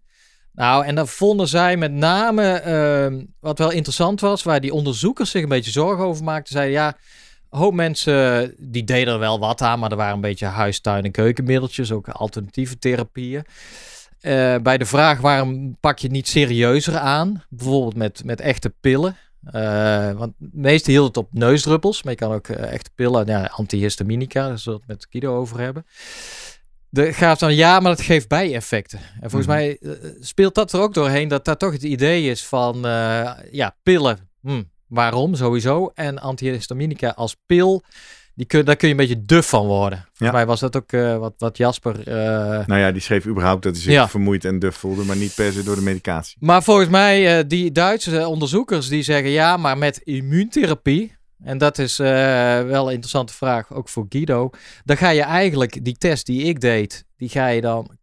Nou, 0.55 0.85
en 0.85 0.95
dan 0.95 1.09
vonden 1.09 1.49
zij 1.49 1.77
met 1.77 1.93
name, 1.93 2.53
ehm, 2.53 3.25
wat 3.41 3.59
wel 3.59 3.71
interessant 3.71 4.21
was, 4.21 4.43
waar 4.43 4.61
die 4.61 4.73
onderzoekers 4.73 5.31
zich 5.31 5.43
een 5.43 5.49
beetje 5.49 5.71
zorgen 5.71 6.05
over 6.05 6.25
maakten, 6.25 6.53
zeiden 6.53 6.75
ja, 6.75 6.97
hoop 7.49 7.75
mensen 7.75 8.55
die 8.59 8.85
deden 8.85 9.13
er 9.13 9.19
wel 9.19 9.39
wat 9.39 9.61
aan, 9.61 9.79
maar 9.79 9.91
er 9.91 9.97
waren 9.97 10.15
een 10.15 10.21
beetje 10.21 10.47
huistuin- 10.47 11.05
en 11.05 11.11
keukenmiddeltjes, 11.11 11.93
ook 11.93 12.09
alternatieve 12.09 12.79
therapieën. 12.79 13.45
Eh, 14.21 14.57
bij 14.63 14.79
de 14.79 14.87
vraag 14.87 15.21
waarom 15.21 15.77
pak 15.81 15.99
je 15.99 16.07
het 16.07 16.17
niet 16.17 16.29
serieuzer 16.29 16.99
aan, 16.99 17.43
bijvoorbeeld 17.49 17.97
met, 17.97 18.25
met 18.25 18.41
echte 18.41 18.71
pillen. 18.81 19.17
Eh, 19.45 20.13
want 20.13 20.33
de 20.39 20.81
hield 20.85 21.07
het 21.07 21.17
op 21.17 21.29
neusdruppels, 21.33 22.03
maar 22.03 22.13
je 22.13 22.19
kan 22.19 22.33
ook 22.33 22.49
eh, 22.49 22.73
echte 22.73 22.91
pillen, 22.95 23.27
ja, 23.27 23.45
antihistaminica, 23.45 24.49
daar 24.49 24.59
zullen 24.59 24.79
we 24.79 24.85
het 24.87 24.97
met 24.97 25.07
Guido 25.11 25.37
over 25.37 25.61
hebben. 25.61 25.87
De 26.95 27.13
gaat 27.13 27.39
dan 27.39 27.55
ja, 27.55 27.81
maar 27.81 27.97
dat 27.97 28.05
geeft 28.05 28.29
bijeffecten. 28.29 28.99
En 29.21 29.31
volgens 29.31 29.47
Mhm. 29.47 29.57
mij 29.57 29.79
eh, 29.81 29.91
speelt 30.21 30.55
dat 30.55 30.73
er 30.73 30.81
ook 30.81 30.95
doorheen 30.95 31.29
dat 31.29 31.45
dat 31.45 31.59
toch 31.59 31.73
het 31.73 31.83
idee 31.83 32.31
is 32.31 32.45
van 32.47 32.87
eh, 32.87 33.31
ja, 33.51 33.77
pillen. 33.83 34.19
Hm, 34.43 34.63
waarom 34.89 35.35
sowieso? 35.35 35.91
En 35.95 36.19
antihistaminica 36.19 37.09
als 37.09 37.37
pil, 37.47 37.83
die 38.35 38.47
kun, 38.47 38.65
daar 38.65 38.77
kun 38.77 38.89
je 38.89 38.95
een 38.95 39.01
beetje 39.01 39.25
duf 39.25 39.49
van 39.49 39.67
worden. 39.67 39.99
Volgens 39.99 40.19
Ja. 40.29 40.33
mij 40.33 40.47
was 40.47 40.61
dat 40.61 40.77
ook 40.77 40.93
eh, 40.93 41.17
wat, 41.17 41.35
wat 41.39 41.57
Jasper. 41.57 42.09
eh, 42.09 42.67
Nou 42.67 42.81
ja, 42.81 42.93
die 42.93 43.01
schreef 43.03 43.27
überhaupt 43.27 43.63
dat 43.63 43.73
hij 43.73 43.83
zich 43.83 43.93
Ja. 43.93 44.09
vermoeid 44.09 44.45
en 44.45 44.59
duf 44.59 44.77
voelde, 44.77 45.05
maar 45.05 45.17
niet 45.17 45.35
per 45.35 45.53
se 45.53 45.63
door 45.63 45.75
de 45.77 45.83
medicatie. 45.83 46.37
Maar 46.41 46.63
volgens 46.63 46.89
mij, 46.89 47.39
eh, 47.39 47.45
die 47.47 47.73
Duitse 47.73 48.27
onderzoekers 48.29 48.89
die 48.89 49.03
zeggen 49.03 49.31
ja, 49.31 49.57
maar 49.57 49.79
met 49.79 50.01
immuuntherapie. 50.05 51.13
En 51.45 51.59
dat 51.59 51.79
is 51.79 51.99
eh, 51.99 52.07
wel 52.63 52.87
een 52.87 52.93
interessante 52.93 53.35
vraag, 53.35 53.73
ook 53.73 53.89
voor 53.89 54.07
Guido. 54.09 54.51
Dan 54.85 54.97
ga 54.97 55.09
je 55.09 55.23
eigenlijk 55.23 55.85
die 55.85 55.97
test 55.99 56.27
die 56.27 56.43
ik 56.43 56.61
deed, 56.61 57.05
die 57.17 57.29
ga 57.29 57.47
je 57.47 57.61
dan 57.61 57.97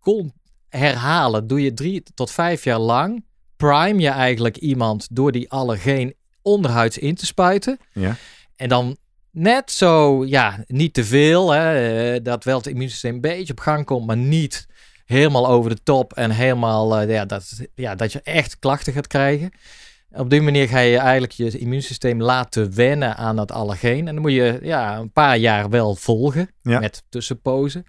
herhalen. 0.70 1.48
Doe 1.48 1.62
je 1.62 1.74
drie 1.74 2.04
tot 2.14 2.32
vijf 2.32 2.64
jaar 2.64 2.80
lang. 2.80 3.26
Prime 3.56 4.02
je 4.02 4.10
eigenlijk 4.10 4.58
iemand 4.58 5.08
door 5.12 5.32
die 5.32 5.50
allergeen 5.52 6.14
onderhuids 6.42 6.98
in 6.98 7.16
te 7.16 7.26
spuiten. 7.26 7.78
Ja. 7.94 8.16
En 8.56 8.70
dan 8.70 8.98
net 9.32 9.72
zo, 9.72 10.26
ja, 10.26 10.64
niet 10.68 10.94
te 10.94 11.04
veel. 11.04 11.52
Hè, 11.52 12.14
eh, 12.14 12.24
dat 12.24 12.44
wel 12.44 12.58
het 12.58 12.68
immuunsysteem 12.68 13.14
een 13.14 13.22
beetje 13.22 13.54
op 13.54 13.60
gang 13.60 13.86
komt, 13.86 14.08
maar 14.08 14.18
niet 14.18 14.68
helemaal 15.06 15.48
over 15.48 15.70
de 15.70 15.84
top 15.84 16.14
en 16.14 16.32
helemaal, 16.32 16.98
eh, 16.98 17.10
ja, 17.10 17.26
dat, 17.26 17.60
ja, 17.76 17.96
dat 17.96 18.12
je 18.12 18.22
echt 18.22 18.60
klachten 18.60 18.94
gaat 18.94 19.08
krijgen. 19.08 19.52
Op 20.12 20.30
die 20.30 20.42
manier 20.42 20.68
ga 20.68 20.80
je 20.80 20.98
eigenlijk 20.98 21.32
je 21.32 21.58
immuunsysteem 21.58 22.22
laten 22.22 22.76
wennen 22.76 23.16
aan 23.16 23.36
dat 23.36 23.52
allergeen. 23.52 24.08
En 24.08 24.14
dan 24.14 24.22
moet 24.22 24.32
je 24.32 24.60
ja, 24.62 24.98
een 24.98 25.12
paar 25.12 25.38
jaar 25.38 25.70
wel 25.70 25.96
volgen 25.96 26.50
Ja. 26.62 26.80
met 26.80 27.04
tussenpozen. 27.10 27.86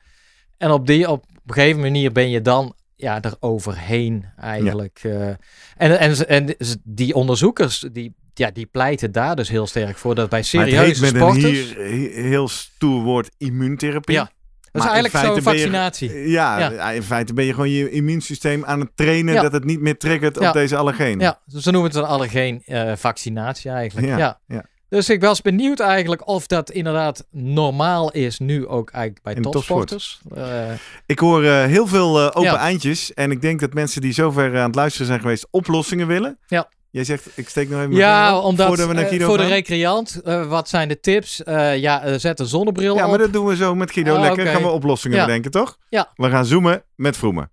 En 0.59 0.71
op, 0.71 0.87
die, 0.87 1.11
op 1.11 1.25
een 1.47 1.55
gegeven 1.55 1.81
manier 1.81 2.13
ben 2.13 2.31
je 2.31 2.43
dan 2.43 2.75
ja, 2.97 3.23
er 3.23 3.35
overheen 3.41 4.25
eigenlijk. 4.37 5.01
eh. 5.03 5.29
en, 5.77 5.99
en, 5.99 6.29
en 6.29 6.55
die 6.85 7.15
onderzoekers, 7.15 7.87
die, 7.93 8.15
ja, 8.35 8.51
die 8.51 8.67
pleiten 8.67 9.13
daar 9.13 9.37
dus 9.37 9.49
heel 9.49 9.67
sterk 9.67 9.97
voor. 9.97 10.15
Dat 10.15 10.29
bij 10.29 10.43
serieuze 10.43 11.01
met 11.03 11.15
een 11.15 11.21
sporters... 11.21 11.43
hier, 11.51 11.77
he- 11.77 12.23
heel 12.29 12.49
stoer 12.49 13.03
woord 13.03 13.31
immuuntherapie. 13.39 14.15
Ja, 14.15 14.31
Dat 14.73 14.83
is 14.83 14.89
Maar 14.89 14.97
in 14.99 15.03
eigenlijk 15.05 15.25
zo'n 15.43 15.53
je- 15.53 15.59
vaccinatie. 15.59 16.29
Ja, 16.29 16.59
Ja. 16.59 16.91
in 16.91 17.03
feite 17.03 17.35
ben 17.35 17.45
je 17.45 17.53
gewoon 17.55 17.71
je 17.71 17.91
immuunsysteem 17.91 18.65
aan 18.65 18.81
het 18.81 18.91
trainen 18.95 19.35
Ja. 19.35 19.43
dat 19.43 19.53
het 19.53 19.65
niet 19.65 19.81
meer 19.81 19.99
triggert 19.99 20.39
Ja. 20.41 20.49
op 20.49 20.53
deze 20.55 20.77
allergenen. 20.77 21.21
Ja, 21.21 21.39
dus 21.47 21.63
ze 21.63 21.71
noemen 21.71 21.91
het 21.91 21.99
een 22.01 22.07
allergeen 22.07 22.63
eh, 22.67 22.93
vaccinatie 22.97 23.71
eigenlijk. 23.71 24.07
Ja. 24.47 24.65
Dus 24.89 25.09
ik 25.09 25.21
was 25.21 25.43
benieuwd 25.43 25.81
eigenlijk 25.81 26.27
of 26.29 26.47
dat 26.47 26.71
inderdaad 26.71 27.27
normaal 27.31 28.11
is 28.13 28.39
nu 28.39 28.67
ook 28.67 28.91
eigenlijk 28.91 29.25
bij 29.25 29.35
topsporters. 29.35 30.21
Eh, 30.35 30.71
Ik 31.07 31.19
hoor 31.19 31.45
eh, 31.45 31.65
heel 31.65 31.87
veel 31.87 32.35
open 32.35 32.57
eindjes. 32.57 33.15
En 33.15 33.31
ik 33.31 33.41
denk 33.43 33.61
dat 33.61 33.73
mensen 33.75 34.01
die 34.01 34.13
zover 34.13 34.59
aan 34.59 34.67
het 34.67 34.75
luisteren 34.75 35.07
zijn 35.07 35.21
geweest 35.21 35.47
oplossingen 35.51 36.07
willen. 36.07 36.39
Ja. 36.47 36.69
Jij 36.93 37.05
zegt, 37.05 37.27
ik 37.35 37.49
steek 37.49 37.69
nog 37.69 37.79
even 37.79 37.91
mijn 37.91 38.01
ja, 38.03 38.39
op, 38.39 38.45
omdat 38.45 38.67
voordat 38.67 38.87
we 38.87 38.93
naar 38.95 39.05
eh, 39.05 39.25
voor 39.25 39.37
de 39.37 39.47
recreant, 39.47 40.21
eh, 40.25 40.49
wat 40.49 40.69
zijn 40.69 40.89
de 40.89 41.01
tips? 41.01 41.43
Eh, 41.43 41.79
ja, 41.79 42.19
zet 42.19 42.41
een 42.41 42.47
zonnebril 42.47 42.95
Ja, 42.97 43.03
op. 43.05 43.09
maar 43.11 43.19
dat 43.19 43.33
doen 43.33 43.47
we 43.47 43.57
zo 43.57 43.75
met 43.75 43.91
Guido 43.91 44.15
Oh, 44.15 44.21
lekker. 44.21 44.47
Gaan 44.47 44.63
we 44.63 44.69
oplossingen 44.69 45.17
Ja. 45.17 45.25
bedenken, 45.25 45.51
toch? 45.51 45.77
Ja. 45.89 46.13
We 46.15 46.29
gaan 46.31 46.45
zoomen 46.45 46.85
met 46.97 47.17
Vroemen. 47.17 47.51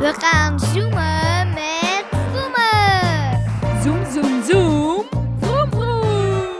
We 0.00 0.14
gaan 0.18 0.60
zoomen 0.60 1.48
met 1.54 2.04
Vroemen. 2.10 3.82
Zoom, 3.82 4.04
zoom, 4.22 4.42
zoom. 4.50 5.04
Vroom, 5.40 5.70
vroom. 5.70 6.58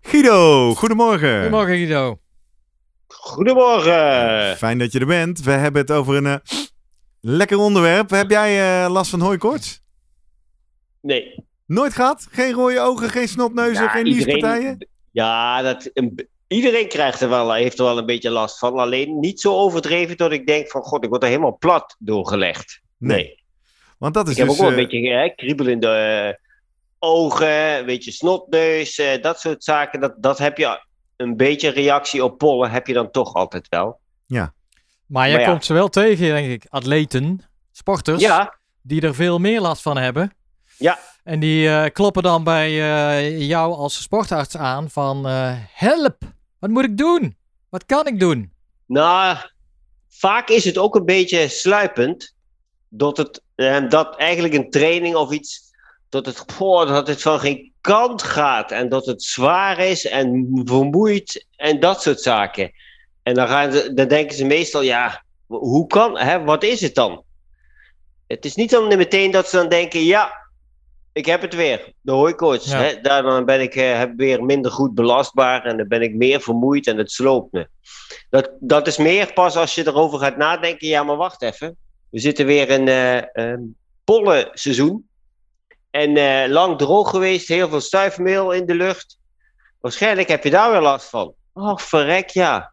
Guido, 0.00 0.74
goedemorgen. 0.74 1.34
Goedemorgen 1.34 1.74
Guido. 1.76 2.18
Goedemorgen. 3.08 4.56
Fijn 4.56 4.78
dat 4.78 4.92
je 4.92 4.98
er 4.98 5.06
bent. 5.06 5.40
We 5.42 5.50
hebben 5.50 5.80
het 5.80 5.90
over 5.90 6.16
een 6.26 6.40
lekker 7.20 7.58
onderwerp. 7.58 8.10
Heb 8.10 8.30
jij 8.30 8.82
eh, 8.84 8.90
last 8.90 9.10
van 9.10 9.20
hooikoorts? 9.20 9.82
Nee. 11.00 11.44
Nooit 11.66 11.94
gehad? 11.94 12.26
Geen 12.30 12.52
rode 12.52 12.80
ogen, 12.80 13.10
geen 13.10 13.28
snotneuzen, 13.28 13.84
Ja, 13.84 13.88
geen 13.90 14.04
niespartijen? 14.04 14.88
Ja, 15.10 15.62
dat, 15.62 15.90
een- 15.94 16.28
iedereen 16.46 16.88
krijgt 16.88 17.20
er 17.20 17.28
wel, 17.28 17.52
heeft 17.52 17.78
er 17.78 17.84
wel 17.84 17.98
een 17.98 18.06
beetje 18.06 18.30
last 18.30 18.58
van. 18.58 18.78
Alleen 18.78 19.18
niet 19.20 19.40
zo 19.40 19.54
overdreven 19.54 20.16
dat 20.16 20.32
ik 20.32 20.46
denk 20.46 20.68
van... 20.70 20.82
God, 20.82 21.04
ik 21.04 21.10
word 21.10 21.22
er 21.22 21.28
helemaal 21.28 21.56
plat 21.58 21.96
doorgelegd. 21.98 22.80
Nee. 22.96 23.42
Want 23.98 24.14
dat 24.14 24.26
is 24.28 24.32
Ik 24.32 24.38
heb 24.38 24.46
dus... 24.48 24.56
ook 24.56 24.62
wel 24.62 24.72
een 24.72 24.78
eh, 24.84 24.88
beetje 24.90 25.10
hè, 25.10 25.28
kriebel 25.34 25.66
in 25.66 25.80
de 25.80 25.88
eh, 25.88 26.46
ogen, 26.98 27.78
een 27.78 27.86
beetje 27.86 28.10
snotneus, 28.10 29.02
dat 29.20 29.40
soort 29.40 29.64
zaken. 29.64 30.00
Dat, 30.00 30.14
dat 30.16 30.38
heb 30.38 30.58
je 30.58 30.84
een 31.16 31.36
beetje 31.36 31.68
reactie 31.68 32.24
op 32.24 32.38
pollen, 32.38 32.70
heb 32.70 32.86
je 32.86 32.92
dan 32.92 33.10
toch 33.10 33.34
altijd 33.34 33.68
wel. 33.68 33.98
Maar 35.10 35.26
jij 35.26 35.36
Maar 35.36 35.46
ja. 35.46 35.50
komt 35.50 35.64
ze 35.64 35.72
wel 35.72 35.88
tegen, 35.88 36.26
denk 36.26 36.50
ik, 36.50 36.66
atleten, 36.68 37.40
sporters, 37.72 38.20
Ja, 38.20 38.58
die 38.82 39.00
er 39.00 39.14
veel 39.14 39.38
meer 39.38 39.60
last 39.60 39.82
van 39.82 39.96
hebben. 39.96 40.34
Ja. 40.78 40.98
En 41.24 41.40
die 41.40 41.68
eh, 41.68 41.90
kloppen 41.92 42.22
dan 42.22 42.44
bij 42.44 42.68
eh, 42.68 43.40
jou 43.48 43.74
als 43.74 44.02
sportarts 44.02 44.56
aan 44.56 44.90
van 44.90 45.26
eh, 45.26 45.52
help, 45.72 46.16
wat 46.58 46.70
moet 46.70 46.84
ik 46.84 46.96
doen? 46.96 47.36
Wat 47.68 47.86
kan 47.86 48.06
ik 48.06 48.20
doen? 48.20 48.52
Nou, 48.86 49.36
vaak 50.08 50.48
is 50.48 50.64
het 50.64 50.78
ook 50.78 50.94
een 50.94 51.04
beetje 51.04 51.48
sluipend. 51.48 52.34
Dat 52.88 53.16
het 53.16 53.42
dat 53.88 54.16
eigenlijk 54.16 54.54
een 54.54 54.70
training 54.70 55.14
of 55.14 55.32
iets. 55.32 55.60
Dat 56.08 56.26
het, 56.26 56.44
dat 56.58 57.06
het 57.06 57.22
van 57.22 57.40
geen 57.40 57.72
kant 57.80 58.22
gaat. 58.22 58.70
En 58.70 58.88
dat 58.88 59.06
het 59.06 59.22
zwaar 59.22 59.78
is 59.78 60.06
en 60.06 60.50
vermoeid 60.64 61.46
en 61.56 61.80
dat 61.80 62.02
soort 62.02 62.20
zaken. 62.20 62.72
En 63.22 63.34
dan, 63.34 63.48
gaan 63.48 63.72
ze, 63.72 63.94
dan 63.94 64.08
denken 64.08 64.36
ze 64.36 64.44
meestal, 64.44 64.82
ja, 64.82 65.24
hoe 65.46 65.86
kan, 65.86 66.18
hè, 66.18 66.44
wat 66.44 66.62
is 66.62 66.80
het 66.80 66.94
dan? 66.94 67.22
Het 68.26 68.44
is 68.44 68.54
niet 68.54 68.70
dan 68.70 68.96
meteen 68.96 69.30
dat 69.30 69.48
ze 69.48 69.56
dan 69.56 69.68
denken, 69.68 70.04
ja, 70.04 70.40
ik 71.12 71.26
heb 71.26 71.40
het 71.40 71.54
weer, 71.54 71.92
de 72.00 72.12
hooikoorts. 72.12 72.70
Ja. 72.70 72.78
Hè? 72.78 73.00
Daardoor 73.00 73.44
ben 73.44 73.60
ik 73.60 73.74
eh, 73.74 73.98
heb 73.98 74.12
weer 74.16 74.44
minder 74.44 74.70
goed 74.70 74.94
belastbaar 74.94 75.64
en 75.64 75.76
dan 75.76 75.88
ben 75.88 76.02
ik 76.02 76.14
meer 76.14 76.40
vermoeid 76.40 76.86
en 76.86 76.98
het 76.98 77.10
sloopt 77.10 77.52
me. 77.52 77.68
Dat, 78.30 78.50
dat 78.60 78.86
is 78.86 78.96
meer 78.96 79.32
pas 79.32 79.56
als 79.56 79.74
je 79.74 79.86
erover 79.86 80.18
gaat 80.18 80.36
nadenken. 80.36 80.88
Ja, 80.88 81.02
maar 81.02 81.16
wacht 81.16 81.42
even. 81.42 81.76
We 82.10 82.18
zitten 82.18 82.46
weer 82.46 82.68
in 82.68 82.88
eh 82.88 83.22
een 83.32 83.76
pollenseizoen. 84.04 85.08
En 85.90 86.16
eh, 86.16 86.50
lang 86.50 86.78
droog 86.78 87.10
geweest, 87.10 87.48
heel 87.48 87.68
veel 87.68 87.80
stuifmeel 87.80 88.52
in 88.52 88.66
de 88.66 88.74
lucht. 88.74 89.18
Waarschijnlijk 89.80 90.28
heb 90.28 90.44
je 90.44 90.50
daar 90.50 90.70
weer 90.70 90.80
last 90.80 91.08
van. 91.08 91.34
Oh, 91.52 91.76
verrek, 91.76 92.28
ja. 92.28 92.72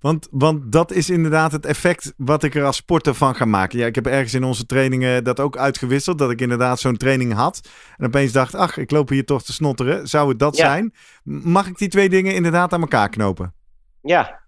Want, 0.00 0.28
want 0.30 0.72
dat 0.72 0.92
is 0.92 1.10
inderdaad 1.10 1.52
het 1.52 1.66
effect 1.66 2.12
wat 2.16 2.42
ik 2.42 2.54
er 2.54 2.64
als 2.64 2.76
sporter 2.76 3.14
van 3.14 3.34
ga 3.34 3.44
maken. 3.44 3.78
Ja, 3.78 3.86
ik 3.86 3.94
heb 3.94 4.06
ergens 4.06 4.34
in 4.34 4.44
onze 4.44 4.66
trainingen 4.66 5.24
dat 5.24 5.40
ook 5.40 5.56
uitgewisseld. 5.56 6.18
Dat 6.18 6.30
ik 6.30 6.40
inderdaad 6.40 6.80
zo'n 6.80 6.96
training 6.96 7.32
had. 7.32 7.68
En 7.96 8.06
opeens 8.06 8.32
dacht, 8.32 8.54
ach, 8.54 8.76
ik 8.76 8.90
loop 8.90 9.08
hier 9.08 9.24
toch 9.24 9.42
te 9.42 9.52
snotteren. 9.52 10.08
Zou 10.08 10.28
het 10.28 10.38
dat 10.38 10.56
Ja. 10.56 10.66
zijn? 10.66 10.94
Mag 11.24 11.66
ik 11.66 11.78
die 11.78 11.88
twee 11.88 12.08
dingen 12.08 12.34
inderdaad 12.34 12.72
aan 12.72 12.80
elkaar 12.80 13.08
knopen? 13.08 13.54
Ja, 14.02 14.40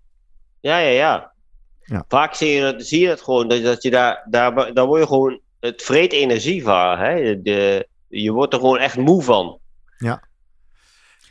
ja, 0.60 0.78
ja. 0.78 0.90
ja. 0.90 1.32
Ja. 1.80 2.04
Vaak 2.08 2.34
zie 2.34 2.48
je, 2.48 2.60
dat, 2.60 2.86
zie 2.86 3.00
je 3.00 3.06
dat 3.06 3.20
gewoon, 3.20 3.48
dat, 3.48 3.62
dat 3.62 3.82
je 3.82 3.90
daar, 3.90 4.26
daar, 4.30 4.74
daar 4.74 4.86
word 4.86 5.00
je 5.00 5.06
gewoon, 5.06 5.40
het 5.60 5.82
vreet 5.82 6.12
energie 6.12 6.62
van. 6.62 6.98
Hè? 6.98 7.42
De, 7.42 7.88
je 8.08 8.32
wordt 8.32 8.52
er 8.52 8.58
gewoon 8.60 8.78
echt 8.78 8.96
moe 8.96 9.22
van. 9.22 9.58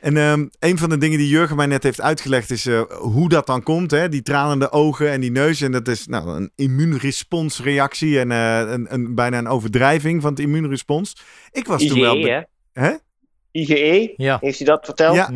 En 0.01 0.17
ehm, 0.17 0.45
een 0.59 0.77
van 0.77 0.89
de 0.89 0.97
dingen 0.97 1.17
die 1.17 1.27
Jurgen 1.27 1.55
mij 1.55 1.65
net 1.65 1.83
heeft 1.83 2.01
uitgelegd 2.01 2.51
is 2.51 2.65
eh, 2.65 2.81
hoe 2.89 3.29
dat 3.29 3.45
dan 3.45 3.63
komt. 3.63 3.91
Hè? 3.91 4.09
Die 4.09 4.21
tranende 4.21 4.71
ogen 4.71 5.11
en 5.11 5.21
die 5.21 5.31
neus. 5.31 5.61
En 5.61 5.71
dat 5.71 5.87
is 5.87 6.07
nou, 6.07 6.29
een 6.29 6.51
immuunresponsreactie 6.55 8.19
en 8.19 8.31
eh, 8.31 8.59
een, 8.71 8.93
een, 8.93 9.15
bijna 9.15 9.37
een 9.37 9.47
overdrijving 9.47 10.21
van 10.21 10.29
het 10.31 10.39
immuunrespons. 10.39 11.17
Ik 11.51 11.67
was 11.67 11.85
toen 11.85 11.99
wel... 11.99 12.15
IgE, 12.17 12.23
be- 12.27 12.47
hè? 12.81 12.87
Hè? 12.87 12.95
IgE, 13.51 14.13
Ja. 14.17 14.37
heeft 14.41 14.57
hij 14.57 14.67
dat 14.67 14.85
verteld? 14.85 15.15
Ja. 15.15 15.29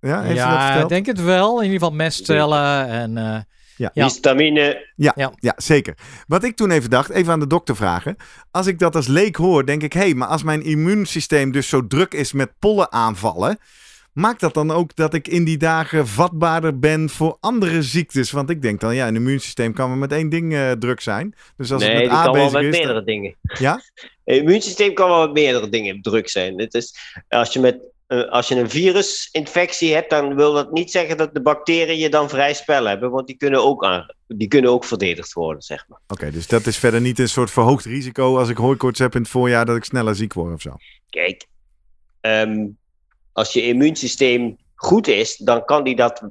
Ja, 0.00 0.16
heeft 0.22 0.28
dat 0.38 0.46
Ja, 0.46 0.60
ik 0.60 0.66
verteld? 0.70 0.88
denk 0.88 1.06
het 1.06 1.22
wel. 1.22 1.56
In 1.58 1.64
ieder 1.64 1.78
geval 1.78 1.94
mestcellen 1.96 2.88
en... 2.88 3.16
eh, 3.16 3.40
Ja. 3.76 3.90
Histamine, 4.04 4.86
Ja, 4.96 5.54
zeker. 5.56 5.94
Wat 6.26 6.44
ik 6.44 6.56
toen 6.56 6.70
even 6.70 6.90
dacht, 6.90 7.10
even 7.10 7.32
aan 7.32 7.40
de 7.40 7.46
dokter 7.46 7.76
vragen. 7.76 8.16
Als 8.50 8.66
ik 8.66 8.78
dat 8.78 8.96
als 8.96 9.06
leek 9.06 9.36
hoor, 9.36 9.66
denk 9.66 9.82
ik... 9.82 9.92
hé, 9.92 10.00
hey, 10.00 10.14
maar 10.14 10.28
als 10.28 10.42
mijn 10.42 10.62
immuunsysteem 10.64 11.52
dus 11.52 11.68
zo 11.68 11.86
druk 11.86 12.14
is 12.14 12.32
met 12.32 12.58
pollenaanvallen... 12.58 13.58
maakt 14.12 14.40
dat 14.40 14.54
dan 14.54 14.70
ook 14.70 14.96
dat 14.96 15.14
ik 15.14 15.28
in 15.28 15.44
die 15.44 15.56
dagen 15.56 16.06
vatbaarder 16.06 16.78
ben 16.78 17.08
voor 17.08 17.36
andere 17.40 17.82
ziektes? 17.82 18.30
Want 18.30 18.50
ik 18.50 18.62
denk 18.62 18.80
dan, 18.80 18.94
ja, 18.94 19.08
een 19.08 19.16
immuunsysteem 19.16 19.72
kan 19.72 19.88
maar 19.88 19.98
met 19.98 20.12
één 20.12 20.28
ding 20.28 20.54
eh, 20.54 20.70
druk 20.70 21.00
zijn. 21.00 21.34
Dus 21.56 21.72
als 21.72 21.82
nee, 21.82 21.94
het 21.94 22.02
met 22.02 22.12
A 22.12 22.24
kan 22.24 22.32
wel 22.32 22.50
met 22.50 22.54
is... 22.54 22.60
dan- 22.60 22.70
meerdere 22.70 23.04
dingen. 23.04 23.36
Ja? 23.58 23.80
Het 24.24 24.36
immuunsysteem 24.36 24.94
kan 24.94 25.08
wel 25.08 25.20
met 25.20 25.32
meerdere 25.32 25.68
dingen 25.68 26.02
druk 26.02 26.28
zijn. 26.28 26.60
Het 26.60 26.74
is, 26.74 26.96
als, 27.28 27.52
je 27.52 27.60
met, 27.60 27.78
eh, 28.06 28.30
als 28.30 28.48
je 28.48 28.54
een 28.54 28.70
virusinfectie 28.70 29.94
hebt, 29.94 30.10
dan 30.10 30.34
wil 30.34 30.52
dat 30.52 30.72
niet 30.72 30.90
zeggen 30.90 31.16
dat 31.16 31.34
de 31.34 31.42
bacteriën 31.42 31.98
je 31.98 32.08
dan 32.08 32.28
vrij 32.28 32.54
spel 32.54 32.84
hebben, 32.84 33.10
want 33.10 33.26
die 33.26 33.36
kunnen 33.36 33.64
ook, 33.64 33.84
aan, 33.84 34.06
die 34.26 34.48
kunnen 34.48 34.70
ook 34.70 34.84
verdedigd 34.84 35.32
worden, 35.32 35.62
zeg 35.62 35.84
maar. 35.88 35.98
Oké, 36.08 36.30
dus 36.30 36.46
dat 36.46 36.66
is 36.66 36.76
verder 36.76 37.00
niet 37.00 37.18
een 37.18 37.28
soort 37.28 37.50
verhoogd 37.50 37.84
risico... 37.84 38.38
als 38.38 38.48
ik 38.48 38.56
hooikoorts 38.56 38.98
heb 38.98 39.14
in 39.14 39.20
het 39.20 39.30
voorjaar 39.30 39.66
dat 39.66 39.76
ik 39.76 39.84
sneller 39.84 40.14
ziek 40.14 40.32
word 40.32 40.54
of 40.54 40.60
zo. 40.60 40.76
Kijk, 41.10 41.46
ehm, 42.20 42.66
als 43.32 43.52
je 43.52 43.62
immuunsysteem 43.62 44.56
goed 44.74 45.06
is, 45.06 45.36
dan 45.36 45.64
kan 45.64 45.84
die, 45.84 45.96
dat, 45.96 46.22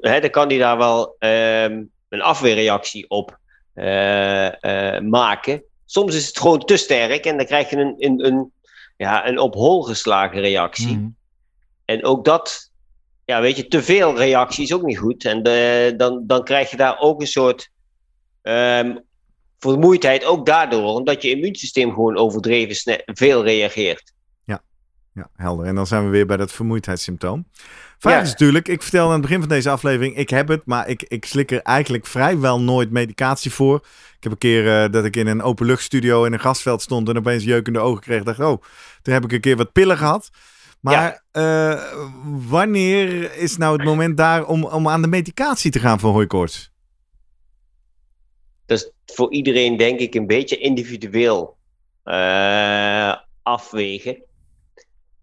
hè, 0.00 0.20
dan 0.20 0.30
kan 0.30 0.48
die 0.48 0.58
daar 0.58 0.78
wel 0.78 1.16
ehm, 1.18 1.82
een 2.08 2.22
afweerreactie 2.22 3.10
op 3.10 3.38
eh, 3.74 4.64
eh, 4.64 5.02
maken. 5.02 5.62
Soms 5.84 6.14
is 6.14 6.26
het 6.26 6.38
gewoon 6.38 6.64
te 6.64 6.76
sterk 6.76 7.24
en 7.24 7.36
dan 7.36 7.46
krijg 7.46 7.70
je 7.70 7.76
een, 7.76 7.94
een, 7.98 8.26
een, 8.26 8.52
ja, 8.96 9.28
een 9.28 9.38
op 9.38 9.54
hol 9.54 9.82
geslagen 9.82 10.40
reactie. 10.40 10.96
mhm. 10.96 11.08
En 11.84 12.04
ook 12.04 12.24
dat, 12.24 12.70
ja, 13.24 13.40
weet 13.40 13.56
je, 13.56 13.68
te 13.68 13.82
veel 13.82 14.16
reactie 14.16 14.64
is 14.64 14.72
ook 14.72 14.82
niet 14.82 14.98
goed. 14.98 15.24
En 15.24 15.42
de, 15.42 15.94
dan, 15.96 16.22
dan 16.26 16.44
krijg 16.44 16.70
je 16.70 16.76
daar 16.76 16.98
ook 16.98 17.20
een 17.20 17.26
soort 17.26 17.70
ehm, 18.42 18.96
vermoeidheid, 19.58 20.24
ook 20.24 20.46
daardoor, 20.46 20.94
omdat 20.94 21.22
je 21.22 21.30
immuunsysteem 21.30 21.92
gewoon 21.92 22.16
overdreven 22.16 23.02
veel 23.04 23.44
reageert. 23.44 24.12
Ja, 25.16 25.28
helder. 25.36 25.66
En 25.66 25.74
dan 25.74 25.86
zijn 25.86 26.04
we 26.04 26.10
weer 26.10 26.26
bij 26.26 26.36
dat 26.36 26.52
vermoeidheidssymptoom. 26.52 27.46
Vraag 27.98 28.14
Ja. 28.14 28.20
is 28.20 28.30
natuurlijk, 28.30 28.68
ik 28.68 28.82
vertelde 28.82 29.06
aan 29.06 29.12
het 29.12 29.22
begin 29.22 29.40
van 29.40 29.48
deze 29.48 29.70
aflevering, 29.70 30.16
ik 30.16 30.30
heb 30.30 30.48
het, 30.48 30.62
maar 30.64 30.88
ik, 30.88 31.02
ik 31.02 31.24
slik 31.24 31.50
er 31.50 31.60
eigenlijk 31.62 32.06
vrijwel 32.06 32.60
nooit 32.60 32.90
medicatie 32.90 33.52
voor. 33.52 33.76
Ik 34.16 34.22
heb 34.22 34.32
een 34.32 34.38
keer 34.38 34.82
eh, 34.82 34.90
dat 34.92 35.04
ik 35.04 35.16
in 35.16 35.26
een 35.26 35.42
openluchtstudio 35.42 36.24
in 36.24 36.32
een 36.32 36.40
gasveld 36.40 36.82
stond 36.82 37.08
en 37.08 37.16
opeens 37.16 37.44
jeukende 37.44 37.78
ogen 37.78 38.02
kreeg. 38.02 38.22
dacht, 38.22 38.40
oh, 38.40 38.62
toen 39.02 39.14
heb 39.14 39.24
ik 39.24 39.32
een 39.32 39.40
keer 39.40 39.56
wat 39.56 39.72
pillen 39.72 39.98
gehad. 39.98 40.30
Maar 40.80 41.22
eh, 41.30 41.82
wanneer 42.48 43.36
is 43.36 43.56
nou 43.56 43.76
het 43.76 43.84
moment 43.84 44.16
daar 44.16 44.44
om, 44.46 44.64
om 44.64 44.88
aan 44.88 45.02
de 45.02 45.08
medicatie 45.08 45.70
te 45.70 45.78
gaan 45.78 46.00
voor 46.00 46.12
hooikoorts? 46.12 46.70
Dat 48.66 48.78
is 48.78 49.14
voor 49.14 49.32
iedereen, 49.32 49.76
denk 49.76 50.00
ik, 50.00 50.14
een 50.14 50.26
beetje 50.26 50.58
individueel 50.58 51.56
eh, 52.02 53.14
afwegen. 53.42 54.24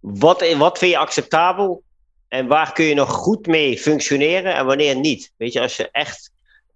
Wat, 0.04 0.56
wat 0.58 0.78
vind 0.78 0.92
je 0.92 0.98
acceptabel 0.98 1.84
en 2.28 2.48
waar 2.48 2.74
kun 2.74 2.86
je 2.86 2.94
nog 2.94 3.12
goed 3.12 3.48
mee 3.48 3.80
functioneren 3.80 4.56
en 4.56 4.66
wanneer 4.66 4.96
niet? 4.96 5.34
Weet 5.38 5.54
je, 5.54 5.62
als 5.62 5.78
je 5.78 5.90
echt 5.92 6.32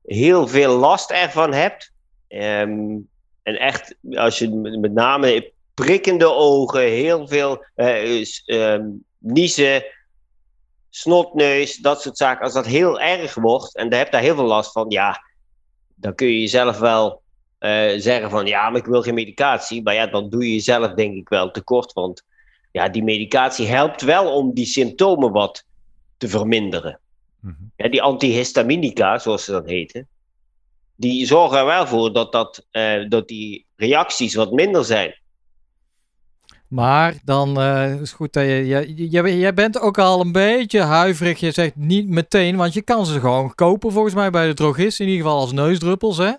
heel 0.05 0.47
veel 0.47 0.77
last 0.77 1.11
ervan 1.11 1.53
hebt, 1.53 1.91
ehm, 2.27 2.97
en 3.43 3.59
echt, 3.59 3.95
als 4.11 4.39
je 4.39 4.49
met 4.79 4.93
name 4.93 5.51
prikkende 5.73 6.31
ogen, 6.31 6.81
heel 6.81 7.27
veel 7.27 7.65
ehm, 7.75 8.85
niezen, 9.17 9.83
snotneus, 10.89 11.75
dat 11.75 12.01
soort 12.01 12.17
zaken, 12.17 12.43
als 12.43 12.53
dat 12.53 12.65
heel 12.65 12.99
erg 12.99 13.35
wordt 13.35 13.75
en 13.75 13.89
je 13.89 13.95
hebt 13.95 14.11
daar 14.11 14.21
heel 14.21 14.35
veel 14.35 14.43
last 14.43 14.71
van, 14.71 14.89
ja, 14.89 15.21
dan 15.95 16.15
kun 16.15 16.27
je 16.27 16.39
jezelf 16.39 16.79
wel 16.79 17.21
eh, 17.57 17.93
zeggen 17.97 18.29
van 18.29 18.45
ja, 18.45 18.69
maar 18.69 18.79
ik 18.79 18.85
wil 18.85 19.01
geen 19.01 19.13
medicatie. 19.13 19.83
Maar 19.83 19.93
ja, 19.93 20.07
dan 20.07 20.29
doe 20.29 20.43
je 20.43 20.53
jezelf 20.53 20.93
denk 20.93 21.15
ik 21.15 21.29
wel 21.29 21.51
tekort. 21.51 21.93
Want 21.93 22.23
ja, 22.71 22.89
die 22.89 23.03
medicatie 23.03 23.67
helpt 23.67 24.01
wel 24.01 24.32
om 24.34 24.53
die 24.53 24.65
symptomen 24.65 25.32
wat 25.32 25.63
te 26.17 26.27
verminderen. 26.27 26.99
Mhm. 27.39 27.53
Ja, 27.75 27.89
die 27.89 28.01
antihistaminica, 28.01 29.17
zoals 29.17 29.43
ze 29.45 29.51
dat 29.51 29.65
heten, 29.65 30.08
die 30.95 31.25
zorgen 31.25 31.58
er 31.58 31.65
wel 31.65 31.88
voor 31.88 32.13
dat, 32.13 32.32
dat, 32.32 32.65
eh, 32.71 33.10
dat 33.10 33.27
die 33.27 33.65
reacties 33.75 34.36
wat 34.36 34.51
minder 34.51 34.86
zijn. 34.86 35.15
Maar 36.67 37.15
dan 37.23 37.60
eh, 37.60 37.93
is 37.93 37.99
het 37.99 38.12
goed 38.12 38.34
dat 38.34 38.43
je, 38.43 38.65
je, 38.65 38.93
je- 39.12 39.38
Jij 39.38 39.53
bent 39.53 39.80
ook 39.80 39.97
al 39.97 40.21
een 40.21 40.32
beetje 40.32 40.82
huiverig. 40.82 41.39
Je 41.39 41.51
zegt 41.51 41.75
niet 41.75 42.08
meteen, 42.08 42.56
want 42.56 42.73
je 42.73 42.82
kan 42.82 43.06
ze 43.06 43.19
gewoon 43.19 43.56
kopen 43.56 43.91
volgens 43.91 44.13
mij 44.13 44.30
bij 44.30 44.47
de 44.47 44.53
drogist. 44.53 44.99
In 44.99 45.08
ieder 45.08 45.21
geval 45.25 45.39
als 45.39 45.51
neusdruppels, 45.51 46.17
hè? 46.17 46.32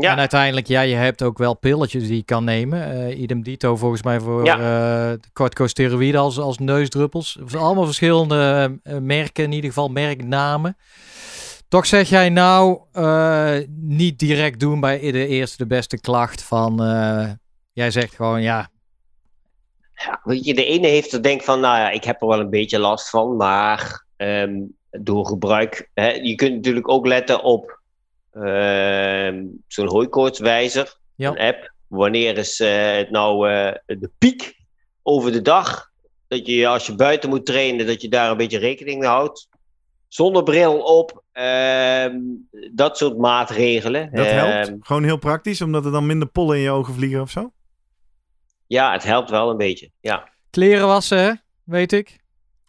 Ja, 0.00 0.12
En 0.12 0.18
uiteindelijk, 0.18 0.66
ja, 0.66 0.80
je 0.80 0.94
hebt 0.94 1.22
ook 1.22 1.38
wel 1.38 1.54
pilletjes 1.54 2.06
die 2.06 2.16
je 2.16 2.24
kan 2.24 2.44
nemen. 2.44 3.06
Eh, 3.06 3.20
idem 3.20 3.42
dito 3.42 3.76
volgens 3.76 4.02
mij 4.02 4.20
voor 4.20 4.44
Ja. 4.44 5.16
corticosteroïden 5.32 6.20
als, 6.20 6.38
als 6.38 6.58
neusdruppels. 6.58 7.38
Allemaal 7.56 7.84
verschillende 7.84 8.78
eh, 8.82 8.96
merken, 8.98 9.44
in 9.44 9.52
ieder 9.52 9.68
geval 9.70 9.88
merknamen. 9.88 10.76
Toch 11.68 11.86
zeg 11.86 12.08
jij 12.08 12.28
nou 12.28 12.80
niet 13.80 14.18
direct 14.18 14.60
doen 14.60 14.80
bij 14.80 15.12
de 15.12 15.26
eerste 15.26 15.56
de 15.56 15.66
beste 15.66 16.00
klacht 16.00 16.42
van... 16.42 16.76
jij 17.72 17.90
zegt 17.90 18.14
gewoon, 18.14 18.42
ja, 18.42 18.68
Ja, 19.94 20.20
weet 20.24 20.44
je, 20.44 20.54
de 20.54 20.64
ene 20.64 20.86
heeft 20.86 21.12
er 21.12 21.22
denk 21.22 21.42
van, 21.42 21.60
nou 21.60 21.78
ja, 21.78 21.90
ik 21.90 22.04
heb 22.04 22.22
er 22.22 22.28
wel 22.28 22.40
een 22.40 22.50
beetje 22.50 22.78
last 22.78 23.10
van, 23.10 23.36
maar 23.36 24.04
ehm, 24.16 24.54
door 24.90 25.26
gebruik, 25.26 25.90
hè, 25.94 26.08
je 26.10 26.34
kunt 26.34 26.54
natuurlijk 26.54 26.88
ook 26.88 27.06
letten 27.06 27.42
op 27.42 27.77
zo'n 29.66 29.88
hooikoortswijzer, 29.88 30.96
Ja. 31.14 31.30
een 31.30 31.38
app. 31.38 31.72
Wanneer 31.86 32.38
is 32.38 32.60
eh, 32.60 32.96
het 32.96 33.10
nou 33.10 33.50
eh, 33.50 33.72
de 33.86 34.10
piek 34.18 34.56
over 35.02 35.32
de 35.32 35.42
dag? 35.42 35.90
Dat 36.28 36.46
je 36.46 36.66
als 36.66 36.86
je 36.86 36.94
buiten 36.94 37.28
moet 37.28 37.46
trainen, 37.46 37.86
dat 37.86 38.02
je 38.02 38.08
daar 38.08 38.30
een 38.30 38.36
beetje 38.36 38.58
rekening 38.58 38.98
mee 39.00 39.08
houdt. 39.08 39.48
Zonnebril 40.08 40.78
op, 40.80 41.22
ehm, 41.32 42.16
dat 42.74 42.96
soort 42.98 43.18
maatregelen. 43.18 44.10
Dat 44.12 44.26
helpt. 44.26 44.68
Ehm, 44.68 44.76
Gewoon 44.80 45.04
heel 45.04 45.16
praktisch, 45.18 45.60
omdat 45.60 45.84
er 45.84 45.90
dan 45.92 46.06
minder 46.06 46.28
pollen 46.28 46.56
in 46.56 46.62
je 46.62 46.70
ogen 46.70 46.94
vliegen 46.94 47.20
of 47.20 47.30
zo? 47.30 47.52
ja, 48.66 48.92
het 48.92 49.02
helpt 49.02 49.30
wel 49.30 49.50
een 49.50 49.56
beetje. 49.56 49.90
Ja, 50.00 50.28
kleren 50.50 50.86
wassen, 50.86 51.18
hè? 51.18 51.32
weet 51.64 51.92
ik. 51.92 52.18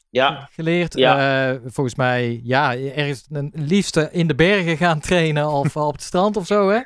Ja. 0.09 0.49
Geleerd. 0.51 0.97
Ja. 0.97 1.49
Eh, 1.49 1.55
volgens 1.65 1.95
mij, 1.95 2.39
ja, 2.43 2.75
ergens 2.77 3.25
een 3.31 3.51
liefste 3.55 4.09
in 4.11 4.27
de 4.27 4.35
bergen 4.35 4.77
gaan 4.77 4.99
trainen 4.99 5.47
of 5.49 5.75
op 5.77 5.91
het 5.91 6.01
strand 6.03 6.37
of 6.37 6.45
zo, 6.45 6.69
hè? 6.69 6.79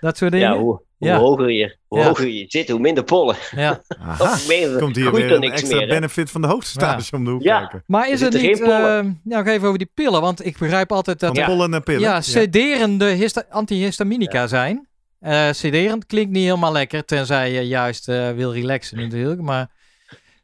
Dat 0.00 0.16
soort 0.16 0.32
dingen. 0.32 0.52
ja 0.52 0.58
hoe, 0.58 0.80
hoe 0.96 1.08
Ja. 1.08 1.18
hoger 1.18 1.50
je, 1.50 1.76
hoe 1.86 1.98
Ja. 1.98 2.04
hoger 2.06 2.28
je 2.28 2.44
zit, 2.48 2.68
hoe 2.70 2.80
minder 2.80 3.04
pollen. 3.04 3.36
Ja. 3.50 3.80
Meer, 4.48 4.78
Komt 4.78 4.96
hier 4.96 5.12
weer 5.12 5.24
er 5.24 5.32
een 5.32 5.40
niks 5.40 5.52
extra 5.60 5.76
meer. 5.78 5.86
hè? 5.88 5.94
benefit 5.94 6.30
van 6.30 6.40
de 6.40 6.46
hoogtestage 6.46 7.16
om 7.16 7.24
de 7.24 7.30
hoek 7.30 7.42
Ja. 7.42 7.58
kijken. 7.58 7.82
Maar 7.86 8.10
is 8.10 8.20
Er 8.20 8.32
het 8.32 8.42
niet, 8.42 8.60
eh, 8.60 8.68
nou 8.68 9.16
nog 9.22 9.46
even 9.46 9.66
over 9.66 9.78
die 9.78 9.90
pillen, 9.94 10.20
want 10.20 10.46
ik 10.46 10.58
begrijp 10.58 10.92
altijd 10.92 11.20
dat 11.20 11.36
Van 11.36 11.44
pollen 11.46 11.70
naar 11.70 11.82
pillen. 11.82 12.00
ja, 12.00 12.20
sederende 12.20 13.04
hista- 13.04 13.44
antihistaminica 13.50 14.46
zijn. 14.46 14.86
Eh 15.20 15.48
sederend 15.52 16.06
klinkt 16.06 16.30
niet 16.32 16.44
helemaal 16.44 16.72
lekker, 16.72 17.04
tenzij 17.04 17.52
je 17.52 17.60
juist 17.66 18.08
eh, 18.08 18.30
wil 18.30 18.52
relaxen 18.52 18.96
natuurlijk. 18.98 19.40
Maar 19.40 19.70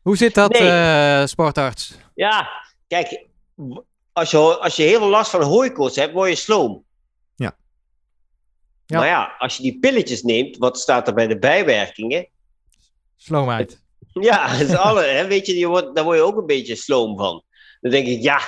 hoe 0.03 0.17
zit 0.17 0.35
dat, 0.35 0.53
Nee. 0.59 0.69
eh, 0.71 1.27
sportarts? 1.27 1.95
Ja, 2.15 2.49
kijk, 2.89 3.27
als 4.13 4.31
je, 4.31 4.39
als 4.39 4.77
je 4.77 4.83
heel 4.83 4.99
veel 4.99 5.09
last 5.09 5.31
van 5.31 5.43
hooikoorts 5.43 5.97
hebt, 5.97 6.13
word 6.13 6.29
je 6.29 6.35
sloom. 6.35 6.85
Ja. 7.35 7.57
Ja. 8.87 8.99
Maar 8.99 9.07
ja, 9.09 9.35
als 9.39 9.57
je 9.57 9.63
die 9.63 9.79
pilletjes 9.79 10.23
neemt, 10.23 10.57
wat 10.57 10.79
staat 10.79 11.09
er 11.09 11.15
bij 11.15 11.27
de 11.27 11.39
bijwerkingen? 11.39 12.29
Sloomheid. 13.17 13.81
Ja, 14.13 14.49
het 14.57 14.69
is 14.69 14.75
alle, 14.77 15.03
hè, 15.05 15.27
weet 15.27 15.47
je, 15.47 15.57
je 15.59 15.67
wordt, 15.67 15.95
daar 15.95 16.05
word 16.05 16.17
je 16.17 16.23
ook 16.25 16.37
een 16.37 16.47
beetje 16.47 16.75
sloom 16.77 17.17
van. 17.19 17.43
Dan 17.81 17.91
denk 17.91 18.07
ik, 18.07 18.23
ja, 18.23 18.41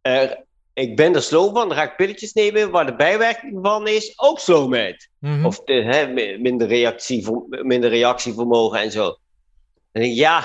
eh, 0.00 0.30
ik 0.72 0.96
ben 0.96 1.14
er 1.14 1.22
sloom 1.22 1.54
van, 1.54 1.68
dan 1.68 1.76
ga 1.76 1.82
ik 1.82 1.96
pilletjes 1.96 2.32
nemen 2.32 2.70
waar 2.70 2.86
de 2.86 2.96
bijwerking 2.96 3.58
van 3.62 3.86
is 3.88 4.12
ook 4.16 4.38
sloomheid. 4.38 5.08
Mhm. 5.18 5.46
Of 5.46 5.60
de, 5.64 5.72
hè, 5.72 6.06
mi- 6.06 6.38
minder, 6.38 6.68
reactie, 6.68 7.26
minder 7.48 7.90
reactievermogen 7.90 8.80
en 8.80 8.90
zo. 8.90 9.04
Dan 9.04 10.02
denk 10.02 10.06
ik, 10.12 10.18
ja, 10.18 10.44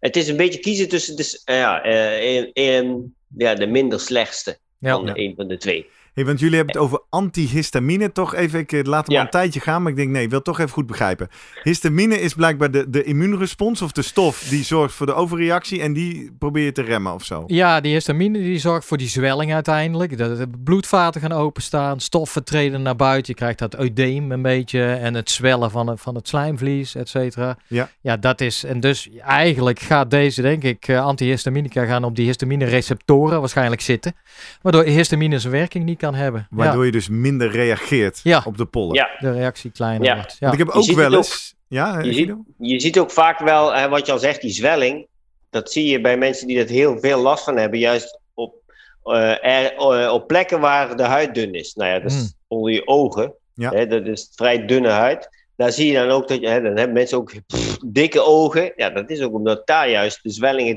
het 0.00 0.16
is 0.16 0.28
een 0.28 0.36
beetje 0.36 0.60
kiezen 0.60 0.88
tussen 0.88 1.16
de, 1.16 1.40
ja, 1.44 1.82
eh, 1.82 2.46
een- 2.52 3.14
ja, 3.36 3.54
de 3.54 3.66
minder 3.66 4.00
slechtste 4.00 4.58
Ja. 4.78 4.94
van 4.96 5.06
Ja. 5.06 5.12
een 5.16 5.34
van 5.36 5.48
de 5.48 5.56
twee. 5.56 5.86
Hey, 6.18 6.26
want 6.26 6.40
jullie 6.40 6.56
hebben 6.56 6.74
het 6.74 6.84
over 6.84 7.00
antihistamine. 7.08 8.12
Toch 8.12 8.34
even, 8.34 8.58
ik 8.58 8.72
eh, 8.72 8.82
laat 8.84 9.06
hem 9.06 9.16
Ja. 9.16 9.22
een 9.22 9.30
tijdje 9.30 9.60
gaan, 9.60 9.82
maar 9.82 9.90
ik 9.90 9.96
denk 9.96 10.10
nee, 10.10 10.22
ik 10.22 10.28
wil 10.28 10.36
het 10.38 10.46
toch 10.46 10.58
even 10.58 10.72
goed 10.72 10.86
begrijpen. 10.86 11.28
Histamine 11.62 12.20
is 12.20 12.34
blijkbaar 12.34 12.70
de, 12.70 12.90
de 12.90 13.02
immuunrespons 13.02 13.82
of 13.82 13.92
de 13.92 14.02
stof 14.02 14.46
die 14.48 14.64
zorgt 14.64 14.94
voor 14.94 15.06
de 15.06 15.14
overreactie 15.14 15.80
en 15.82 15.92
die 15.92 16.32
probeer 16.38 16.64
je 16.64 16.72
te 16.72 16.82
remmen 16.82 17.12
of 17.12 17.24
zo. 17.24 17.44
Ja, 17.46 17.80
die 17.80 17.92
histamine 17.92 18.38
die 18.38 18.58
zorgt 18.58 18.86
voor 18.86 18.96
die 18.96 19.08
zwelling 19.08 19.52
uiteindelijk. 19.54 20.18
Dat 20.18 20.36
de 20.36 20.48
bloedvaten 20.64 21.20
gaan 21.20 21.32
openstaan, 21.32 22.00
stoffen 22.00 22.44
treden 22.44 22.82
naar 22.82 22.96
buiten. 22.96 23.32
Je 23.32 23.38
krijgt 23.38 23.58
dat 23.58 23.76
eudeem 23.76 24.32
een 24.32 24.42
beetje 24.42 24.84
en 24.84 25.14
het 25.14 25.30
zwellen 25.30 25.70
van 25.70 25.86
het, 25.86 26.00
van 26.00 26.14
het 26.14 26.28
slijmvlies, 26.28 26.94
et 26.94 27.08
cetera. 27.08 27.56
Ja. 27.66 27.90
ja, 28.00 28.16
dat 28.16 28.40
is... 28.40 28.64
En 28.64 28.80
dus 28.80 29.08
eigenlijk 29.18 29.78
gaat 29.78 30.10
deze, 30.10 30.42
denk 30.42 30.62
ik, 30.62 30.88
eh, 30.88 31.04
antihistaminica 31.04 31.84
gaan 31.84 32.04
op 32.04 32.16
die 32.16 32.26
histamine 32.26 32.64
receptoren 32.64 33.40
waarschijnlijk 33.40 33.80
zitten. 33.80 34.14
Waardoor 34.62 34.84
histamine 34.84 35.38
zijn 35.38 35.52
werking 35.52 35.84
niet 35.84 35.98
kan 35.98 36.06
hebben. 36.14 36.46
Waardoor 36.50 36.84
je 36.84 36.92
dus 36.92 37.08
minder 37.08 37.50
reageert 37.50 38.20
Ja. 38.22 38.42
op 38.46 38.56
de 38.56 38.64
pollen. 38.66 39.08
De 39.18 39.32
reactie 39.32 39.70
kleiner 39.70 40.06
Ja. 40.06 40.14
wordt. 40.14 40.32
Ja. 40.32 40.36
Want 40.40 40.52
ik 40.52 40.58
heb 40.58 40.68
Je 40.68 40.74
ook 40.74 40.84
ziet 40.84 40.96
wel 40.96 41.10
ook. 41.10 41.16
eens... 41.16 41.54
Ja, 41.68 41.98
eh, 41.98 42.04
Je 42.04 42.12
ziet, 42.12 42.26
Guido? 42.26 42.44
je 42.58 42.80
ziet 42.80 42.98
ook 42.98 43.10
vaak 43.10 43.38
wel, 43.38 43.74
hè, 43.74 43.88
wat 43.88 44.06
je 44.06 44.12
al 44.12 44.18
zegt, 44.18 44.40
die 44.40 44.50
zwelling. 44.50 45.06
Dat 45.50 45.72
zie 45.72 45.84
je 45.90 46.00
bij 46.00 46.18
mensen 46.18 46.46
die 46.46 46.58
er 46.60 46.68
heel 46.68 46.98
veel 46.98 47.20
last 47.20 47.44
van 47.44 47.56
hebben. 47.56 47.78
Juist 47.78 48.18
op, 48.34 48.54
eh, 49.02 49.44
er, 49.44 49.72
eh, 49.76 50.12
op 50.12 50.26
plekken 50.26 50.60
waar 50.60 50.96
de 50.96 51.02
huid 51.02 51.34
dun 51.34 51.52
is. 51.54 51.74
Nou 51.74 51.90
ja, 51.90 51.98
dat 52.00 52.10
is 52.10 52.16
Mm. 52.22 52.30
onder 52.48 52.72
je 52.72 52.86
ogen. 52.86 53.32
Ja. 53.54 53.70
Hè, 53.70 53.86
dat 53.86 54.06
is 54.06 54.32
vrij 54.34 54.66
dunne 54.66 54.88
huid. 54.88 55.28
Daar 55.56 55.72
zie 55.72 55.86
je 55.92 55.98
dan 55.98 56.10
ook 56.10 56.28
dat 56.28 56.40
je, 56.40 56.48
hè, 56.48 56.60
dan 56.62 56.76
hebben 56.76 56.92
mensen 56.92 57.18
ook 57.18 57.32
pff, 57.46 57.78
dikke 57.86 58.20
ogen. 58.22 58.72
Ja, 58.76 58.90
dat 58.90 59.10
is 59.10 59.20
ook 59.22 59.34
omdat 59.34 59.66
daar 59.66 59.90
juist 59.90 60.22
de 60.22 60.30
zwelling 60.30 60.68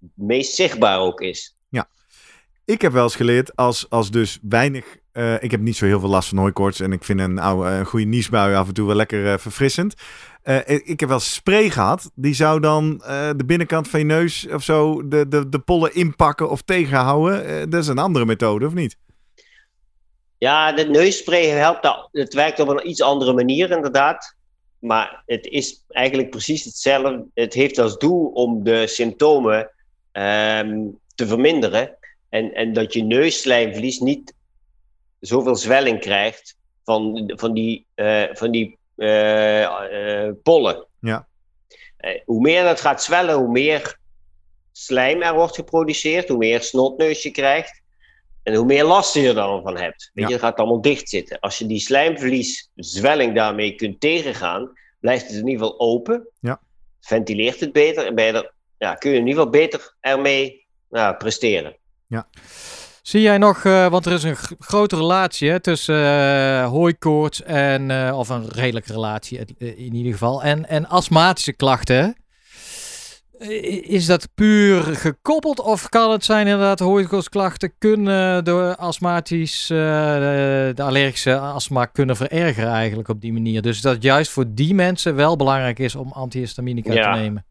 het 0.00 0.10
meest 0.14 0.54
zichtbaar 0.54 0.98
ook 1.00 1.20
is. 1.20 1.55
Ik 2.66 2.80
heb 2.82 2.92
wel 2.92 3.02
eens 3.02 3.16
geleerd 3.16 3.56
als, 3.56 3.86
als 3.90 4.10
dus 4.10 4.38
weinig... 4.42 4.96
eh, 5.12 5.42
ik 5.42 5.50
heb 5.50 5.60
niet 5.60 5.76
zo 5.76 5.86
heel 5.86 6.00
veel 6.00 6.08
last 6.08 6.28
van 6.28 6.38
hooikoorts 6.38 6.80
en 6.80 6.92
ik 6.92 7.04
vind 7.04 7.20
een, 7.20 7.38
oude, 7.38 7.70
een 7.70 7.86
goede 7.86 8.06
niesbui 8.06 8.54
af 8.54 8.68
en 8.68 8.74
toe 8.74 8.86
wel 8.86 8.96
lekker 8.96 9.32
eh, 9.32 9.38
verfrissend. 9.38 9.94
Eh, 10.46 10.80
ik, 10.84 11.00
heb 11.00 11.08
wel 11.08 11.20
spray 11.20 11.70
gehad. 11.70 12.10
Die 12.14 12.34
zou 12.34 12.60
dan 12.60 13.02
eh, 13.04 13.30
de 13.36 13.44
binnenkant 13.44 13.88
van 13.88 14.00
je 14.00 14.06
neus 14.06 14.46
of 14.48 14.62
zo 14.62 15.08
de, 15.08 15.28
de, 15.28 15.48
de 15.48 15.58
pollen 15.58 15.94
inpakken 15.94 16.50
of 16.50 16.62
tegenhouden. 16.62 17.46
Eh, 17.46 17.62
dat 17.68 17.82
is 17.82 17.88
een 17.88 17.98
andere 17.98 18.24
methode, 18.24 18.66
of 18.66 18.74
niet? 18.74 18.96
Ja, 20.38 20.72
de 20.72 20.84
neusspray 20.84 21.46
helpt. 21.46 22.08
Het 22.12 22.34
werkt 22.34 22.60
op 22.60 22.68
een 22.68 22.88
iets 22.88 23.02
andere 23.02 23.32
manier, 23.32 23.70
inderdaad. 23.70 24.36
Maar 24.78 25.22
het 25.26 25.46
is 25.46 25.84
eigenlijk 25.88 26.30
precies 26.30 26.64
hetzelfde. 26.64 27.24
Het 27.34 27.54
heeft 27.54 27.78
als 27.78 27.98
doel 27.98 28.26
om 28.26 28.64
de 28.64 28.86
symptomen 28.86 29.70
ehm, 30.12 30.78
te 31.14 31.26
verminderen. 31.26 31.96
En, 32.36 32.54
en 32.54 32.72
dat 32.72 32.92
je 32.92 33.02
neusslijmvlies 33.02 33.98
niet 33.98 34.34
zoveel 35.20 35.56
zwelling 35.56 36.00
krijgt 36.00 36.56
van, 36.84 37.32
van 37.36 37.52
die, 37.52 37.86
eh, 37.94 38.24
van 38.32 38.50
die 38.50 38.78
eh, 38.96 39.62
eh, 39.62 40.34
pollen. 40.42 40.86
Ja. 41.00 41.26
Hoe 42.24 42.40
meer 42.40 42.62
dat 42.62 42.80
gaat 42.80 43.02
zwellen, 43.02 43.34
hoe 43.34 43.50
meer 43.50 43.98
slijm 44.72 45.22
er 45.22 45.34
wordt 45.34 45.54
geproduceerd, 45.54 46.28
hoe 46.28 46.38
meer 46.38 46.62
snotneus 46.62 47.22
je 47.22 47.30
krijgt. 47.30 47.82
En 48.42 48.54
hoe 48.54 48.66
meer 48.66 48.84
last 48.84 49.14
je 49.14 49.28
er 49.28 49.34
dan 49.34 49.62
van 49.62 49.76
hebt. 49.76 50.10
Weet 50.14 50.24
Ja. 50.24 50.26
je, 50.26 50.32
het 50.32 50.42
gaat 50.42 50.58
allemaal 50.58 50.80
dicht 50.80 51.08
zitten. 51.08 51.40
Als 51.40 51.58
je 51.58 51.66
die 51.66 51.80
slijmvlieszwelling 51.80 53.34
daarmee 53.34 53.74
kunt 53.74 54.00
tegengaan, 54.00 54.72
blijft 55.00 55.26
het 55.26 55.36
in 55.36 55.48
ieder 55.48 55.66
geval 55.66 55.80
open. 55.80 56.28
Ja. 56.40 56.60
Ventileert 57.00 57.60
het 57.60 57.72
beter 57.72 58.06
en 58.06 58.16
er, 58.16 58.52
ja, 58.78 58.94
kun 58.94 59.10
je 59.10 59.18
in 59.18 59.26
ieder 59.26 59.42
geval 59.42 59.60
beter 59.60 59.94
ermee 60.00 60.66
nou, 60.88 61.16
presteren. 61.16 61.76
Zie 63.02 63.20
jij 63.20 63.38
nog, 63.38 63.64
eh, 63.64 63.88
want 63.88 64.06
er 64.06 64.12
is 64.12 64.22
een 64.22 64.36
grote 64.58 64.96
relatie 64.96 65.50
hè, 65.50 65.60
tussen 65.60 66.04
eh 66.04 66.68
hooikoorts 66.68 67.42
en, 67.42 67.90
eh, 67.90 68.18
of 68.18 68.28
een 68.28 68.48
redelijke 68.48 68.92
relatie 68.92 69.38
in 69.58 69.94
ieder 69.94 70.12
geval, 70.12 70.42
en, 70.42 70.68
en 70.68 70.88
astmatische 70.88 71.52
klachten. 71.52 72.16
Is 73.82 74.06
dat 74.06 74.28
puur 74.34 74.82
gekoppeld 74.82 75.60
of 75.60 75.88
kan 75.88 76.10
het 76.10 76.24
zijn 76.24 76.46
inderdaad 76.46 76.78
hooikoortsklachten 76.78 77.72
kunnen 77.78 78.44
door 78.44 78.76
astmatisch, 78.76 79.70
eh, 79.70 79.76
de, 80.14 80.72
de 80.74 80.82
allergische 80.82 81.38
astma 81.38 81.84
kunnen 81.84 82.16
verergeren 82.16 82.70
eigenlijk 82.72 83.08
op 83.08 83.20
die 83.20 83.32
manier. 83.32 83.62
Dus 83.62 83.80
dat 83.80 84.02
juist 84.02 84.30
voor 84.30 84.44
die 84.48 84.74
mensen 84.74 85.14
wel 85.14 85.36
belangrijk 85.36 85.78
is 85.78 85.94
om 85.94 86.12
antihistaminica 86.12 86.92
Ja. 86.92 87.12
te 87.12 87.18
nemen. 87.18 87.44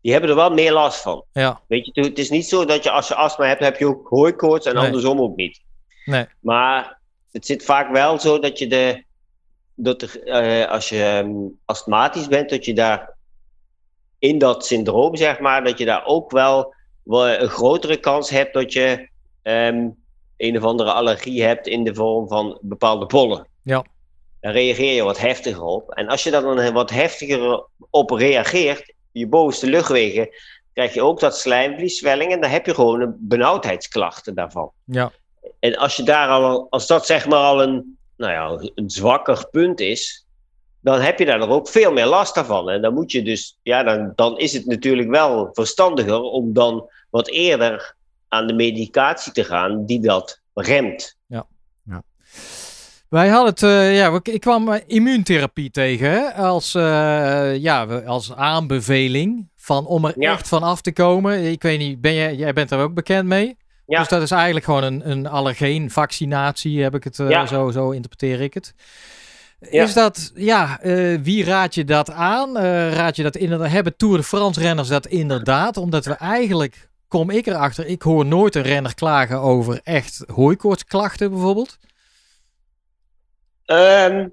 Die 0.00 0.12
hebben 0.12 0.30
er 0.30 0.36
wel 0.36 0.50
meer 0.50 0.72
last 0.72 1.00
van. 1.00 1.24
Ja, 1.32 1.60
Weet 1.66 1.90
je, 1.92 2.00
het 2.00 2.18
is 2.18 2.30
niet 2.30 2.46
zo 2.46 2.64
dat 2.64 2.84
je 2.84 2.90
als 2.90 3.08
je 3.08 3.14
astma 3.14 3.46
hebt, 3.46 3.62
heb 3.64 3.78
je 3.78 3.86
ook 3.86 4.08
hooikoorts 4.08 4.66
en 4.66 4.74
Nee. 4.74 4.84
andersom 4.84 5.20
ook 5.20 5.36
niet. 5.36 5.60
nee. 6.04 6.26
Maar 6.40 6.98
het 7.32 7.46
zit 7.46 7.64
vaak 7.64 7.90
wel 7.92 8.18
zo 8.18 8.38
dat 8.38 8.58
je 8.58 8.66
de, 8.66 9.04
dat 9.74 10.02
er, 10.02 10.22
eh, 10.22 10.70
als 10.70 10.88
je 10.88 11.02
ehm, 11.02 11.30
astmatisch 11.64 12.28
bent, 12.28 12.50
dat 12.50 12.64
je 12.64 12.74
daar 12.74 13.16
in 14.18 14.38
dat 14.38 14.66
syndroom, 14.66 15.16
zeg 15.16 15.38
maar, 15.40 15.64
dat 15.64 15.78
je 15.78 15.84
daar 15.84 16.04
ook 16.06 16.30
wel, 16.30 16.74
wel 17.02 17.28
een 17.28 17.48
grotere 17.48 17.96
kans 17.96 18.30
hebt 18.30 18.54
dat 18.54 18.72
je 18.72 19.08
ehm, 19.42 19.88
een 20.36 20.56
of 20.56 20.62
andere 20.62 20.92
allergie 20.92 21.42
hebt 21.42 21.66
in 21.66 21.84
de 21.84 21.94
vorm 21.94 22.28
van 22.28 22.58
bepaalde 22.62 23.06
pollen. 23.06 23.46
Ja. 23.62 23.84
Daar 24.40 24.52
reageer 24.52 24.94
je 24.94 25.02
wat 25.02 25.18
heftiger 25.18 25.62
op. 25.62 25.90
En 25.90 26.08
als 26.08 26.22
je 26.22 26.30
daar 26.30 26.42
dan 26.42 26.72
wat 26.72 26.90
heftiger 26.90 27.66
op 27.90 28.10
reageert, 28.10 28.94
je 29.12 29.26
bovenste 29.26 29.66
luchtwegen, 29.66 30.28
krijg 30.72 30.94
je 30.94 31.02
ook 31.02 31.20
dat 31.20 31.38
slijmvlieszwelling 31.38 32.32
en 32.32 32.40
dan 32.40 32.50
heb 32.50 32.66
je 32.66 32.74
gewoon 32.74 33.00
een 33.00 33.16
benauwdheidsklachten 33.18 34.34
daarvan. 34.34 34.70
Ja, 34.84 35.12
En 35.58 35.76
als 35.76 35.96
je 35.96 36.02
daar 36.02 36.28
al, 36.28 36.66
als 36.70 36.86
dat 36.86 37.06
zeg 37.06 37.26
maar 37.26 37.38
al 37.38 37.62
een, 37.62 37.98
nou 38.16 38.32
ja, 38.32 38.70
een 38.74 38.90
zwakker 38.90 39.48
punt 39.50 39.80
is, 39.80 40.26
dan 40.80 41.00
heb 41.00 41.18
je 41.18 41.24
daar 41.24 41.38
nog 41.38 41.48
ook 41.48 41.68
veel 41.68 41.92
meer 41.92 42.06
last 42.06 42.38
van. 42.38 42.70
En 42.70 42.82
dan 42.82 42.94
moet 42.94 43.12
je 43.12 43.22
dus, 43.22 43.58
ja, 43.62 43.82
dan, 43.82 44.12
dan 44.16 44.38
is 44.38 44.52
het 44.52 44.66
natuurlijk 44.66 45.08
wel 45.08 45.48
verstandiger 45.52 46.20
om 46.20 46.52
dan 46.52 46.90
wat 47.10 47.28
eerder 47.28 47.96
aan 48.28 48.46
de 48.46 48.54
medicatie 48.54 49.32
te 49.32 49.44
gaan 49.44 49.86
die 49.86 50.00
dat 50.00 50.40
remt. 50.54 51.16
Wij 53.08 53.28
hadden 53.28 53.48
het, 53.50 53.62
eh, 53.62 53.96
ja, 53.96 54.20
ik 54.22 54.40
kwam 54.40 54.72
eh, 54.72 54.80
immuuntherapie 54.86 55.70
tegen 55.70 56.34
als, 56.34 56.74
eh, 56.74 57.56
ja, 57.56 57.84
als 57.84 58.34
aanbeveling 58.34 59.48
van, 59.56 59.86
om 59.86 60.04
er 60.04 60.14
Ja. 60.20 60.32
echt 60.32 60.48
van 60.48 60.62
af 60.62 60.80
te 60.80 60.92
komen. 60.92 61.44
Ik 61.50 61.62
weet 61.62 61.78
niet, 61.78 62.00
ben 62.00 62.14
jij, 62.14 62.34
jij 62.34 62.52
bent 62.52 62.70
er 62.70 62.78
ook 62.78 62.94
bekend 62.94 63.26
mee? 63.26 63.56
Ja. 63.86 63.98
Dus 63.98 64.08
dat 64.08 64.22
is 64.22 64.30
eigenlijk 64.30 64.64
gewoon 64.64 64.82
een, 64.82 65.10
een 65.10 65.26
allergeenvaccinatie, 65.26 66.82
heb 66.82 66.94
ik 66.94 67.04
het, 67.04 67.16
Ja. 67.16 67.46
zo, 67.46 67.70
zo 67.70 67.90
interpreteer 67.90 68.40
ik 68.40 68.54
het. 68.54 68.74
Ja. 69.70 69.82
Is 69.82 69.92
dat, 69.92 70.32
ja, 70.34 70.78
wie 71.22 71.44
raad 71.44 71.74
je 71.74 71.84
dat 71.84 72.10
aan? 72.10 72.56
Eh, 72.56 72.92
raad 72.92 73.16
je 73.16 73.22
dat 73.22 73.36
inderdaad, 73.36 73.70
hebben 73.70 73.96
Tour 73.96 74.16
de 74.16 74.22
France 74.22 74.60
renners 74.60 74.88
dat 74.88 75.06
inderdaad? 75.06 75.76
Omdat 75.76 76.04
we 76.04 76.12
eigenlijk, 76.14 76.88
kom 77.08 77.30
ik 77.30 77.46
erachter, 77.46 77.86
ik 77.86 78.02
hoor 78.02 78.26
nooit 78.26 78.54
een 78.54 78.62
renner 78.62 78.94
klagen 78.94 79.40
over 79.40 79.80
echt 79.82 80.24
hooikoortsklachten 80.34 81.30
bijvoorbeeld. 81.30 81.78
Ehm, 83.68 84.28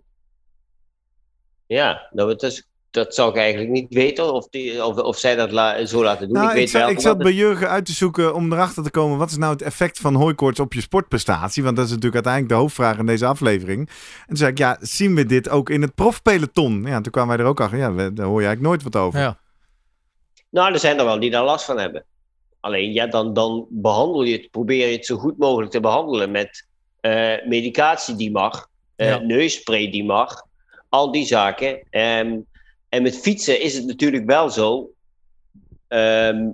ja, 1.65 2.07
nou, 2.11 2.29
dat, 2.29 2.43
is, 2.43 2.67
dat 2.91 3.15
zou 3.15 3.29
ik 3.29 3.37
eigenlijk 3.37 3.69
niet 3.71 3.93
weten 3.93 4.33
of, 4.33 4.47
die, 4.49 4.85
of, 4.85 4.97
of 4.97 5.17
zij 5.17 5.35
dat 5.35 5.51
la- 5.51 5.85
zo 5.85 6.03
laten 6.03 6.27
doen. 6.27 6.37
Nou, 6.37 6.45
ik 6.47 6.51
ik, 6.53 6.57
weet 6.59 6.69
zat, 6.69 6.81
wel 6.81 6.89
ik 6.89 6.99
zat 6.99 7.13
het- 7.13 7.23
bij 7.23 7.31
Jurgen 7.33 7.69
uit 7.69 7.85
te 7.85 7.91
zoeken 7.91 8.33
om 8.35 8.53
erachter 8.53 8.83
te 8.83 8.91
komen... 8.91 9.17
wat 9.17 9.29
is 9.29 9.37
nou 9.37 9.51
het 9.53 9.61
effect 9.61 9.99
van 9.99 10.15
hooikoorts 10.15 10.59
op 10.59 10.73
je 10.73 10.81
sportprestatie? 10.81 11.63
Want 11.63 11.75
dat 11.75 11.85
is 11.85 11.91
natuurlijk 11.91 12.25
uiteindelijk 12.25 12.53
de 12.53 12.59
hoofdvraag 12.59 12.97
in 12.97 13.05
deze 13.05 13.25
aflevering. 13.25 13.79
En 13.89 14.27
toen 14.27 14.37
zei 14.37 14.51
ik, 14.51 14.57
ja, 14.57 14.77
zien 14.81 15.15
we 15.15 15.25
dit 15.25 15.49
ook 15.49 15.69
in 15.69 15.81
het 15.81 15.95
profpeloton? 15.95 16.83
Ja, 16.85 17.01
toen 17.01 17.11
kwamen 17.11 17.35
wij 17.35 17.45
er 17.45 17.51
ook 17.51 17.59
achter. 17.61 17.77
Ja, 17.77 17.93
we- 17.93 18.13
daar 18.13 18.25
hoor 18.25 18.41
je 18.41 18.47
eigenlijk 18.47 18.61
nooit 18.61 18.93
wat 18.93 19.01
over. 19.03 19.19
Ja. 19.19 19.39
Nou, 20.49 20.73
er 20.73 20.79
zijn 20.79 20.99
er 20.99 21.05
wel 21.05 21.19
die 21.19 21.31
daar 21.31 21.43
last 21.43 21.65
van 21.65 21.79
hebben. 21.79 22.05
Alleen, 22.59 22.93
ja, 22.93 23.07
dan, 23.07 23.33
dan 23.33 23.65
behandel 23.69 24.23
je 24.23 24.33
het, 24.37 24.51
probeer 24.51 24.87
je 24.89 24.95
het 24.95 25.05
zo 25.05 25.17
goed 25.17 25.37
mogelijk 25.37 25.71
te 25.71 25.79
behandelen 25.79 26.31
met 26.31 26.67
eh, 27.01 27.33
medicatie 27.47 28.15
die 28.15 28.31
mag, 28.31 28.67
Ja. 28.95 29.17
neusspray 29.19 29.91
die 29.91 30.03
mag, 30.03 30.43
al 30.89 31.11
die 31.11 31.25
zaken. 31.25 31.81
Ehm, 31.89 32.39
en 32.89 33.01
met 33.03 33.17
fietsen 33.19 33.61
is 33.61 33.75
het 33.75 33.85
natuurlijk 33.85 34.25
wel 34.25 34.49
zo. 34.49 34.89
ehm, 35.87 36.49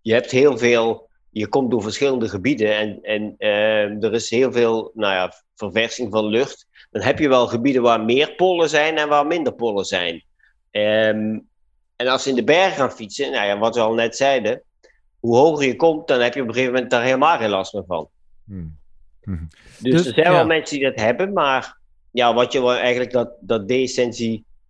je 0.00 0.12
hebt 0.12 0.30
heel 0.30 0.58
veel, 0.58 1.08
je 1.30 1.46
komt 1.48 1.70
door 1.70 1.82
verschillende 1.82 2.28
gebieden 2.28 2.76
en, 2.76 2.98
en 3.02 3.34
ehm, 3.38 4.02
er 4.02 4.12
is 4.12 4.30
heel 4.30 4.52
veel 4.52 4.90
nou 4.94 5.14
ja, 5.14 5.32
verversing 5.54 6.12
van 6.12 6.26
lucht. 6.26 6.66
Dan 6.90 7.02
heb 7.02 7.18
je 7.18 7.28
wel 7.28 7.46
gebieden 7.46 7.82
waar 7.82 8.00
meer 8.00 8.34
pollen 8.34 8.68
zijn 8.68 8.96
en 8.98 9.08
waar 9.08 9.26
minder 9.26 9.52
pollen 9.52 9.84
zijn. 9.84 10.24
En 10.70 12.08
als 12.08 12.22
ze 12.22 12.28
in 12.28 12.34
de 12.34 12.44
bergen 12.44 12.76
gaan 12.76 12.92
fietsen, 12.92 13.30
nou 13.30 13.46
ja, 13.46 13.58
wat 13.58 13.74
we 13.74 13.80
al 13.80 13.94
net 13.94 14.16
zeiden, 14.16 14.62
hoe 15.20 15.36
hoger 15.36 15.66
je 15.66 15.76
komt, 15.76 16.08
dan 16.08 16.20
heb 16.20 16.34
je 16.34 16.40
op 16.40 16.46
een 16.46 16.52
gegeven 16.52 16.74
moment 16.74 16.90
daar 16.90 17.02
helemaal 17.02 17.38
geen 17.38 17.50
last 17.50 17.72
meer 17.72 17.84
van. 17.86 18.08
Hmm. 18.44 18.78
Dus, 19.24 19.48
Dus, 19.78 20.06
er 20.06 20.14
zijn 20.14 20.26
ja. 20.26 20.32
wel 20.32 20.46
mensen 20.46 20.78
die 20.78 20.86
dat 20.86 21.00
hebben, 21.00 21.32
maar 21.32 21.78
ja, 22.12 22.34
wat 22.34 22.52
je 22.52 22.60
wel 22.60 22.74
eigenlijk 22.74 23.12
dat, 23.12 23.30
dat 23.40 23.68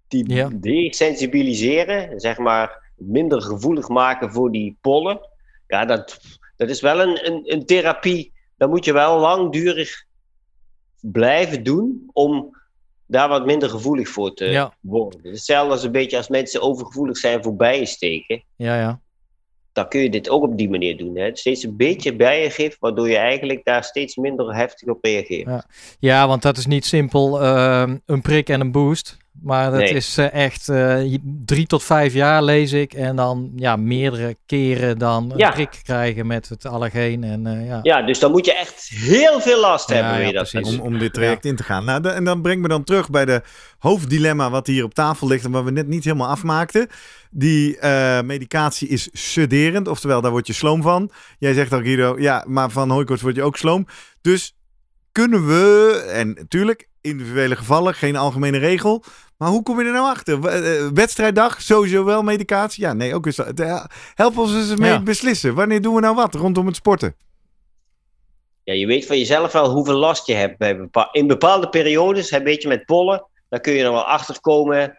Ja. 0.09 0.49
desensibiliseren, 0.61 2.21
zeg 2.21 2.39
maar 2.39 2.93
minder 2.97 3.43
gevoelig 3.43 3.89
maken 3.89 4.33
voor 4.33 4.51
die 4.53 4.77
pollen, 4.81 5.21
ja, 5.67 5.85
dat, 5.85 6.21
dat 6.57 6.69
is 6.71 6.81
wel 6.81 7.01
een, 7.01 7.27
een, 7.27 7.43
een 7.53 7.67
therapie. 7.67 8.33
Dat 8.57 8.69
moet 8.71 8.85
je 8.85 8.93
wel 8.93 9.19
langdurig 9.19 10.05
blijven 11.01 11.63
doen 11.63 12.11
om 12.13 12.61
daar 13.07 13.29
wat 13.29 13.47
minder 13.47 13.69
gevoelig 13.69 14.09
voor 14.09 14.35
te 14.35 14.45
Ja. 14.45 14.75
worden. 14.81 15.21
Hetzelfde 15.23 15.73
als 15.73 15.83
een 15.83 15.93
beetje 15.93 16.17
als 16.17 16.29
mensen 16.29 16.63
overgevoelig 16.63 17.17
zijn 17.17 17.43
voor 17.43 17.57
bijensteken 17.57 18.43
Ja, 18.57 18.77
ja. 18.81 19.01
Dan 19.73 19.89
kun 19.89 20.01
je 20.01 20.11
dit 20.11 20.29
ook 20.29 20.43
op 20.43 20.59
die 20.59 20.71
manier 20.71 20.97
doen. 20.97 21.17
Hè? 21.17 21.37
Steeds 21.37 21.63
een 21.63 21.77
beetje 21.77 22.17
bijengif, 22.17 22.77
waardoor 22.81 23.09
je 23.09 23.17
eigenlijk 23.17 23.65
daar 23.65 23.85
steeds 23.85 24.17
minder 24.17 24.55
heftig 24.55 24.89
op 24.89 25.05
reageert. 25.05 25.49
Ja. 25.49 25.65
Ja, 25.99 26.27
want 26.27 26.43
dat 26.43 26.57
is 26.57 26.67
niet 26.67 26.85
simpel 26.85 27.43
ehm, 27.43 27.97
een 28.07 28.21
prik 28.21 28.49
en 28.49 28.61
een 28.61 28.73
boost. 28.73 29.17
Maar 29.41 29.71
dat 29.71 29.81
Nee. 29.81 29.89
is 29.91 30.19
eh, 30.19 30.33
echt 30.33 30.69
eh, 30.69 31.17
drie 31.45 31.67
tot 31.67 31.83
vijf 31.83 32.13
jaar 32.15 32.43
lees 32.43 32.73
ik. 32.73 32.93
En 32.95 33.17
dan 33.17 33.53
ja, 33.57 33.77
meerdere 33.77 34.37
keren 34.47 34.99
dan 34.99 35.33
een 35.37 35.51
prik 35.51 35.81
krijgen 35.83 36.27
met 36.27 36.49
het 36.49 36.67
allergeen. 36.67 37.25
En, 37.25 37.47
eh, 37.47 37.67
ja. 37.67 37.79
Ja, 37.83 38.03
dus 38.03 38.19
dan 38.19 38.31
moet 38.31 38.45
je 38.47 38.55
echt 38.57 38.89
heel 38.89 39.41
veel 39.41 39.61
last 39.61 39.89
Ja, 39.89 39.95
hebben. 39.95 40.27
ja, 40.27 40.33
dat. 40.33 40.55
Om, 40.65 40.81
om 40.81 40.99
dit 40.99 41.15
traject 41.15 41.45
in 41.45 41.57
te 41.57 41.63
gaan. 41.63 41.85
Nou, 41.85 42.01
de- 42.01 42.09
en 42.09 42.25
dan 42.25 42.43
brengt 42.43 42.63
me 42.63 42.69
dan 42.69 42.85
terug 42.85 43.11
bij 43.11 43.25
de 43.25 43.43
hoofddilemma 43.79 44.51
wat 44.51 44.67
hier 44.67 44.85
op 44.85 44.95
tafel 44.95 45.27
ligt 45.29 45.45
en 45.45 45.51
wat 45.51 45.65
we 45.65 45.71
net 45.71 45.87
niet 45.89 46.05
helemaal 46.05 46.29
afmaakten. 46.29 46.89
Die 47.31 47.79
eh, 47.79 48.23
medicatie 48.23 48.89
is 48.89 49.09
sederend, 49.13 49.89
oftewel 49.89 50.21
daar 50.21 50.31
word 50.31 50.47
je 50.47 50.53
sloom 50.53 50.83
van. 50.83 51.11
Jij 51.39 51.53
zegt 51.53 51.73
al 51.73 51.81
Guido, 51.83 52.15
ja, 52.19 52.45
maar 52.49 52.71
van 52.71 52.91
hooikoorts 52.91 53.23
word 53.23 53.35
je 53.37 53.43
ook 53.43 53.57
sloom. 53.57 53.87
Dus 54.21 54.57
kunnen 55.13 55.47
we, 55.47 55.91
en 56.13 56.29
natuurlijk 56.35 56.89
individuele 57.03 57.57
gevallen, 57.57 57.95
geen 57.95 58.17
algemene 58.17 58.59
regel. 58.59 59.05
Maar 59.37 59.49
hoe 59.49 59.63
kom 59.63 59.81
je 59.81 59.87
er 59.87 59.93
nou 59.93 60.07
achter? 60.07 60.41
W- 60.41 60.47
eh, 60.47 60.89
Wedstrijddag, 60.95 61.63
sowieso 61.63 62.05
wel 62.05 62.23
medicatie? 62.23 62.83
Ja, 62.85 62.93
nee, 62.93 63.15
ook 63.15 63.27
eens. 63.27 63.39
eh, 63.39 63.85
Help 64.15 64.39
ons 64.39 64.55
eens 64.55 64.77
mee 64.77 64.91
Ja. 64.91 65.01
beslissen. 65.03 65.55
Wanneer 65.55 65.81
doen 65.83 65.95
we 65.95 66.01
nou 66.01 66.15
wat 66.15 66.35
rondom 66.35 66.67
het 66.67 66.77
sporten? 66.77 67.15
Ja, 68.65 68.73
je 68.75 68.87
weet 68.87 69.07
van 69.07 69.19
jezelf 69.19 69.53
wel 69.53 69.71
hoeveel 69.71 69.95
last 69.95 70.27
je 70.27 70.35
hebt. 70.35 70.59
Bij 70.59 70.77
bepa- 70.77 71.09
in 71.13 71.27
bepaalde 71.27 71.69
periodes, 71.69 72.31
hè, 72.31 72.43
weet 72.43 72.63
je, 72.63 72.69
met 72.69 72.85
pollen, 72.85 73.25
dan 73.49 73.61
kun 73.61 73.73
je 73.73 73.85
er 73.85 73.93
wel 73.93 74.05
achter 74.05 74.41
komen 74.41 74.99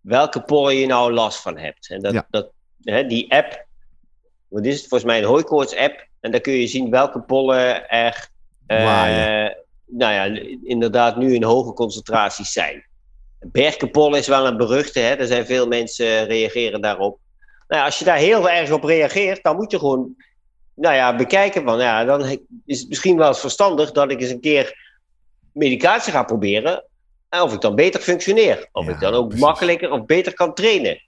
welke 0.00 0.42
pollen 0.42 0.76
je 0.76 0.86
nou 0.86 1.12
last 1.12 1.40
van 1.40 1.58
hebt. 1.58 1.90
En 1.90 2.00
dat, 2.00 2.12
Ja. 2.12 2.26
dat, 2.30 2.50
hè, 2.82 3.06
die 3.06 3.32
app, 3.32 3.66
wat 4.48 4.64
is 4.64 4.72
het? 4.78 4.88
Volgens 4.88 5.10
mij 5.10 5.18
een 5.18 5.28
hooikoorts-app. 5.28 6.06
En 6.20 6.30
dan 6.30 6.40
kun 6.40 6.52
je 6.52 6.66
zien 6.66 6.90
welke 6.90 7.20
pollen 7.20 7.88
er, 7.88 8.28
eh, 8.66 8.84
Waaien. 8.84 9.56
Nou 9.86 10.12
ja, 10.12 10.40
inderdaad 10.62 11.16
nu 11.16 11.34
in 11.34 11.42
hoge 11.42 11.72
concentraties 11.72 12.52
zijn. 12.52 12.86
Berkenpollen 13.40 14.18
is 14.18 14.26
wel 14.26 14.46
een 14.46 14.56
beruchte, 14.56 14.98
hè? 15.00 15.14
er 15.14 15.26
zijn 15.26 15.46
veel 15.46 15.66
mensen 15.66 16.06
eh, 16.06 16.26
reageren 16.26 16.80
daarop. 16.80 17.18
Nou 17.68 17.80
ja, 17.80 17.84
als 17.86 17.98
je 17.98 18.04
daar 18.04 18.16
heel 18.16 18.50
erg 18.50 18.70
op 18.70 18.84
reageert, 18.84 19.42
dan 19.42 19.56
moet 19.56 19.70
je 19.70 19.78
gewoon 19.78 20.14
nou 20.74 20.94
ja, 20.94 21.16
bekijken 21.16 21.64
van, 21.64 21.78
ja, 21.78 22.04
dan 22.04 22.24
is 22.66 22.80
het 22.80 22.88
misschien 22.88 23.16
wel 23.16 23.28
eens 23.28 23.40
verstandig 23.40 23.92
dat 23.92 24.10
ik 24.10 24.20
eens 24.20 24.30
een 24.30 24.40
keer 24.40 24.90
medicatie 25.52 26.12
ga 26.12 26.22
proberen. 26.22 26.84
En 27.28 27.40
of 27.40 27.52
ik 27.54 27.60
dan 27.60 27.74
beter 27.74 28.00
functioneer. 28.00 28.68
Of 28.72 28.86
Ja, 28.86 28.92
ik 28.92 29.00
dan 29.00 29.12
ook 29.14 29.28
precies. 29.28 29.44
makkelijker 29.44 29.90
of 29.90 30.04
beter 30.06 30.34
kan 30.34 30.54
trainen. 30.54 31.02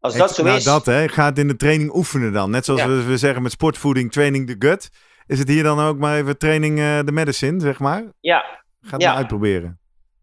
Als 0.00 0.16
dat 0.16 0.34
zo 0.34 0.42
nou, 0.42 0.56
is. 0.56 0.64
dat 0.64 0.86
hè. 0.86 1.08
Ga 1.08 1.24
het 1.24 1.38
in 1.38 1.48
de 1.48 1.56
training 1.56 1.94
oefenen 1.94 2.32
dan. 2.32 2.50
Net 2.50 2.64
zoals 2.64 2.80
Ja. 2.80 2.88
we, 2.88 3.02
we 3.02 3.16
zeggen 3.16 3.42
met 3.42 3.52
sportvoeding, 3.52 4.12
training 4.12 4.46
the 4.46 4.56
gut. 4.68 4.90
Is 5.26 5.38
het 5.38 5.48
hier 5.48 5.62
dan 5.62 5.80
ook 5.80 5.98
maar 5.98 6.16
even 6.18 6.38
training 6.38 6.78
eh 6.78 6.98
de 7.04 7.12
medicine, 7.12 7.60
zeg 7.60 7.78
maar? 7.78 8.04
Ja, 8.20 8.44
Ga 8.80 8.90
het 8.90 9.00
Ja. 9.02 9.08
maar 9.08 9.16
uitproberen. 9.16 9.78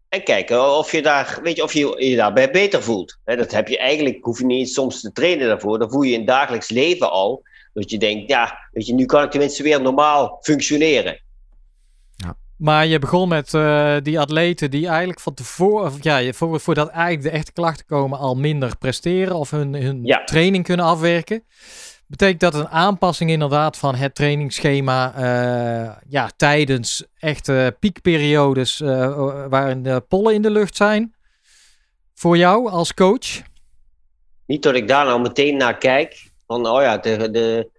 en 0.08 0.22
kijken 0.24 0.76
of 0.78 0.92
je 0.92 1.02
daar, 1.02 1.38
weet 1.42 1.56
je, 1.56 1.62
of 1.62 1.72
je 1.72 1.94
je 2.08 2.16
daarbij 2.16 2.50
beter 2.50 2.82
voelt. 2.82 3.18
Hè, 3.24 3.36
dat 3.36 3.52
heb 3.52 3.68
je 3.68 3.78
eigenlijk, 3.78 4.24
hoef 4.24 4.38
je 4.38 4.44
niet 4.44 4.58
eens 4.58 4.72
soms 4.74 5.00
te 5.00 5.12
trainen 5.12 5.46
daarvoor. 5.48 5.78
Dan 5.78 5.90
voel 5.90 6.02
je 6.02 6.12
in 6.12 6.18
het 6.18 6.26
dagelijks 6.28 6.70
leven 6.70 7.10
al. 7.10 7.42
Dat 7.74 7.90
je 7.90 7.98
denkt, 7.98 8.28
ja, 8.30 8.58
weet 8.72 8.86
je, 8.86 8.94
nu 8.94 9.06
kan 9.06 9.22
ik 9.22 9.30
tenminste 9.30 9.62
weer 9.62 9.80
normaal 9.82 10.38
functioneren. 10.42 11.20
Maar 12.56 12.86
je 12.86 12.98
begon 12.98 13.28
met 13.28 13.54
eh, 13.54 13.96
die 14.02 14.20
atleten 14.20 14.70
die 14.70 14.86
eigenlijk 14.88 15.20
van 15.20 15.34
tevoren, 15.34 15.86
of 15.86 16.02
ja, 16.02 16.32
voor, 16.32 16.60
voordat 16.60 16.88
eigenlijk 16.88 17.22
de 17.22 17.30
echte 17.30 17.52
klachten 17.52 17.86
komen, 17.86 18.18
al 18.18 18.34
minder 18.34 18.76
presteren 18.78 19.34
of 19.36 19.50
hun, 19.50 19.74
hun 19.74 20.00
Ja. 20.04 20.24
training 20.24 20.64
kunnen 20.64 20.86
afwerken. 20.86 21.44
Betekent 22.12 22.40
dat 22.40 22.54
een 22.54 22.68
aanpassing 22.68 23.30
inderdaad 23.30 23.76
van 23.76 23.94
het 23.94 24.14
trainingsschema 24.14 25.14
eh, 25.14 25.96
ja, 26.08 26.30
tijdens 26.36 27.04
echte 27.18 27.76
piekperiodes 27.80 28.80
eh, 28.80 29.46
waarin 29.48 29.82
de 29.82 30.00
pollen 30.08 30.34
in 30.34 30.42
de 30.42 30.50
lucht 30.50 30.76
zijn? 30.76 31.14
Voor 32.14 32.36
jou 32.36 32.70
als 32.70 32.94
coach? 32.94 33.42
Niet 34.46 34.62
dat 34.62 34.74
ik 34.74 34.88
daar 34.88 35.04
nou 35.04 35.20
meteen 35.20 35.56
naar 35.56 35.78
kijk. 35.78 36.30
Van, 36.46 36.66
oh 36.66 36.82
ja, 36.82 36.98
de, 36.98 37.30
de, 37.30 37.70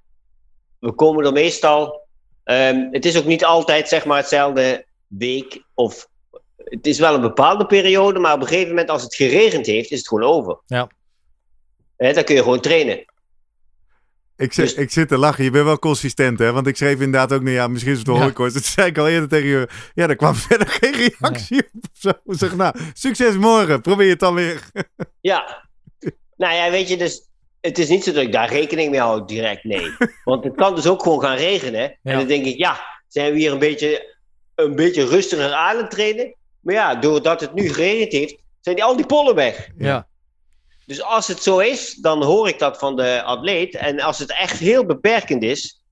we 0.80 0.92
komen 0.92 1.26
er 1.26 1.32
meestal. 1.32 2.08
ehm, 2.44 2.88
het 2.92 3.06
is 3.06 3.18
ook 3.18 3.26
niet 3.26 3.46
altijd 3.46 3.88
zeg 3.88 4.06
maar 4.06 4.18
hetzelfde 4.18 4.86
week. 5.08 5.64
Of 5.74 6.08
het 6.58 6.88
is 6.88 7.00
wel 7.00 7.14
een 7.14 7.22
bepaalde 7.22 7.66
periode, 7.66 8.20
maar 8.20 8.34
op 8.34 8.42
een 8.42 8.48
gegeven 8.48 8.70
moment, 8.70 8.90
als 8.90 9.04
het 9.04 9.16
geregend 9.16 9.66
heeft, 9.66 9.92
is 9.92 9.98
het 9.98 10.08
gewoon 10.08 10.30
over. 10.30 10.60
Ja. 10.66 10.90
Dan 11.98 12.24
kun 12.24 12.36
je 12.36 12.44
gewoon 12.44 12.62
trainen. 12.62 13.12
Ik, 14.38 14.54
zit, 14.54 14.66
Dus- 14.66 14.74
ik 14.74 14.92
zit 14.92 15.08
te 15.08 15.18
lachen. 15.18 15.44
Je 15.44 15.50
bent 15.52 15.66
wel 15.66 15.80
consistent, 15.80 16.40
hè? 16.40 16.52
Want 16.52 16.68
ik 16.68 16.76
schreef 16.76 16.94
inderdaad 16.94 17.34
ook, 17.34 17.42
nou 17.42 17.56
ja, 17.56 17.68
misschien 17.68 17.92
is 17.92 17.98
het 17.98 18.08
wel 18.08 18.16
Ja. 18.16 18.22
hooikoorts. 18.22 18.54
Dat 18.54 18.64
zei 18.64 18.88
ik 18.88 18.98
al 18.98 19.08
eerder 19.08 19.30
tegen 19.30 19.48
je. 19.48 19.68
Ja, 19.94 20.08
daar 20.08 20.16
kwam 20.16 20.36
verder 20.50 20.68
geen 20.68 20.94
reactie 20.94 21.58
op. 21.74 21.82
of 21.84 21.90
Zo. 22.00 22.10
Ik 22.10 22.38
Zeg, 22.38 22.56
nou, 22.56 22.76
succes 22.94 23.36
morgen. 23.38 23.82
Probeer 23.82 24.10
het 24.10 24.20
dan 24.20 24.34
weer. 24.34 24.62
Ja. 25.22 25.68
nou 26.38 26.54
ja, 26.56 26.72
weet 26.72 26.90
je, 26.90 26.98
dus 26.98 27.22
het 27.62 27.78
is 27.80 27.90
niet 27.90 28.04
zo 28.04 28.12
dat 28.12 28.24
ik 28.24 28.32
daar 28.32 28.50
rekening 28.50 28.92
mee 28.92 29.00
hou 29.00 29.26
direct, 29.26 29.64
nee. 29.64 29.92
Want 30.24 30.44
het 30.44 30.56
kan 30.56 30.76
dus 30.76 30.88
ook 30.88 31.04
gewoon 31.04 31.22
gaan 31.22 31.36
regenen. 31.38 31.98
En 32.04 32.18
dan 32.18 32.28
denk 32.28 32.46
ik, 32.46 32.58
ja, 32.58 32.80
zijn 33.08 33.34
we 33.34 33.40
hier 33.40 33.52
een 33.52 33.60
beetje, 33.60 34.16
een 34.56 34.76
beetje 34.76 35.06
rustiger 35.06 35.54
aan 35.54 35.78
het 35.78 35.92
trainen? 35.92 36.36
Maar 36.60 36.74
ja, 36.74 36.96
doordat 36.96 37.42
het 37.42 37.54
nu 37.54 37.68
geregend 37.70 38.12
heeft, 38.12 38.36
zijn 38.62 38.76
die, 38.76 38.84
al 38.86 38.96
die 38.96 39.06
pollen 39.06 39.36
weg. 39.36 39.70
Ja. 39.78 40.08
Dus 40.86 41.02
als 41.02 41.28
het 41.28 41.44
zo 41.44 41.60
is, 41.60 41.94
dan 41.94 42.24
hoor 42.24 42.48
ik 42.48 42.60
dat 42.60 42.78
van 42.78 42.96
de 42.96 43.22
atleet. 43.24 43.76
En 43.76 44.00
als 44.00 44.20
het 44.20 44.32
echt 44.32 44.60
heel 44.60 44.86
beperkend 44.86 45.44
is, 45.44 45.84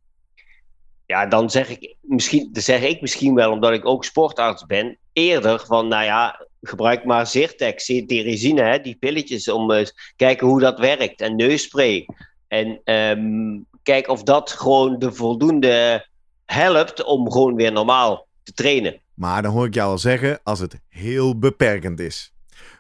ja, 1.06 1.26
dan 1.26 1.50
zeg 1.50 1.70
ik 1.70 1.96
misschien, 2.02 2.50
dan 2.52 2.64
zeg 2.64 2.82
ik 2.82 3.02
misschien 3.02 3.36
wel, 3.36 3.52
omdat 3.52 3.72
ik 3.72 3.86
ook 3.86 4.06
sportarts 4.06 4.66
ben, 4.66 4.98
eerder 5.14 5.66
van, 5.66 5.88
nou 5.88 6.04
ja, 6.04 6.46
gebruik 6.62 7.06
maar 7.06 7.28
Zyrtec, 7.28 7.80
cetirizine, 7.80 8.62
hè, 8.62 8.80
die 8.80 8.96
pilletjes, 8.96 9.48
om 9.48 9.72
eens 9.72 10.14
kijken 10.16 10.48
hoe 10.48 10.60
dat 10.60 10.80
werkt. 10.80 11.22
En 11.22 11.36
neusspray. 11.36 12.08
En 12.48 12.82
ehm, 12.84 13.60
kijk 13.84 14.08
of 14.08 14.24
dat 14.24 14.52
gewoon 14.52 15.00
de 15.00 15.12
voldoende 15.12 16.08
helpt 16.46 17.04
om 17.04 17.32
gewoon 17.32 17.56
weer 17.56 17.72
normaal 17.72 18.28
te 18.44 18.54
trainen. 18.54 19.00
Maar 19.14 19.42
dan 19.42 19.52
hoor 19.52 19.66
ik 19.66 19.74
jou 19.74 19.92
al 19.92 19.98
zeggen, 19.98 20.40
als 20.44 20.60
het 20.60 20.80
heel 20.88 21.40
beperkend 21.40 22.00
is. 22.00 22.34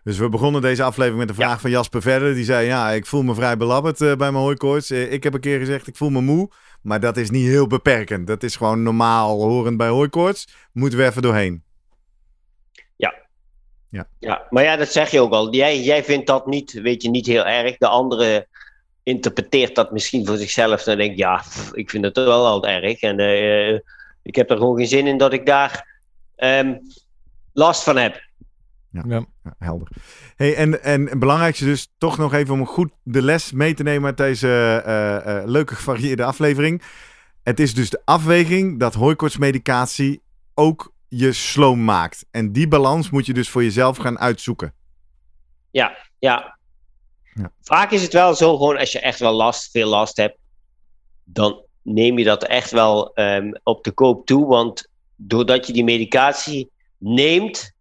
Dus 0.04 0.18
we 0.18 0.30
begonnen 0.30 0.62
deze 0.62 0.84
aflevering 0.84 1.20
met 1.20 1.30
een 1.30 1.36
vraag 1.36 1.62
van 1.62 1.70
Jasper 1.70 2.02
Verder. 2.02 2.34
Die 2.34 2.43
zei, 2.43 2.68
ja, 2.68 2.89
ik 2.89 3.06
voel 3.06 3.24
me 3.24 3.36
vrij 3.36 3.58
belabberd 3.58 4.02
eh, 4.02 4.08
bij 4.08 4.32
mijn 4.32 4.43
hooikoorts. 4.43 4.89
Eh, 4.89 5.12
ik 5.12 5.24
heb 5.24 5.34
een 5.34 5.39
keer 5.39 5.60
gezegd, 5.60 5.88
ik 5.88 5.95
voel 5.95 6.10
me 6.10 6.22
moe. 6.22 6.49
Maar 6.82 6.99
dat 6.99 7.18
is 7.18 7.30
niet 7.30 7.47
heel 7.47 7.68
beperkend. 7.68 8.28
Dat 8.28 8.43
is 8.43 8.56
gewoon 8.56 8.84
normaal 8.84 9.41
horend 9.41 9.78
bij 9.78 9.88
hooikoorts. 9.88 10.47
Moeten 10.72 10.99
we 10.99 11.06
even 11.06 11.22
doorheen. 11.22 11.64
Ja, 14.20 14.47
maar 14.49 14.64
ja, 14.64 14.76
dat 14.76 14.91
zeg 14.91 15.12
je 15.12 15.20
ook 15.20 15.32
al. 15.32 15.54
Jij, 15.54 15.80
jij 15.80 16.04
vindt 16.04 16.28
dat 16.28 16.45
niet, 16.45 16.72
weet 16.72 17.02
je, 17.02 17.10
niet 17.10 17.26
heel 17.26 17.45
erg. 17.45 17.78
De 17.78 17.88
andere 17.88 18.47
interpreteert 19.04 19.76
dat 19.76 19.91
misschien 19.91 20.26
voor 20.26 20.38
zichzelf. 20.38 20.84
Dan 20.84 20.97
denk 20.97 21.12
ik, 21.12 21.18
ja, 21.18 21.36
pff, 21.36 21.74
ik 21.74 21.89
vind 21.89 22.06
het 22.06 22.16
wel 22.16 22.45
al 22.45 22.68
erg. 22.68 23.02
En 23.02 23.20
eh, 23.20 23.74
ik 24.24 24.36
heb 24.36 24.49
er 24.49 24.58
gewoon 24.58 24.78
geen 24.78 24.88
zin 24.88 25.08
in 25.08 25.18
dat 25.18 25.34
ik 25.34 25.45
daar 25.45 26.02
ehm, 26.36 26.76
last 27.54 27.84
van 27.84 27.97
heb. 27.97 28.30
Ja. 28.91 29.03
Ja, 29.07 29.25
helder. 29.57 29.87
Hey, 30.35 30.55
en, 30.55 30.83
en 30.83 31.09
het 31.09 31.19
belangrijkste 31.19 31.65
dus 31.65 31.93
toch 31.97 32.17
nog 32.17 32.33
even 32.33 32.53
om 32.53 32.65
goed 32.65 32.91
de 33.03 33.21
les 33.21 33.51
mee 33.51 33.73
te 33.73 33.83
nemen 33.83 34.05
uit 34.05 34.17
deze 34.17 34.81
eh, 34.85 35.37
eh, 35.37 35.45
leuke 35.45 35.75
gevarieerde 35.75 36.23
aflevering. 36.23 36.81
Het 37.43 37.59
is 37.59 37.73
dus 37.73 37.89
de 37.89 38.01
afweging 38.05 38.79
dat 38.79 38.93
hooikoortsmedicatie 38.93 40.21
ook 40.53 40.93
je 41.07 41.33
sloom 41.33 41.83
maakt. 41.83 42.25
En 42.31 42.51
die 42.51 42.67
balans 42.67 43.09
moet 43.09 43.25
je 43.25 43.33
dus 43.33 43.49
voor 43.49 43.63
jezelf 43.63 43.97
gaan 43.97 44.19
uitzoeken. 44.19 44.73
Ja, 45.71 45.97
ja. 46.19 46.57
Ja. 47.33 47.51
Vaak 47.61 47.91
is 47.91 48.01
het 48.01 48.13
wel 48.13 48.35
zo, 48.35 48.57
gewoon 48.57 48.77
als 48.77 48.91
je 48.91 48.99
echt 48.99 49.19
wel 49.19 49.33
last, 49.33 49.71
veel 49.71 49.87
last 49.87 50.17
hebt, 50.17 50.37
dan 51.23 51.61
neem 51.81 52.17
je 52.17 52.23
dat 52.23 52.43
echt 52.43 52.71
wel 52.71 53.13
ehm, 53.13 53.51
op 53.63 53.83
de 53.83 53.91
koop 53.91 54.25
toe. 54.25 54.45
Want 54.45 54.87
doordat 55.15 55.67
je 55.67 55.73
die 55.73 55.83
medicatie 55.83 56.71
neemt, 56.97 57.73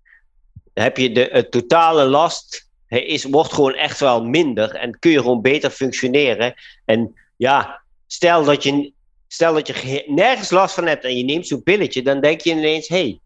heb 0.74 0.96
je 0.96 1.12
de 1.12 1.28
het 1.32 1.50
totale 1.50 2.04
last 2.04 2.68
hij 2.86 3.04
is, 3.04 3.24
wordt 3.24 3.52
gewoon 3.52 3.74
echt 3.74 4.00
wel 4.00 4.24
minder 4.24 4.74
en 4.74 4.98
kun 4.98 5.10
je 5.10 5.18
gewoon 5.18 5.40
beter 5.42 5.70
functioneren. 5.70 6.54
En 6.84 7.14
ja, 7.36 7.80
stel 8.06 8.44
dat 8.44 8.62
je, 8.62 8.92
stel 9.28 9.54
dat 9.54 9.66
je 9.66 9.72
ge- 9.72 10.04
nergens 10.06 10.50
last 10.50 10.74
van 10.74 10.86
hebt 10.86 11.04
en 11.04 11.16
je 11.16 11.24
neemt 11.24 11.46
zo'n 11.46 11.62
pilletje, 11.62 12.02
dan 12.02 12.20
denk 12.20 12.40
je 12.40 12.50
ineens, 12.50 12.88
hé, 12.88 12.96
hey, 12.96 13.20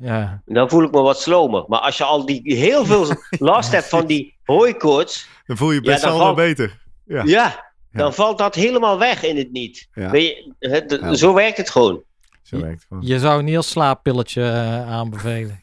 Ja, 0.00 0.42
dan 0.46 0.68
voel 0.70 0.82
ik 0.82 0.90
me 0.90 1.00
wat 1.00 1.20
slomer. 1.20 1.64
Maar 1.68 1.80
als 1.80 1.96
je 1.98 2.04
al 2.04 2.26
die 2.26 2.40
heel 2.56 2.84
veel 2.84 3.06
last 3.50 3.72
hebt 3.72 3.88
van 3.88 4.06
die 4.06 4.34
hooikoorts, 4.44 5.28
Dan 5.46 5.56
voel 5.56 5.70
je 5.70 5.80
Ja, 5.82 5.90
best 5.92 6.04
wel 6.04 6.18
valt- 6.18 6.36
beter. 6.36 6.82
Ja. 7.06 7.22
ja, 7.24 7.72
dan 7.92 8.14
valt 8.14 8.38
dat 8.38 8.54
helemaal 8.54 8.98
weg 8.98 9.22
in 9.22 9.36
het 9.36 9.52
niet. 9.52 9.88
Ja. 9.94 10.10
Weet 10.10 10.36
je, 10.58 10.68
het- 10.68 11.18
zo 11.18 11.34
werkt 11.34 11.56
het 11.56 11.70
gewoon. 11.70 12.02
Zo 12.44 12.60
werkt 12.60 12.72
het 12.74 12.84
gewoon. 12.88 13.06
je 13.06 13.18
zou 13.18 13.40
een 13.40 13.46
heel 13.46 13.62
slaappilletje 13.62 14.42
eh, 14.42 14.88
aanbevelen. 14.88 15.60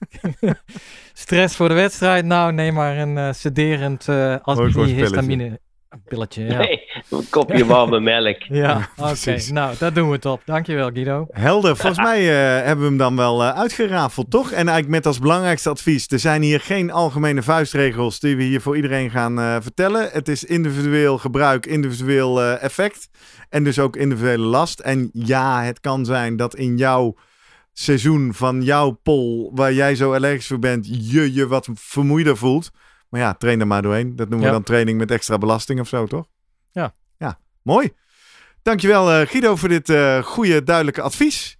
Stress 1.13 1.55
voor 1.55 1.67
de 1.67 1.73
wedstrijd? 1.73 2.25
Nou, 2.25 2.53
neem 2.53 2.73
maar 2.73 2.97
een 2.97 3.17
eh, 3.17 3.33
sederend 3.33 4.07
uh, 4.07 4.35
antihistamine 4.41 5.59
pilletje. 6.07 6.43
Ja, 6.43 6.57
Nee, 6.57 6.89
een 7.09 7.29
kopje 7.29 7.65
warme 7.71 7.99
melk. 7.99 8.41
ja 8.41 8.75
oké. 8.75 9.07
Precies. 9.07 9.51
Nou, 9.51 9.75
dat 9.79 9.95
doen 9.95 10.09
we 10.09 10.19
top. 10.19 10.41
Dankjewel 10.45 10.89
Guido. 10.93 11.27
Helder, 11.31 11.77
volgens 11.77 12.05
mij 12.09 12.19
eh, 12.19 12.65
hebben 12.65 12.83
we 12.83 12.89
hem 12.89 12.97
dan 12.97 13.15
wel 13.15 13.43
eh, 13.43 13.49
uitgerafeld, 13.59 14.29
toch? 14.31 14.49
En 14.51 14.55
eigenlijk 14.55 14.87
met 14.87 15.05
als 15.05 15.19
belangrijkste 15.19 15.69
advies, 15.69 16.07
er 16.07 16.19
zijn 16.19 16.41
hier 16.41 16.59
geen 16.59 16.91
algemene 16.91 17.41
vuistregels 17.43 18.19
die 18.19 18.35
we 18.35 18.43
hier 18.43 18.61
voor 18.61 18.75
iedereen 18.75 19.09
gaan 19.09 19.39
eh, 19.39 19.55
vertellen. 19.61 20.09
Het 20.11 20.27
is 20.27 20.43
individueel 20.43 21.17
gebruik, 21.17 21.65
individueel 21.65 22.41
eh, 22.41 22.63
effect 22.63 23.09
en 23.49 23.63
dus 23.63 23.79
ook 23.79 23.95
individuele 23.95 24.45
last. 24.45 24.79
En 24.79 25.09
ja, 25.13 25.63
het 25.63 25.79
kan 25.79 26.05
zijn 26.05 26.35
dat 26.35 26.55
in 26.55 26.77
jouw 26.77 27.15
seizoen 27.73 28.33
van 28.33 28.61
jouw 28.61 28.91
pol, 29.03 29.51
waar 29.55 29.73
jij 29.73 29.95
zo 29.95 30.13
allergisch 30.13 30.47
voor 30.47 30.59
bent, 30.59 31.11
je 31.11 31.33
je 31.33 31.47
wat 31.47 31.67
vermoeider 31.73 32.37
voelt. 32.37 32.71
Maar 33.11 33.19
ja, 33.21 33.33
train 33.33 33.59
er 33.59 33.67
maar 33.67 33.81
doorheen. 33.81 34.15
Dat 34.15 34.29
noemen 34.29 34.39
we 34.39 34.45
Ja. 34.45 34.51
dan 34.51 34.63
training 34.63 34.97
met 34.97 35.11
extra 35.11 35.37
belasting 35.37 35.79
of 35.79 35.87
zo, 35.87 36.05
toch? 36.05 36.25
Ja. 36.71 36.93
Ja, 37.17 37.39
mooi. 37.61 37.91
Dankjewel 38.61 39.11
eh 39.11 39.27
Guido 39.27 39.55
voor 39.55 39.69
dit 39.69 39.89
eh 39.89 40.23
goede, 40.23 40.63
duidelijke 40.63 41.01
advies. 41.01 41.57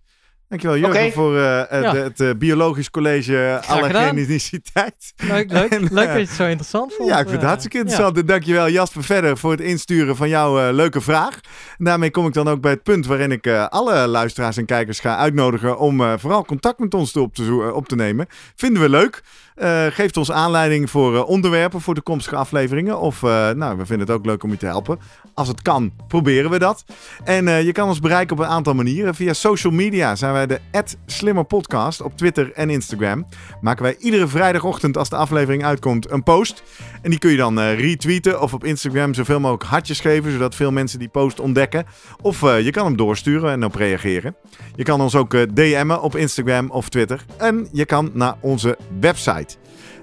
Dankjewel 0.48 0.78
Jurgen 0.78 1.12
voor 1.12 1.38
eh, 1.38 1.82
Ja. 1.82 1.92
de- 1.92 2.12
het 2.16 2.40
biologisch 2.40 2.90
college 2.90 3.62
allergeniciteit. 3.68 5.14
Leuk, 5.16 5.52
leuk, 5.52 5.72
En, 5.76 5.80
leuk 5.82 5.90
dat 6.08 6.14
je 6.16 6.20
het 6.20 6.30
zo 6.30 6.44
interessant 6.46 6.94
vond. 6.94 7.10
Ja, 7.10 7.16
ik 7.20 7.28
vind 7.28 7.38
het 7.40 7.46
hartstikke 7.46 7.78
interessant. 7.78 8.18
En 8.18 8.26
dankjewel 8.26 8.70
Jasper 8.70 9.04
verder 9.04 9.38
voor 9.38 9.52
het 9.52 9.60
insturen 9.60 10.16
van 10.16 10.30
jouw 10.30 10.72
leuke 10.72 11.02
vraag. 11.02 11.40
En 11.78 11.86
daarmee 11.86 12.12
kom 12.12 12.28
ik 12.28 12.34
dan 12.34 12.48
ook 12.48 12.62
bij 12.62 12.72
het 12.72 12.84
punt 12.84 13.06
waarin 13.06 13.32
ik 13.32 13.48
alle 13.48 14.08
luisteraars 14.08 14.58
en 14.58 14.66
kijkers 14.66 15.00
ga 15.00 15.18
uitnodigen 15.18 15.78
om 15.78 16.20
vooral 16.20 16.46
contact 16.46 16.80
met 16.80 16.94
ons 16.94 17.12
te 17.12 17.20
op, 17.22 17.36
te 17.36 17.72
op 17.76 17.88
te 17.88 17.96
nemen. 17.96 18.28
Vinden 18.56 18.82
we 18.82 18.90
leuk. 18.90 19.22
Eh, 19.62 19.86
geeft 19.86 20.18
ons 20.18 20.32
aanleiding 20.32 20.90
voor 20.90 21.16
eh, 21.16 21.28
onderwerpen 21.28 21.82
voor 21.82 21.94
toekomstige 21.94 22.36
afleveringen. 22.36 23.00
Of 23.00 23.24
eh, 23.24 23.50
nou, 23.50 23.78
we 23.78 23.86
vinden 23.86 24.08
het 24.08 24.16
ook 24.16 24.26
leuk 24.26 24.44
om 24.44 24.50
je 24.50 24.58
te 24.58 24.66
helpen. 24.66 25.00
Als 25.34 25.48
het 25.48 25.62
kan, 25.62 25.92
proberen 26.08 26.50
we 26.50 26.60
dat. 26.60 26.84
En 27.24 27.66
je 27.66 27.72
kan 27.72 27.88
ons 27.88 28.00
bereiken 28.00 28.38
op 28.38 28.44
een 28.44 28.50
aantal 28.50 28.74
manieren. 28.74 29.16
Via 29.16 29.34
social 29.34 29.74
media 29.74 30.16
zijn 30.16 30.34
wij 30.34 30.48
de 30.48 30.60
Slimmer 31.06 31.44
Podcast 31.44 32.02
op 32.02 32.18
Twitter 32.18 32.52
en 32.54 32.70
Instagram. 32.70 33.28
Maken 33.62 33.84
wij 33.84 33.96
iedere 34.00 34.28
vrijdagochtend 34.28 34.98
als 34.98 35.10
de 35.10 35.16
aflevering 35.16 35.66
uitkomt 35.66 36.12
een 36.12 36.24
post. 36.24 36.64
En 37.02 37.10
die 37.10 37.20
kun 37.20 37.32
je 37.32 37.38
dan 37.38 37.60
retweeten 37.60 38.42
of 38.42 38.54
op 38.54 38.64
Instagram 38.64 39.14
zoveel 39.14 39.40
mogelijk 39.40 39.70
hartjes 39.70 40.00
geven, 40.00 40.32
zodat 40.32 40.56
veel 40.56 40.72
mensen 40.72 41.00
die 41.00 41.10
post 41.10 41.40
ontdekken. 41.40 41.86
Of 42.22 42.42
je 42.42 42.72
kan 42.72 42.86
hem 42.86 42.96
doorsturen 42.98 43.52
en 43.52 43.66
op 43.66 43.76
reageren. 43.76 44.36
Je 44.76 44.84
kan 44.84 45.02
ons 45.02 45.16
ook 45.16 45.56
DM'en 45.56 46.02
op 46.02 46.16
Instagram 46.16 46.72
of 46.72 46.90
Twitter. 46.90 47.26
En 47.38 47.68
je 47.72 47.86
kan 47.86 48.12
naar 48.14 48.36
onze 48.40 48.78
website. 49.00 49.51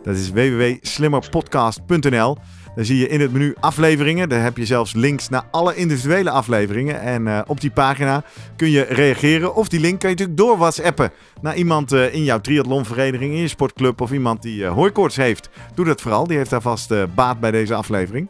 Dat 0.09 0.17
is 0.17 0.31
www.slimmerpodcast.nl. 0.31 2.37
Daar 2.75 2.85
zie 2.85 2.99
je 2.99 3.09
in 3.09 3.21
het 3.21 3.33
menu 3.33 3.55
afleveringen. 3.61 4.29
Daar 4.29 4.43
heb 4.43 4.57
je 4.57 4.67
zelfs 4.67 4.95
links 4.95 5.29
naar 5.29 5.45
alle 5.51 5.75
individuele 5.75 6.31
afleveringen. 6.31 7.01
En 7.01 7.27
eh, 7.27 7.41
op 7.47 7.61
die 7.61 7.71
pagina 7.71 8.25
kun 8.57 8.71
je 8.71 8.83
reageren. 8.83 9.55
Of 9.55 9.69
die 9.69 9.81
link 9.81 10.01
kan 10.01 10.11
je 10.11 10.17
natuurlijk 10.17 10.41
door 10.41 10.59
WhatsAppen 10.59 11.11
naar 11.41 11.57
iemand 11.57 11.93
eh, 11.93 12.15
in 12.15 12.25
jouw 12.25 12.41
triathlonvereniging, 12.41 13.33
in 13.33 13.41
je 13.41 13.49
sportclub 13.49 14.01
of 14.01 14.13
iemand 14.13 14.43
die 14.43 14.65
eh 14.65 14.73
hooikoorts 14.73 15.17
heeft. 15.17 15.49
Doe 15.75 15.85
dat 15.85 16.01
vooral. 16.01 16.27
Die 16.27 16.37
heeft 16.37 16.51
daar 16.51 16.63
vast 16.63 17.15
baat 17.15 17.41
bij 17.41 17.51
deze 17.51 17.75
aflevering. 17.75 18.29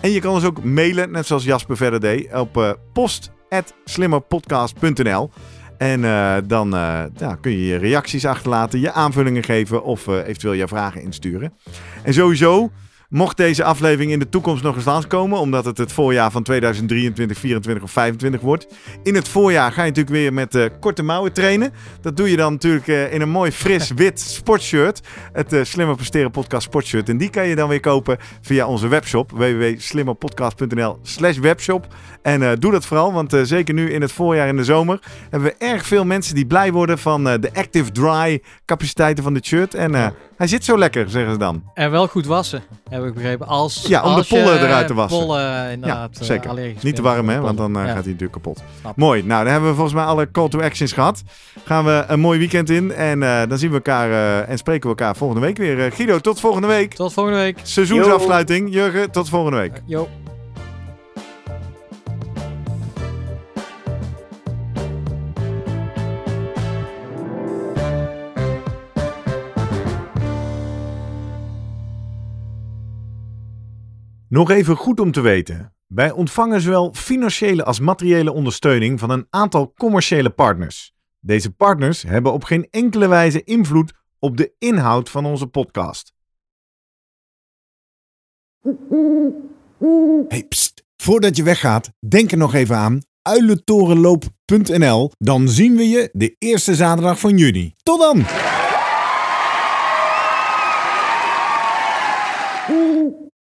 En 0.00 0.10
je 0.10 0.20
kan 0.20 0.32
ons 0.32 0.44
ook 0.44 0.64
mailen, 0.64 1.10
net 1.10 1.26
zoals 1.26 1.44
Jasper 1.44 1.76
verder 1.76 2.00
deed, 2.00 2.34
op 2.34 2.76
post.slimmerpodcast.nl. 2.92 5.30
En 5.78 6.04
eh, 6.04 6.36
dan 6.44 6.74
eh, 6.74 7.02
ja, 7.16 7.34
kun 7.40 7.52
je 7.52 7.66
je 7.66 7.76
reacties 7.76 8.26
achterlaten, 8.26 8.80
je 8.80 8.92
aanvullingen 8.92 9.44
geven 9.44 9.84
of 9.84 10.08
eh, 10.08 10.14
eventueel 10.14 10.52
je 10.52 10.68
vragen 10.68 11.02
insturen. 11.02 11.52
En 12.02 12.14
sowieso, 12.14 12.70
mocht 13.08 13.36
deze 13.36 13.64
aflevering 13.64 14.12
in 14.12 14.18
de 14.18 14.28
toekomst 14.28 14.62
nog 14.62 14.74
eens 14.74 14.84
langskomen, 14.84 15.38
omdat 15.38 15.64
het 15.64 15.78
het 15.78 15.92
voorjaar 15.92 16.30
van 16.30 16.42
2023, 16.42 17.38
24 17.38 17.84
of 17.84 17.90
25 17.90 18.40
wordt. 18.40 18.66
In 19.02 19.14
het 19.14 19.28
voorjaar 19.28 19.72
ga 19.72 19.82
je 19.82 19.88
natuurlijk 19.88 20.16
weer 20.16 20.32
met 20.32 20.54
eh, 20.54 20.64
korte 20.80 21.02
mouwen 21.02 21.32
trainen. 21.32 21.72
Dat 22.00 22.16
doe 22.16 22.30
je 22.30 22.36
dan 22.36 22.52
natuurlijk 22.52 22.88
eh, 22.88 23.12
in 23.12 23.20
een 23.20 23.30
mooi 23.30 23.52
fris 23.52 23.90
wit 24.02 24.20
sportshirt. 24.20 25.00
Het 25.32 25.52
eh, 25.52 25.64
Slimmer 25.64 25.96
Presteren 25.96 26.30
Podcast 26.30 26.62
sportshirt. 26.62 27.08
En 27.08 27.16
die 27.16 27.30
kan 27.30 27.46
je 27.46 27.54
dan 27.54 27.68
weer 27.68 27.80
kopen 27.80 28.18
via 28.40 28.66
onze 28.66 28.88
webshop 28.88 29.30
www.slimmerpodcast.nl 29.30 30.98
slash 31.02 31.38
webshop. 31.38 31.86
En 32.22 32.58
doe 32.58 32.72
dat 32.72 32.86
vooral, 32.86 33.12
want 33.12 33.36
zeker 33.42 33.74
nu 33.74 33.90
in 33.90 34.00
het 34.00 34.12
voorjaar 34.12 34.48
en 34.48 34.56
de 34.56 34.64
zomer 34.64 35.00
hebben 35.30 35.48
we 35.48 35.64
erg 35.66 35.86
veel 35.86 36.04
mensen 36.04 36.34
die 36.34 36.46
blij 36.46 36.72
worden 36.72 36.98
van 36.98 37.24
de 37.24 37.50
Active 37.52 37.92
Dry 37.92 38.42
capaciteiten 38.64 39.24
van 39.24 39.34
dit 39.34 39.46
shirt. 39.46 39.74
En 39.74 39.94
hij 40.36 40.46
zit 40.46 40.64
zo 40.64 40.78
lekker, 40.78 41.10
zeggen 41.10 41.32
ze 41.32 41.38
dan. 41.38 41.62
En 41.74 41.90
wel 41.90 42.08
goed 42.08 42.26
wassen, 42.26 42.62
heb 42.88 43.04
ik 43.04 43.14
begrepen. 43.14 43.46
Als, 43.46 43.84
Ja, 43.86 44.02
om 44.02 44.10
de 44.10 44.16
als 44.16 44.28
je, 44.28 44.34
pollen 44.34 44.60
eruit 44.60 44.80
eh, 44.82 44.86
te 44.86 44.94
wassen. 44.94 45.18
Pollen 45.26 45.70
inderdaad 45.70 46.10
Ja, 46.12 46.20
eh, 46.20 46.26
zeker. 46.26 46.50
allergisch 46.50 46.82
Niet 46.82 46.96
te 46.96 47.02
warm, 47.02 47.28
hè, 47.28 47.40
want 47.40 47.56
dan 47.58 47.76
eh, 47.76 47.80
Ja. 47.82 47.86
gaat 47.86 47.94
hij 47.94 48.04
natuurlijk 48.04 48.32
kapot. 48.32 48.62
Snap. 48.80 48.96
Mooi. 48.96 49.22
Nou, 49.24 49.42
dan 49.42 49.52
hebben 49.52 49.68
we 49.70 49.74
volgens 49.74 49.96
mij 49.96 50.04
alle 50.04 50.30
call 50.30 50.48
to 50.48 50.60
actions 50.60 50.92
gehad. 50.92 51.22
Gaan 51.64 51.84
we 51.84 52.04
een 52.08 52.20
mooi 52.20 52.38
weekend 52.38 52.70
in. 52.70 52.92
En 52.92 53.20
dan 53.48 53.58
zien 53.58 53.68
we 53.68 53.74
elkaar 53.74 54.42
en 54.44 54.58
spreken 54.58 54.82
we 54.82 54.88
elkaar 54.96 55.16
volgende 55.16 55.42
week 55.46 55.56
weer. 55.56 55.92
Guido, 55.92 56.18
tot 56.18 56.40
volgende 56.40 56.66
week. 56.66 56.94
Tot 56.94 57.12
volgende 57.12 57.38
week. 57.38 57.58
Seizoensafsluiting. 57.62 58.72
Jurgen, 58.72 59.10
tot 59.10 59.28
volgende 59.28 59.58
week. 59.58 59.82
Yo. 59.86 60.08
Nog 74.28 74.50
even 74.50 74.76
goed 74.76 75.00
om 75.00 75.12
te 75.12 75.20
weten. 75.20 75.74
Wij 75.86 76.10
ontvangen 76.10 76.60
zowel 76.60 76.94
financiële 76.94 77.64
als 77.64 77.80
materiële 77.80 78.32
ondersteuning 78.32 78.98
van 79.00 79.10
een 79.10 79.26
aantal 79.30 79.72
commerciële 79.72 80.30
partners. 80.30 80.92
Deze 81.20 81.50
partners 81.50 82.02
hebben 82.02 82.32
op 82.32 82.44
geen 82.44 82.66
enkele 82.70 83.08
wijze 83.08 83.44
invloed 83.44 83.92
op 84.18 84.36
de 84.36 84.52
inhoud 84.58 85.10
van 85.10 85.24
onze 85.24 85.46
podcast. 85.46 86.12
Hey, 90.28 90.44
pst. 90.48 90.84
Voordat 90.96 91.36
je 91.36 91.42
weggaat, 91.42 91.90
denk 92.08 92.30
er 92.30 92.38
nog 92.38 92.54
even 92.54 92.76
aan 92.76 93.02
uilentorenloop.nl. 93.22 95.10
Dan 95.18 95.48
zien 95.48 95.76
we 95.76 95.88
je 95.88 96.08
de 96.12 96.36
eerste 96.38 96.74
zaterdag 96.74 97.20
van 97.20 97.36
juni. 97.36 97.74
Tot 97.82 98.00
dan! 98.00 98.47